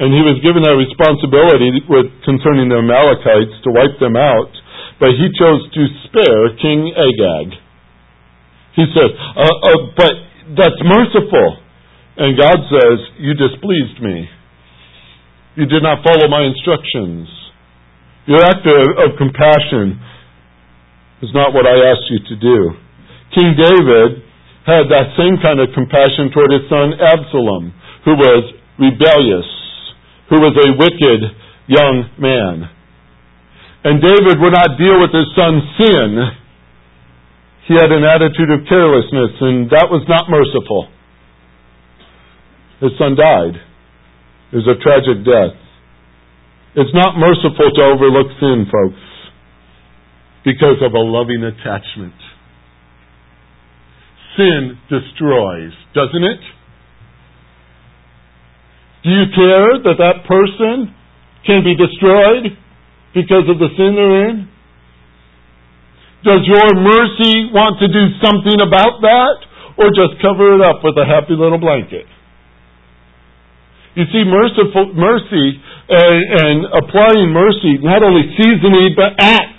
And 0.00 0.12
he 0.12 0.20
was 0.20 0.40
given 0.44 0.60
that 0.64 0.76
responsibility 0.76 1.84
with, 1.88 2.08
concerning 2.24 2.68
the 2.68 2.84
Amalekites 2.84 3.64
to 3.64 3.68
wipe 3.72 3.96
them 3.96 4.16
out. 4.16 4.52
But 5.00 5.16
he 5.16 5.32
chose 5.32 5.64
to 5.72 5.82
spare 6.04 6.52
King 6.60 6.92
Agag. 6.92 7.48
He 8.76 8.84
says, 8.92 9.10
uh, 9.16 9.40
uh, 9.40 9.80
but 9.96 10.14
that's 10.52 10.80
merciful. 10.84 11.64
And 12.20 12.36
God 12.36 12.60
says, 12.68 12.96
you 13.24 13.32
displeased 13.32 14.04
me. 14.04 14.28
You 15.58 15.66
did 15.66 15.82
not 15.82 16.06
follow 16.06 16.30
my 16.30 16.46
instructions. 16.46 17.26
Your 18.26 18.38
act 18.46 18.62
of, 18.62 18.86
of 19.02 19.18
compassion 19.18 19.98
is 21.22 21.34
not 21.34 21.50
what 21.50 21.66
I 21.66 21.74
asked 21.90 22.06
you 22.06 22.22
to 22.30 22.36
do. 22.38 22.58
King 23.34 23.58
David 23.58 24.22
had 24.62 24.86
that 24.94 25.18
same 25.18 25.42
kind 25.42 25.58
of 25.58 25.74
compassion 25.74 26.30
toward 26.30 26.54
his 26.54 26.70
son 26.70 26.94
Absalom, 26.94 27.74
who 28.06 28.14
was 28.14 28.54
rebellious, 28.78 29.48
who 30.30 30.38
was 30.38 30.54
a 30.54 30.70
wicked 30.78 31.20
young 31.66 32.06
man. 32.14 32.70
And 33.82 33.98
David 33.98 34.38
would 34.38 34.54
not 34.54 34.78
deal 34.78 35.02
with 35.02 35.10
his 35.10 35.26
son's 35.34 35.66
sin. 35.82 36.08
He 37.66 37.74
had 37.74 37.90
an 37.90 38.06
attitude 38.06 38.54
of 38.54 38.68
carelessness, 38.70 39.34
and 39.40 39.66
that 39.74 39.90
was 39.90 40.06
not 40.06 40.30
merciful. 40.30 40.86
His 42.80 42.92
son 42.98 43.16
died 43.18 43.69
is 44.52 44.66
a 44.66 44.76
tragic 44.82 45.24
death. 45.24 45.56
It's 46.74 46.94
not 46.94 47.18
merciful 47.18 47.70
to 47.74 47.82
overlook 47.82 48.30
sin, 48.38 48.66
folks, 48.70 49.02
because 50.44 50.78
of 50.82 50.94
a 50.94 51.02
loving 51.02 51.42
attachment. 51.42 52.14
Sin 54.36 54.78
destroys, 54.88 55.74
doesn't 55.94 56.24
it? 56.24 56.40
Do 59.02 59.10
you 59.10 59.26
care 59.34 59.70
that 59.90 59.98
that 59.98 60.28
person 60.28 60.94
can 61.46 61.64
be 61.64 61.74
destroyed 61.74 62.52
because 63.14 63.48
of 63.48 63.58
the 63.58 63.70
sin 63.76 63.96
they're 63.96 64.28
in? 64.28 64.48
Does 66.22 66.44
your 66.44 66.68
mercy 66.76 67.48
want 67.48 67.80
to 67.80 67.88
do 67.88 68.04
something 68.20 68.60
about 68.60 69.00
that 69.00 69.36
or 69.80 69.88
just 69.88 70.20
cover 70.20 70.54
it 70.54 70.60
up 70.60 70.84
with 70.84 70.94
a 71.00 71.06
happy 71.06 71.32
little 71.32 71.58
blanket? 71.58 72.04
You 73.94 74.04
see, 74.14 74.22
merciful, 74.22 74.94
mercy 74.94 75.58
and, 75.90 76.20
and 76.38 76.56
applying 76.78 77.34
mercy 77.34 77.82
not 77.82 78.02
only 78.02 78.22
seasoning 78.38 78.94
but 78.94 79.18
acts. 79.18 79.58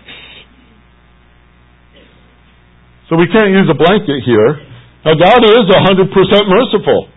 So 3.12 3.20
we 3.20 3.28
can't 3.28 3.52
use 3.52 3.68
a 3.68 3.76
blanket 3.76 4.24
here. 4.24 4.64
Now 5.04 5.20
God 5.20 5.44
is 5.44 5.68
100% 5.68 6.16
merciful. 6.48 7.12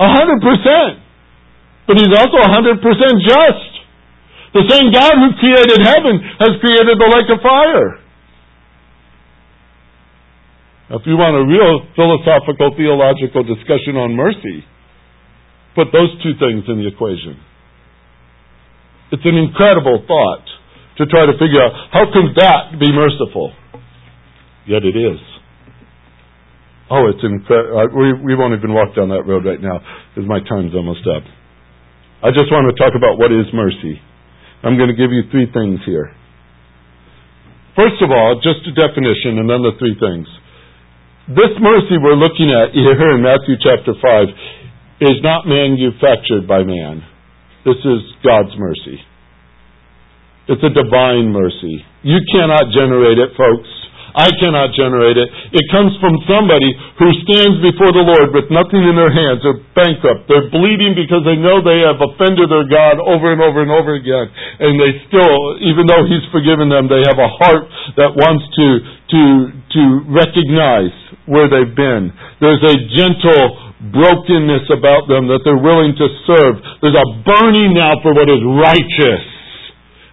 100%. 0.00 1.02
But 1.86 1.96
He's 1.96 2.12
also 2.12 2.38
100% 2.42 2.82
just. 3.22 3.70
The 4.54 4.64
same 4.66 4.90
God 4.90 5.14
who 5.14 5.28
created 5.38 5.78
heaven 5.84 6.18
has 6.40 6.58
created 6.58 6.98
the 6.98 7.08
lake 7.08 7.30
of 7.30 7.38
fire. 7.42 8.02
Now, 10.90 10.96
if 10.96 11.04
you 11.04 11.20
want 11.20 11.36
a 11.36 11.44
real 11.44 11.84
philosophical, 11.94 12.72
theological 12.74 13.44
discussion 13.44 14.00
on 14.00 14.16
mercy, 14.16 14.64
Put 15.74 15.92
those 15.92 16.10
two 16.22 16.34
things 16.38 16.64
in 16.68 16.80
the 16.80 16.88
equation. 16.88 17.40
It's 19.12 19.24
an 19.24 19.36
incredible 19.36 20.04
thought 20.06 20.44
to 20.98 21.06
try 21.06 21.24
to 21.24 21.32
figure 21.38 21.62
out 21.62 21.72
how 21.92 22.10
can 22.12 22.34
that 22.36 22.76
be 22.78 22.92
merciful? 22.92 23.54
Yet 24.66 24.84
it 24.84 24.96
is. 24.96 25.20
Oh, 26.90 27.08
it's 27.08 27.22
incredible. 27.22 27.88
We, 27.96 28.32
we 28.32 28.34
won't 28.34 28.56
even 28.56 28.72
walk 28.72 28.96
down 28.96 29.08
that 29.12 29.24
road 29.24 29.44
right 29.44 29.60
now 29.60 29.80
because 30.12 30.28
my 30.28 30.40
time's 30.44 30.74
almost 30.74 31.04
up. 31.08 31.24
I 32.20 32.34
just 32.34 32.50
want 32.50 32.66
to 32.68 32.74
talk 32.74 32.98
about 32.98 33.16
what 33.16 33.30
is 33.30 33.46
mercy. 33.54 34.00
I'm 34.66 34.76
going 34.76 34.90
to 34.90 34.98
give 34.98 35.14
you 35.14 35.30
three 35.30 35.46
things 35.54 35.78
here. 35.86 36.10
First 37.78 38.02
of 38.02 38.10
all, 38.10 38.42
just 38.42 38.66
a 38.66 38.74
definition 38.74 39.38
and 39.38 39.46
then 39.46 39.62
the 39.62 39.78
three 39.78 39.94
things. 39.94 40.26
This 41.30 41.54
mercy 41.62 41.94
we're 42.00 42.18
looking 42.18 42.50
at 42.50 42.74
here 42.74 43.14
in 43.14 43.22
Matthew 43.22 43.54
chapter 43.62 43.94
5 43.94 44.02
is 45.00 45.18
not 45.22 45.46
manufactured 45.46 46.46
by 46.46 46.66
man. 46.66 47.02
This 47.64 47.78
is 47.84 48.00
God's 48.24 48.54
mercy. 48.58 48.98
It's 50.48 50.64
a 50.64 50.72
divine 50.72 51.30
mercy. 51.30 51.84
You 52.02 52.18
cannot 52.32 52.72
generate 52.72 53.20
it, 53.20 53.36
folks. 53.36 53.68
I 54.18 54.32
cannot 54.34 54.74
generate 54.74 55.20
it. 55.20 55.28
It 55.52 55.66
comes 55.70 55.92
from 56.00 56.16
somebody 56.24 56.72
who 56.98 57.08
stands 57.22 57.60
before 57.60 57.92
the 57.92 58.02
Lord 58.02 58.32
with 58.34 58.48
nothing 58.48 58.82
in 58.82 58.96
their 58.96 59.12
hands. 59.12 59.44
They're 59.44 59.62
bankrupt. 59.76 60.26
They're 60.26 60.48
bleeding 60.48 60.96
because 60.96 61.22
they 61.22 61.36
know 61.36 61.60
they 61.60 61.84
have 61.84 62.00
offended 62.00 62.50
their 62.50 62.66
God 62.66 62.98
over 62.98 63.30
and 63.30 63.38
over 63.44 63.60
and 63.62 63.70
over 63.70 63.94
again. 63.94 64.26
And 64.58 64.80
they 64.80 65.04
still, 65.06 65.60
even 65.62 65.86
though 65.86 66.02
He's 66.08 66.24
forgiven 66.34 66.72
them, 66.72 66.88
they 66.88 67.04
have 67.04 67.20
a 67.20 67.30
heart 67.30 67.68
that 68.00 68.16
wants 68.16 68.48
to, 68.56 68.66
to, 69.12 69.22
to 69.54 69.82
recognize 70.10 70.96
where 71.28 71.46
they've 71.46 71.76
been. 71.76 72.10
There's 72.40 72.64
a 72.64 72.74
gentle 72.96 73.67
brokenness 73.78 74.66
about 74.74 75.06
them 75.06 75.30
that 75.30 75.46
they're 75.46 75.60
willing 75.60 75.94
to 75.94 76.06
serve. 76.26 76.58
There's 76.82 76.98
a 76.98 77.08
burning 77.22 77.78
now 77.78 77.98
for 78.02 78.10
what 78.10 78.26
is 78.26 78.42
righteous. 78.42 79.24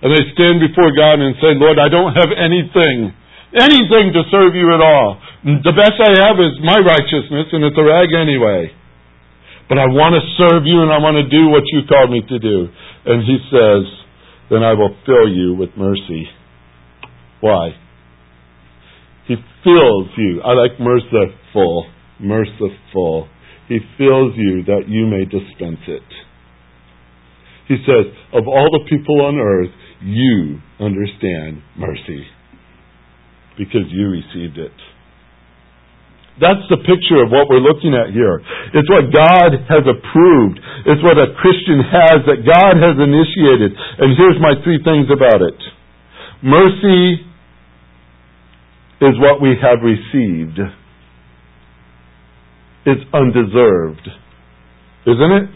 And 0.06 0.14
they 0.14 0.22
stand 0.38 0.62
before 0.62 0.94
God 0.94 1.18
and 1.18 1.34
say, 1.42 1.58
Lord, 1.58 1.82
I 1.82 1.90
don't 1.90 2.14
have 2.14 2.30
anything, 2.30 3.10
anything 3.58 4.14
to 4.14 4.22
serve 4.30 4.54
you 4.54 4.70
at 4.70 4.82
all. 4.84 5.18
The 5.42 5.74
best 5.74 5.98
I 5.98 6.14
have 6.30 6.38
is 6.38 6.62
my 6.62 6.78
righteousness, 6.78 7.50
and 7.54 7.66
it's 7.66 7.78
a 7.78 7.86
rag 7.86 8.14
anyway. 8.14 8.70
But 9.66 9.82
I 9.82 9.90
want 9.90 10.14
to 10.14 10.22
serve 10.38 10.70
you 10.70 10.86
and 10.86 10.94
I 10.94 11.02
want 11.02 11.18
to 11.18 11.26
do 11.26 11.50
what 11.50 11.66
you 11.74 11.82
called 11.90 12.14
me 12.14 12.22
to 12.22 12.38
do. 12.38 12.70
And 13.06 13.26
he 13.26 13.42
says, 13.50 13.84
then 14.50 14.62
I 14.62 14.74
will 14.74 14.94
fill 15.06 15.26
you 15.26 15.56
with 15.58 15.74
mercy. 15.76 16.30
Why? 17.42 17.74
He 19.28 19.36
fills 19.64 20.08
you. 20.18 20.42
I 20.46 20.54
like 20.54 20.78
merciful. 20.80 21.90
Merciful. 22.20 23.28
He 23.68 23.80
fills 23.98 24.34
you 24.38 24.64
that 24.66 24.86
you 24.88 25.08
may 25.08 25.26
dispense 25.26 25.82
it. 25.88 26.10
He 27.68 27.78
says, 27.82 28.14
of 28.34 28.48
all 28.48 28.70
the 28.72 28.86
people 28.90 29.26
on 29.26 29.38
earth, 29.38 29.74
you 30.04 30.62
understand 30.80 31.64
mercy 31.78 32.26
because 33.58 33.90
you 33.90 34.06
received 34.10 34.58
it. 34.58 34.76
That's 36.36 36.62
the 36.68 36.84
picture 36.84 37.24
of 37.24 37.32
what 37.32 37.48
we're 37.48 37.64
looking 37.64 37.96
at 37.96 38.12
here. 38.12 38.44
It's 38.76 38.92
what 38.92 39.08
God 39.08 39.56
has 39.72 39.88
approved. 39.88 40.60
It's 40.84 41.00
what 41.00 41.16
a 41.16 41.32
Christian 41.40 41.80
has 41.80 42.28
that 42.28 42.44
God 42.44 42.76
has 42.76 43.00
initiated. 43.00 43.72
And 43.72 44.14
here's 44.20 44.36
my 44.44 44.60
three 44.62 44.84
things 44.84 45.08
about 45.08 45.40
it. 45.40 45.56
Mercy 46.44 47.24
is 49.00 49.16
what 49.24 49.42
we 49.42 49.56
have 49.64 49.80
received 49.80 50.60
is 52.86 53.02
undeserved. 53.14 54.06
Isn't 55.06 55.34
it? 55.42 55.52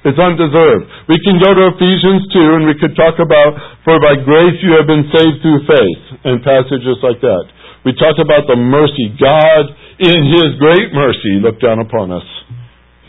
It's 0.00 0.16
undeserved. 0.16 0.86
We 1.12 1.20
can 1.20 1.36
go 1.36 1.52
to 1.52 1.76
Ephesians 1.76 2.24
2 2.32 2.56
and 2.56 2.64
we 2.64 2.76
could 2.80 2.96
talk 2.96 3.20
about, 3.20 3.52
for 3.84 4.00
by 4.00 4.16
grace 4.16 4.56
you 4.64 4.72
have 4.80 4.88
been 4.88 5.04
saved 5.12 5.44
through 5.44 5.60
faith, 5.68 6.02
and 6.24 6.40
passages 6.40 6.96
like 7.04 7.20
that. 7.20 7.44
We 7.84 7.92
talked 7.96 8.20
about 8.20 8.48
the 8.48 8.56
mercy. 8.56 9.12
God, 9.20 9.64
in 10.00 10.18
His 10.32 10.56
great 10.56 10.92
mercy, 10.96 11.40
looked 11.44 11.60
down 11.60 11.84
upon 11.84 12.12
us, 12.12 12.24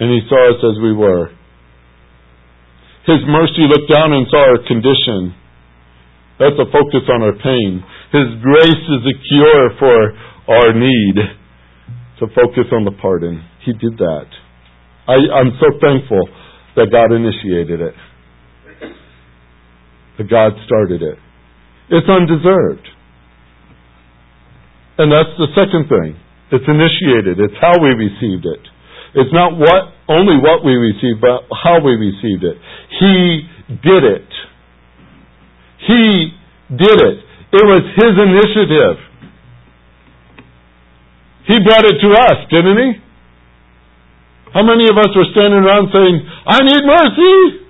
and 0.03 0.11
He 0.11 0.19
saw 0.27 0.41
us 0.51 0.59
as 0.59 0.83
we 0.83 0.91
were. 0.91 1.31
His 3.07 3.23
mercy 3.23 3.65
looked 3.71 3.91
down 3.91 4.11
and 4.11 4.27
saw 4.27 4.51
our 4.51 4.61
condition. 4.67 5.33
That's 6.43 6.59
a 6.59 6.67
focus 6.75 7.07
on 7.07 7.23
our 7.23 7.35
pain. 7.39 7.83
His 8.11 8.35
grace 8.43 8.83
is 8.99 9.03
a 9.07 9.15
cure 9.15 9.65
for 9.79 9.97
our 10.51 10.69
need 10.75 11.40
to 12.21 12.29
focus 12.37 12.69
on 12.71 12.85
the 12.85 12.93
pardon. 13.01 13.41
He 13.65 13.73
did 13.73 13.97
that. 13.97 14.29
I, 15.09 15.17
I'm 15.41 15.57
so 15.57 15.73
thankful 15.81 16.21
that 16.77 16.93
God 16.93 17.09
initiated 17.09 17.81
it. 17.81 17.95
That 20.21 20.29
God 20.29 20.53
started 20.69 21.01
it. 21.01 21.17
It's 21.89 22.07
undeserved. 22.07 22.87
And 25.01 25.11
that's 25.11 25.33
the 25.41 25.49
second 25.57 25.89
thing. 25.89 26.13
It's 26.53 26.67
initiated. 26.69 27.41
It's 27.41 27.57
how 27.59 27.81
we 27.81 27.89
received 27.97 28.45
it. 28.45 28.63
It's 29.17 29.33
not 29.33 29.57
what 29.57 29.97
only 30.07 30.37
what 30.37 30.63
we 30.63 30.77
received, 30.77 31.19
but 31.19 31.49
how 31.51 31.81
we 31.81 31.97
received 31.97 32.43
it. 32.45 32.55
He 33.01 33.49
did 33.81 34.03
it. 34.03 34.29
He 35.89 36.37
did 36.69 36.97
it. 37.01 37.17
It 37.51 37.65
was 37.65 37.83
his 37.97 38.13
initiative. 38.13 39.10
He 41.47 41.57
brought 41.65 41.85
it 41.85 41.97
to 42.01 42.09
us, 42.13 42.39
didn't 42.49 42.77
he? 42.77 42.89
How 44.53 44.63
many 44.63 44.85
of 44.91 44.97
us 44.99 45.09
were 45.15 45.29
standing 45.31 45.63
around 45.63 45.89
saying, 45.95 46.15
I 46.45 46.57
need 46.61 46.83
mercy? 46.83 47.61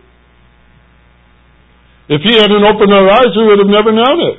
If 2.11 2.21
he 2.25 2.33
hadn't 2.35 2.65
opened 2.65 2.91
our 2.91 3.07
eyes, 3.07 3.31
we 3.37 3.47
would 3.47 3.59
have 3.61 3.71
never 3.71 3.93
known 3.93 4.19
it. 4.33 4.37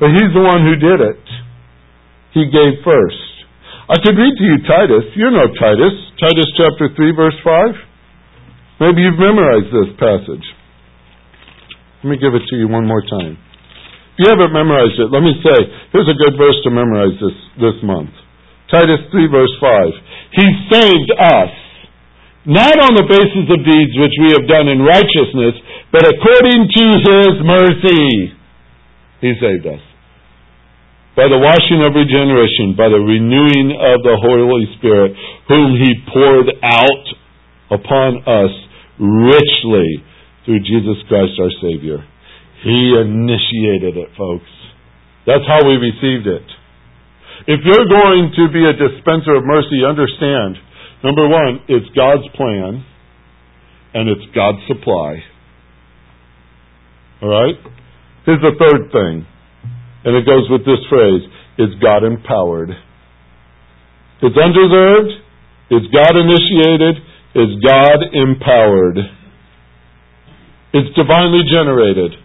But 0.00 0.10
he's 0.10 0.32
the 0.34 0.42
one 0.42 0.66
who 0.66 0.74
did 0.74 0.98
it. 0.98 1.24
He 2.34 2.50
gave 2.50 2.82
first. 2.82 3.22
I 3.86 4.00
could 4.02 4.16
read 4.16 4.34
to 4.34 4.44
you 4.44 4.56
Titus. 4.66 5.14
You 5.14 5.30
know 5.30 5.46
Titus. 5.52 5.94
Titus 6.18 6.48
chapter 6.56 6.88
3, 6.96 7.12
verse 7.14 7.36
5. 7.44 8.80
Maybe 8.80 9.02
you've 9.02 9.20
memorized 9.20 9.70
this 9.70 9.94
passage. 10.00 10.46
Let 12.02 12.10
me 12.10 12.16
give 12.16 12.34
it 12.34 12.42
to 12.50 12.56
you 12.56 12.66
one 12.66 12.88
more 12.88 13.02
time. 13.02 13.38
You 14.22 14.30
haven't 14.30 14.54
memorized 14.54 15.02
it, 15.02 15.10
let 15.10 15.18
me 15.18 15.34
say, 15.42 15.58
here's 15.90 16.06
a 16.06 16.14
good 16.14 16.38
verse 16.38 16.54
to 16.62 16.70
memorize 16.70 17.18
this, 17.18 17.34
this 17.58 17.74
month. 17.82 18.14
Titus 18.70 19.02
3 19.10 19.26
verse 19.26 19.50
5. 19.58 20.38
He 20.38 20.46
saved 20.70 21.10
us, 21.18 21.50
not 22.46 22.78
on 22.78 22.94
the 22.94 23.02
basis 23.02 23.50
of 23.50 23.66
deeds 23.66 23.94
which 23.98 24.14
we 24.22 24.30
have 24.38 24.46
done 24.46 24.70
in 24.70 24.78
righteousness, 24.86 25.58
but 25.90 26.06
according 26.06 26.70
to 26.70 26.84
His 27.02 27.34
mercy. 27.42 28.38
He 29.26 29.34
saved 29.42 29.66
us. 29.66 29.82
By 31.18 31.26
the 31.26 31.42
washing 31.42 31.82
of 31.82 31.90
regeneration, 31.90 32.78
by 32.78 32.94
the 32.94 33.02
renewing 33.02 33.74
of 33.74 34.06
the 34.06 34.16
Holy 34.22 34.70
Spirit, 34.78 35.18
whom 35.50 35.82
He 35.82 35.98
poured 36.14 36.46
out 36.62 37.04
upon 37.74 38.22
us 38.22 38.54
richly 39.02 39.98
through 40.46 40.62
Jesus 40.62 41.02
Christ 41.10 41.34
our 41.42 41.50
Savior. 41.58 42.06
He 42.62 42.94
initiated 42.94 43.96
it, 43.98 44.10
folks. 44.16 44.50
That's 45.26 45.46
how 45.46 45.66
we 45.66 45.74
received 45.78 46.26
it. 46.26 46.46
If 47.46 47.60
you're 47.66 47.88
going 47.90 48.30
to 48.38 48.44
be 48.54 48.62
a 48.62 48.74
dispenser 48.74 49.34
of 49.34 49.44
mercy, 49.44 49.82
understand 49.82 50.58
number 51.02 51.26
one, 51.28 51.66
it's 51.66 51.90
God's 51.94 52.26
plan 52.36 52.84
and 53.94 54.08
it's 54.08 54.22
God's 54.34 54.62
supply. 54.68 55.22
All 57.22 57.28
right? 57.28 57.58
Here's 58.26 58.40
the 58.40 58.54
third 58.54 58.90
thing, 58.94 59.26
and 60.04 60.14
it 60.14 60.26
goes 60.26 60.46
with 60.50 60.62
this 60.62 60.78
phrase 60.88 61.22
it's 61.58 61.74
God 61.82 62.04
empowered. 62.04 62.70
It's 64.22 64.38
undeserved, 64.38 65.12
it's 65.70 65.86
God 65.90 66.14
initiated, 66.14 67.02
it's 67.34 67.66
God 67.66 67.98
empowered. 68.14 68.98
It's 70.72 70.96
divinely 70.96 71.42
generated. 71.50 72.21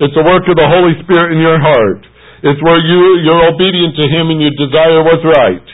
It's 0.00 0.16
the 0.16 0.24
work 0.24 0.48
of 0.48 0.56
the 0.56 0.64
Holy 0.64 0.96
Spirit 1.04 1.36
in 1.36 1.40
your 1.44 1.60
heart. 1.60 2.00
It's 2.40 2.60
where 2.64 2.80
you, 2.80 3.20
you're 3.20 3.52
obedient 3.52 4.00
to 4.00 4.08
Him 4.08 4.32
and 4.32 4.40
you 4.40 4.48
desire 4.56 5.04
what's 5.04 5.24
right. 5.28 5.66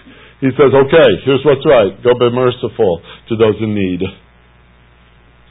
He 0.42 0.50
says, 0.58 0.74
okay, 0.74 1.10
here's 1.22 1.46
what's 1.46 1.62
right. 1.62 1.94
Go 2.02 2.12
be 2.18 2.34
merciful 2.34 3.00
to 3.30 3.38
those 3.38 3.54
in 3.62 3.70
need. 3.70 4.02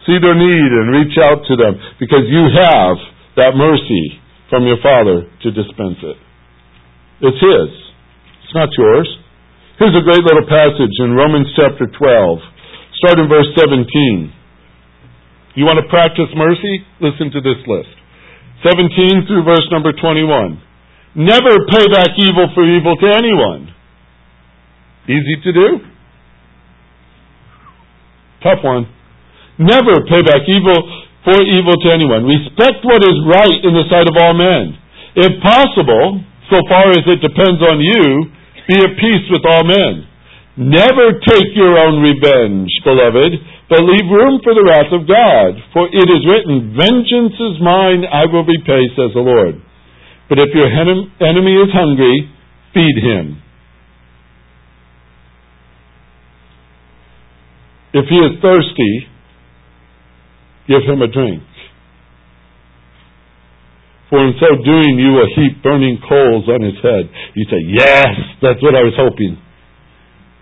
See 0.03 0.19
their 0.19 0.35
need 0.35 0.69
and 0.75 0.91
reach 0.91 1.15
out 1.23 1.47
to 1.47 1.55
them 1.55 1.79
because 2.03 2.27
you 2.27 2.51
have 2.51 2.95
that 3.39 3.55
mercy 3.55 4.19
from 4.51 4.67
your 4.67 4.77
Father 4.83 5.23
to 5.23 5.47
dispense 5.55 5.97
it. 6.03 6.17
It's 7.23 7.41
His. 7.41 7.71
It's 8.43 8.53
not 8.53 8.69
yours. 8.77 9.07
Here's 9.79 9.95
a 9.95 10.03
great 10.03 10.21
little 10.21 10.45
passage 10.51 10.93
in 10.99 11.15
Romans 11.15 11.47
chapter 11.55 11.87
12. 11.87 11.97
Start 12.99 13.23
in 13.23 13.27
verse 13.31 13.47
17. 13.55 14.35
You 15.55 15.63
want 15.63 15.79
to 15.79 15.87
practice 15.87 16.27
mercy? 16.35 16.83
Listen 16.99 17.31
to 17.31 17.39
this 17.39 17.59
list. 17.67 17.95
17 18.63 19.27
through 19.27 19.43
verse 19.43 19.65
number 19.71 19.91
21. 19.91 20.61
Never 21.15 21.53
pay 21.71 21.85
back 21.91 22.11
evil 22.19 22.51
for 22.53 22.63
evil 22.63 22.95
to 22.99 23.07
anyone. 23.15 23.71
Easy 25.07 25.35
to 25.43 25.51
do? 25.53 25.67
Tough 28.43 28.61
one. 28.63 28.85
Never 29.57 30.03
pay 30.05 30.21
back 30.21 30.43
evil 30.47 30.75
for 31.23 31.39
evil 31.41 31.73
to 31.81 31.87
anyone. 31.93 32.27
Respect 32.27 32.83
what 32.83 33.01
is 33.01 33.17
right 33.25 33.59
in 33.63 33.73
the 33.73 33.85
sight 33.89 34.05
of 34.05 34.15
all 34.19 34.35
men. 34.35 34.77
If 35.15 35.39
possible, 35.41 36.21
so 36.51 36.59
far 36.67 36.91
as 36.91 37.03
it 37.07 37.23
depends 37.23 37.63
on 37.63 37.79
you, 37.79 38.29
be 38.67 38.75
at 38.83 38.93
peace 38.99 39.25
with 39.31 39.45
all 39.47 39.63
men. 39.63 40.05
Never 40.57 41.19
take 41.19 41.51
your 41.51 41.75
own 41.83 41.99
revenge, 41.99 42.71
beloved, 42.87 43.31
but 43.67 43.83
leave 43.83 44.07
room 44.07 44.39
for 44.39 44.55
the 44.55 44.63
wrath 44.63 44.87
of 44.95 45.03
God. 45.03 45.59
For 45.75 45.83
it 45.91 46.07
is 46.07 46.23
written, 46.23 46.71
Vengeance 46.79 47.35
is 47.35 47.59
mine, 47.59 48.07
I 48.07 48.23
will 48.31 48.47
repay, 48.47 48.87
says 48.95 49.11
the 49.11 49.19
Lord. 49.19 49.59
But 50.29 50.39
if 50.39 50.55
your 50.55 50.71
enemy 50.71 51.53
is 51.59 51.69
hungry, 51.75 52.31
feed 52.73 52.97
him. 53.03 53.43
If 57.91 58.05
he 58.07 58.15
is 58.15 58.39
thirsty, 58.41 59.07
give 60.67 60.83
him 60.87 61.01
a 61.01 61.11
drink. 61.11 61.43
For 64.09 64.23
in 64.23 64.33
so 64.39 64.55
doing, 64.63 64.99
you 64.99 65.11
will 65.19 65.27
heap 65.35 65.63
burning 65.63 65.99
coals 66.07 66.47
on 66.47 66.61
his 66.61 66.79
head. 66.79 67.09
You 67.35 67.45
say, 67.49 67.59
Yes, 67.67 68.15
that's 68.41 68.61
what 68.61 68.75
I 68.75 68.83
was 68.83 68.93
hoping. 68.95 69.44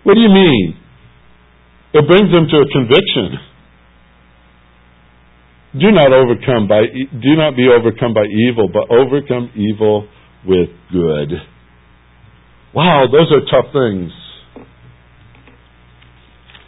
What 0.04 0.14
do 0.14 0.20
you 0.20 0.28
mean? 0.28 0.76
It 1.94 2.06
brings 2.06 2.30
them 2.30 2.46
to 2.48 2.56
a 2.60 2.68
conviction. 2.72 3.40
Do 5.80 5.90
not 5.90 6.12
overcome 6.12 6.68
by 6.68 6.86
do 6.86 7.32
not 7.34 7.56
be 7.56 7.66
overcome 7.66 8.14
by 8.14 8.24
evil, 8.30 8.68
but 8.68 8.86
overcome 8.94 9.50
evil 9.56 10.06
with 10.46 10.68
good. 10.92 11.32
Wow, 12.74 13.06
those 13.10 13.30
are 13.32 13.42
tough 13.50 13.72
things. 13.72 14.12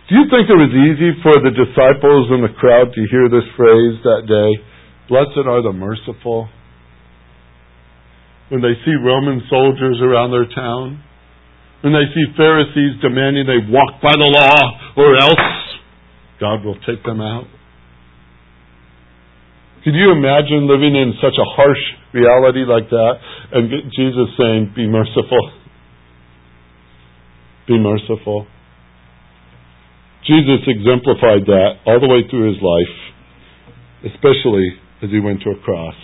Do 0.08 0.14
you 0.14 0.26
think 0.30 0.46
it 0.46 0.54
was 0.54 0.70
easy 0.70 1.18
for 1.22 1.34
the 1.42 1.50
disciples 1.50 2.30
and 2.30 2.46
the 2.46 2.54
crowd 2.58 2.94
to 2.94 3.02
hear 3.10 3.26
this 3.28 3.46
phrase 3.58 3.98
that 4.06 4.22
day? 4.30 4.62
Blessed 5.08 5.46
are 5.46 5.62
the 5.62 5.74
merciful. 5.74 6.48
When 8.48 8.62
they 8.62 8.78
see 8.86 8.94
Roman 8.94 9.42
soldiers 9.50 9.98
around 10.00 10.30
their 10.30 10.46
town, 10.46 11.02
when 11.86 11.94
they 11.94 12.10
see 12.10 12.26
Pharisees 12.34 12.98
demanding 12.98 13.46
they 13.46 13.62
walk 13.70 14.02
by 14.02 14.10
the 14.10 14.26
law 14.26 14.58
or 14.98 15.14
else 15.22 15.38
God 16.42 16.64
will 16.66 16.74
take 16.82 16.98
them 17.06 17.20
out. 17.20 17.46
Could 19.84 19.94
you 19.94 20.10
imagine 20.10 20.66
living 20.66 20.98
in 20.98 21.14
such 21.22 21.38
a 21.38 21.46
harsh 21.54 21.78
reality 22.12 22.66
like 22.66 22.90
that 22.90 23.14
and 23.52 23.70
Jesus 23.94 24.34
saying, 24.34 24.74
Be 24.74 24.90
merciful? 24.90 25.54
Be 27.68 27.78
merciful. 27.78 28.48
Jesus 30.26 30.66
exemplified 30.66 31.46
that 31.46 31.86
all 31.86 32.00
the 32.00 32.08
way 32.08 32.26
through 32.28 32.50
his 32.50 32.58
life, 32.58 34.10
especially 34.10 34.74
as 35.04 35.10
he 35.10 35.20
went 35.20 35.38
to 35.42 35.50
a 35.50 35.58
cross. 35.62 35.94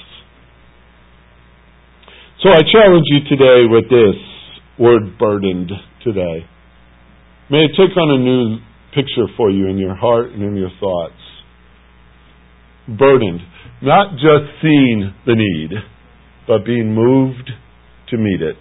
So 2.38 2.50
I 2.50 2.62
challenge 2.70 3.02
you 3.10 3.26
today 3.26 3.66
with 3.66 3.90
this 3.90 4.31
word 4.82 5.16
burdened 5.16 5.70
today. 6.02 6.44
May 7.50 7.58
it 7.58 7.70
take 7.78 7.96
on 7.96 8.10
a 8.10 8.18
new 8.18 8.58
picture 8.94 9.30
for 9.36 9.48
you 9.48 9.68
in 9.68 9.78
your 9.78 9.94
heart 9.94 10.32
and 10.32 10.42
in 10.42 10.56
your 10.56 10.70
thoughts. 10.80 11.14
Burdened. 12.88 13.40
Not 13.80 14.12
just 14.14 14.58
seeing 14.60 15.14
the 15.24 15.36
need, 15.36 15.70
but 16.48 16.66
being 16.66 16.94
moved 16.94 17.50
to 18.10 18.18
meet 18.18 18.42
it. 18.42 18.58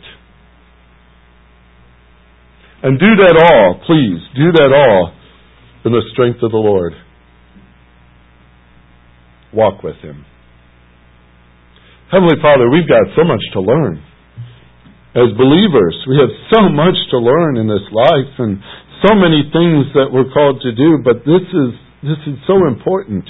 And 2.84 3.00
do 3.00 3.06
that 3.06 3.38
all, 3.38 3.82
please, 3.86 4.22
do 4.36 4.52
that 4.52 4.74
all 4.74 5.14
in 5.86 5.92
the 5.92 6.02
strength 6.14 6.40
of 6.44 6.52
the 6.52 6.58
Lord. 6.58 6.94
Walk 9.54 9.84
with 9.84 9.98
Him. 9.98 10.26
Heavenly 12.12 12.36
Father, 12.42 12.70
we've 12.70 12.88
got 12.88 13.16
so 13.16 13.24
much 13.24 13.42
to 13.54 13.62
learn. 13.62 14.04
As 15.12 15.28
believers, 15.36 15.96
we 16.08 16.16
have 16.24 16.32
so 16.56 16.72
much 16.72 16.96
to 17.12 17.20
learn 17.20 17.60
in 17.60 17.68
this 17.68 17.84
life 17.92 18.32
and 18.40 18.64
so 19.04 19.12
many 19.18 19.44
things 19.52 19.92
that 19.98 20.08
we're 20.08 20.32
called 20.32 20.64
to 20.64 20.72
do, 20.72 21.04
but 21.04 21.28
this 21.28 21.44
is, 21.44 21.70
this 22.00 22.22
is 22.32 22.40
so 22.48 22.64
important. 22.64 23.28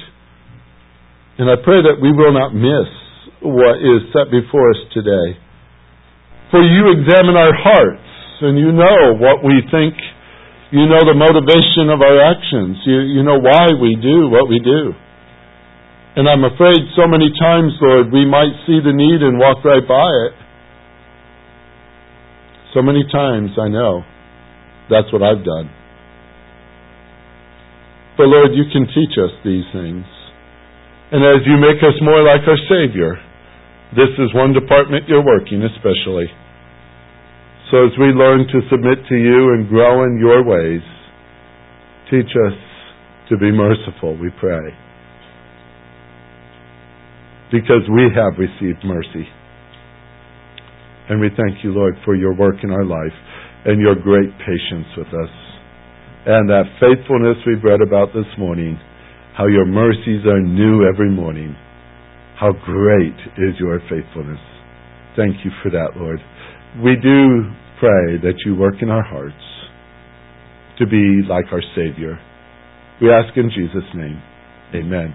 And 1.41 1.49
I 1.49 1.57
pray 1.57 1.81
that 1.81 1.97
we 1.97 2.13
will 2.13 2.37
not 2.37 2.53
miss 2.53 2.89
what 3.41 3.81
is 3.81 4.13
set 4.13 4.29
before 4.29 4.69
us 4.69 4.81
today. 4.93 5.41
For 6.53 6.61
you 6.61 6.93
examine 6.93 7.33
our 7.33 7.55
hearts, 7.55 8.11
and 8.45 8.61
you 8.61 8.69
know 8.73 9.17
what 9.17 9.41
we 9.41 9.65
think. 9.73 9.97
You 10.69 10.85
know 10.85 11.01
the 11.01 11.17
motivation 11.17 11.89
of 11.89 11.99
our 11.99 12.19
actions. 12.29 12.77
You, 12.85 13.17
you 13.17 13.21
know 13.23 13.41
why 13.41 13.73
we 13.73 13.97
do 13.97 14.29
what 14.29 14.47
we 14.47 14.61
do. 14.61 14.93
And 16.15 16.27
I'm 16.27 16.43
afraid 16.43 16.79
so 16.93 17.07
many 17.07 17.31
times, 17.39 17.73
Lord, 17.81 18.11
we 18.11 18.27
might 18.27 18.51
see 18.67 18.83
the 18.83 18.91
need 18.91 19.23
and 19.23 19.39
walk 19.39 19.63
right 19.63 19.83
by 19.83 20.09
it. 20.27 20.33
So 22.73 22.81
many 22.81 23.03
times, 23.11 23.51
I 23.59 23.67
know, 23.67 24.03
that's 24.89 25.11
what 25.11 25.21
I've 25.21 25.43
done. 25.43 25.69
But 28.17 28.27
Lord, 28.27 28.51
you 28.53 28.63
can 28.71 28.87
teach 28.87 29.15
us 29.19 29.31
these 29.43 29.65
things. 29.73 30.05
And 31.11 31.23
as 31.25 31.43
you 31.45 31.57
make 31.59 31.83
us 31.83 31.95
more 32.01 32.23
like 32.23 32.47
our 32.47 32.61
Savior, 32.71 33.19
this 33.95 34.11
is 34.19 34.33
one 34.33 34.53
department 34.53 35.07
you're 35.07 35.25
working 35.25 35.63
especially. 35.63 36.31
So 37.71 37.85
as 37.87 37.91
we 37.99 38.07
learn 38.15 38.47
to 38.47 38.59
submit 38.69 38.99
to 39.07 39.15
you 39.15 39.53
and 39.53 39.67
grow 39.67 40.03
in 40.03 40.19
your 40.19 40.43
ways, 40.43 40.83
teach 42.09 42.31
us 42.47 42.57
to 43.29 43.37
be 43.37 43.51
merciful, 43.51 44.17
we 44.17 44.29
pray. 44.39 44.71
Because 47.51 47.83
we 47.91 48.07
have 48.15 48.39
received 48.39 48.83
mercy. 48.85 49.27
And 51.11 51.19
we 51.19 51.27
thank 51.35 51.61
you, 51.61 51.75
Lord, 51.75 51.95
for 52.05 52.15
your 52.15 52.33
work 52.33 52.63
in 52.63 52.71
our 52.71 52.85
life 52.85 53.17
and 53.65 53.81
your 53.81 53.95
great 53.95 54.31
patience 54.39 54.87
with 54.95 55.07
us. 55.07 55.33
And 56.23 56.47
that 56.47 56.63
faithfulness 56.79 57.35
we've 57.45 57.63
read 57.63 57.81
about 57.81 58.15
this 58.15 58.31
morning 58.39 58.79
how 59.35 59.47
your 59.47 59.65
mercies 59.65 60.25
are 60.25 60.39
new 60.39 60.87
every 60.87 61.11
morning. 61.11 61.53
How 62.39 62.51
great 62.51 63.15
is 63.37 63.59
your 63.59 63.79
faithfulness. 63.89 64.39
Thank 65.17 65.35
you 65.43 65.51
for 65.61 65.69
that, 65.71 65.99
Lord. 65.99 66.19
We 66.81 66.95
do 66.95 67.43
pray 67.79 68.15
that 68.23 68.39
you 68.45 68.55
work 68.55 68.75
in 68.81 68.89
our 68.89 69.03
hearts 69.03 69.35
to 70.79 70.85
be 70.85 71.27
like 71.27 71.45
our 71.51 71.63
Savior. 71.75 72.19
We 73.01 73.11
ask 73.11 73.35
in 73.35 73.49
Jesus' 73.49 73.89
name. 73.95 74.21
Amen. 74.75 75.13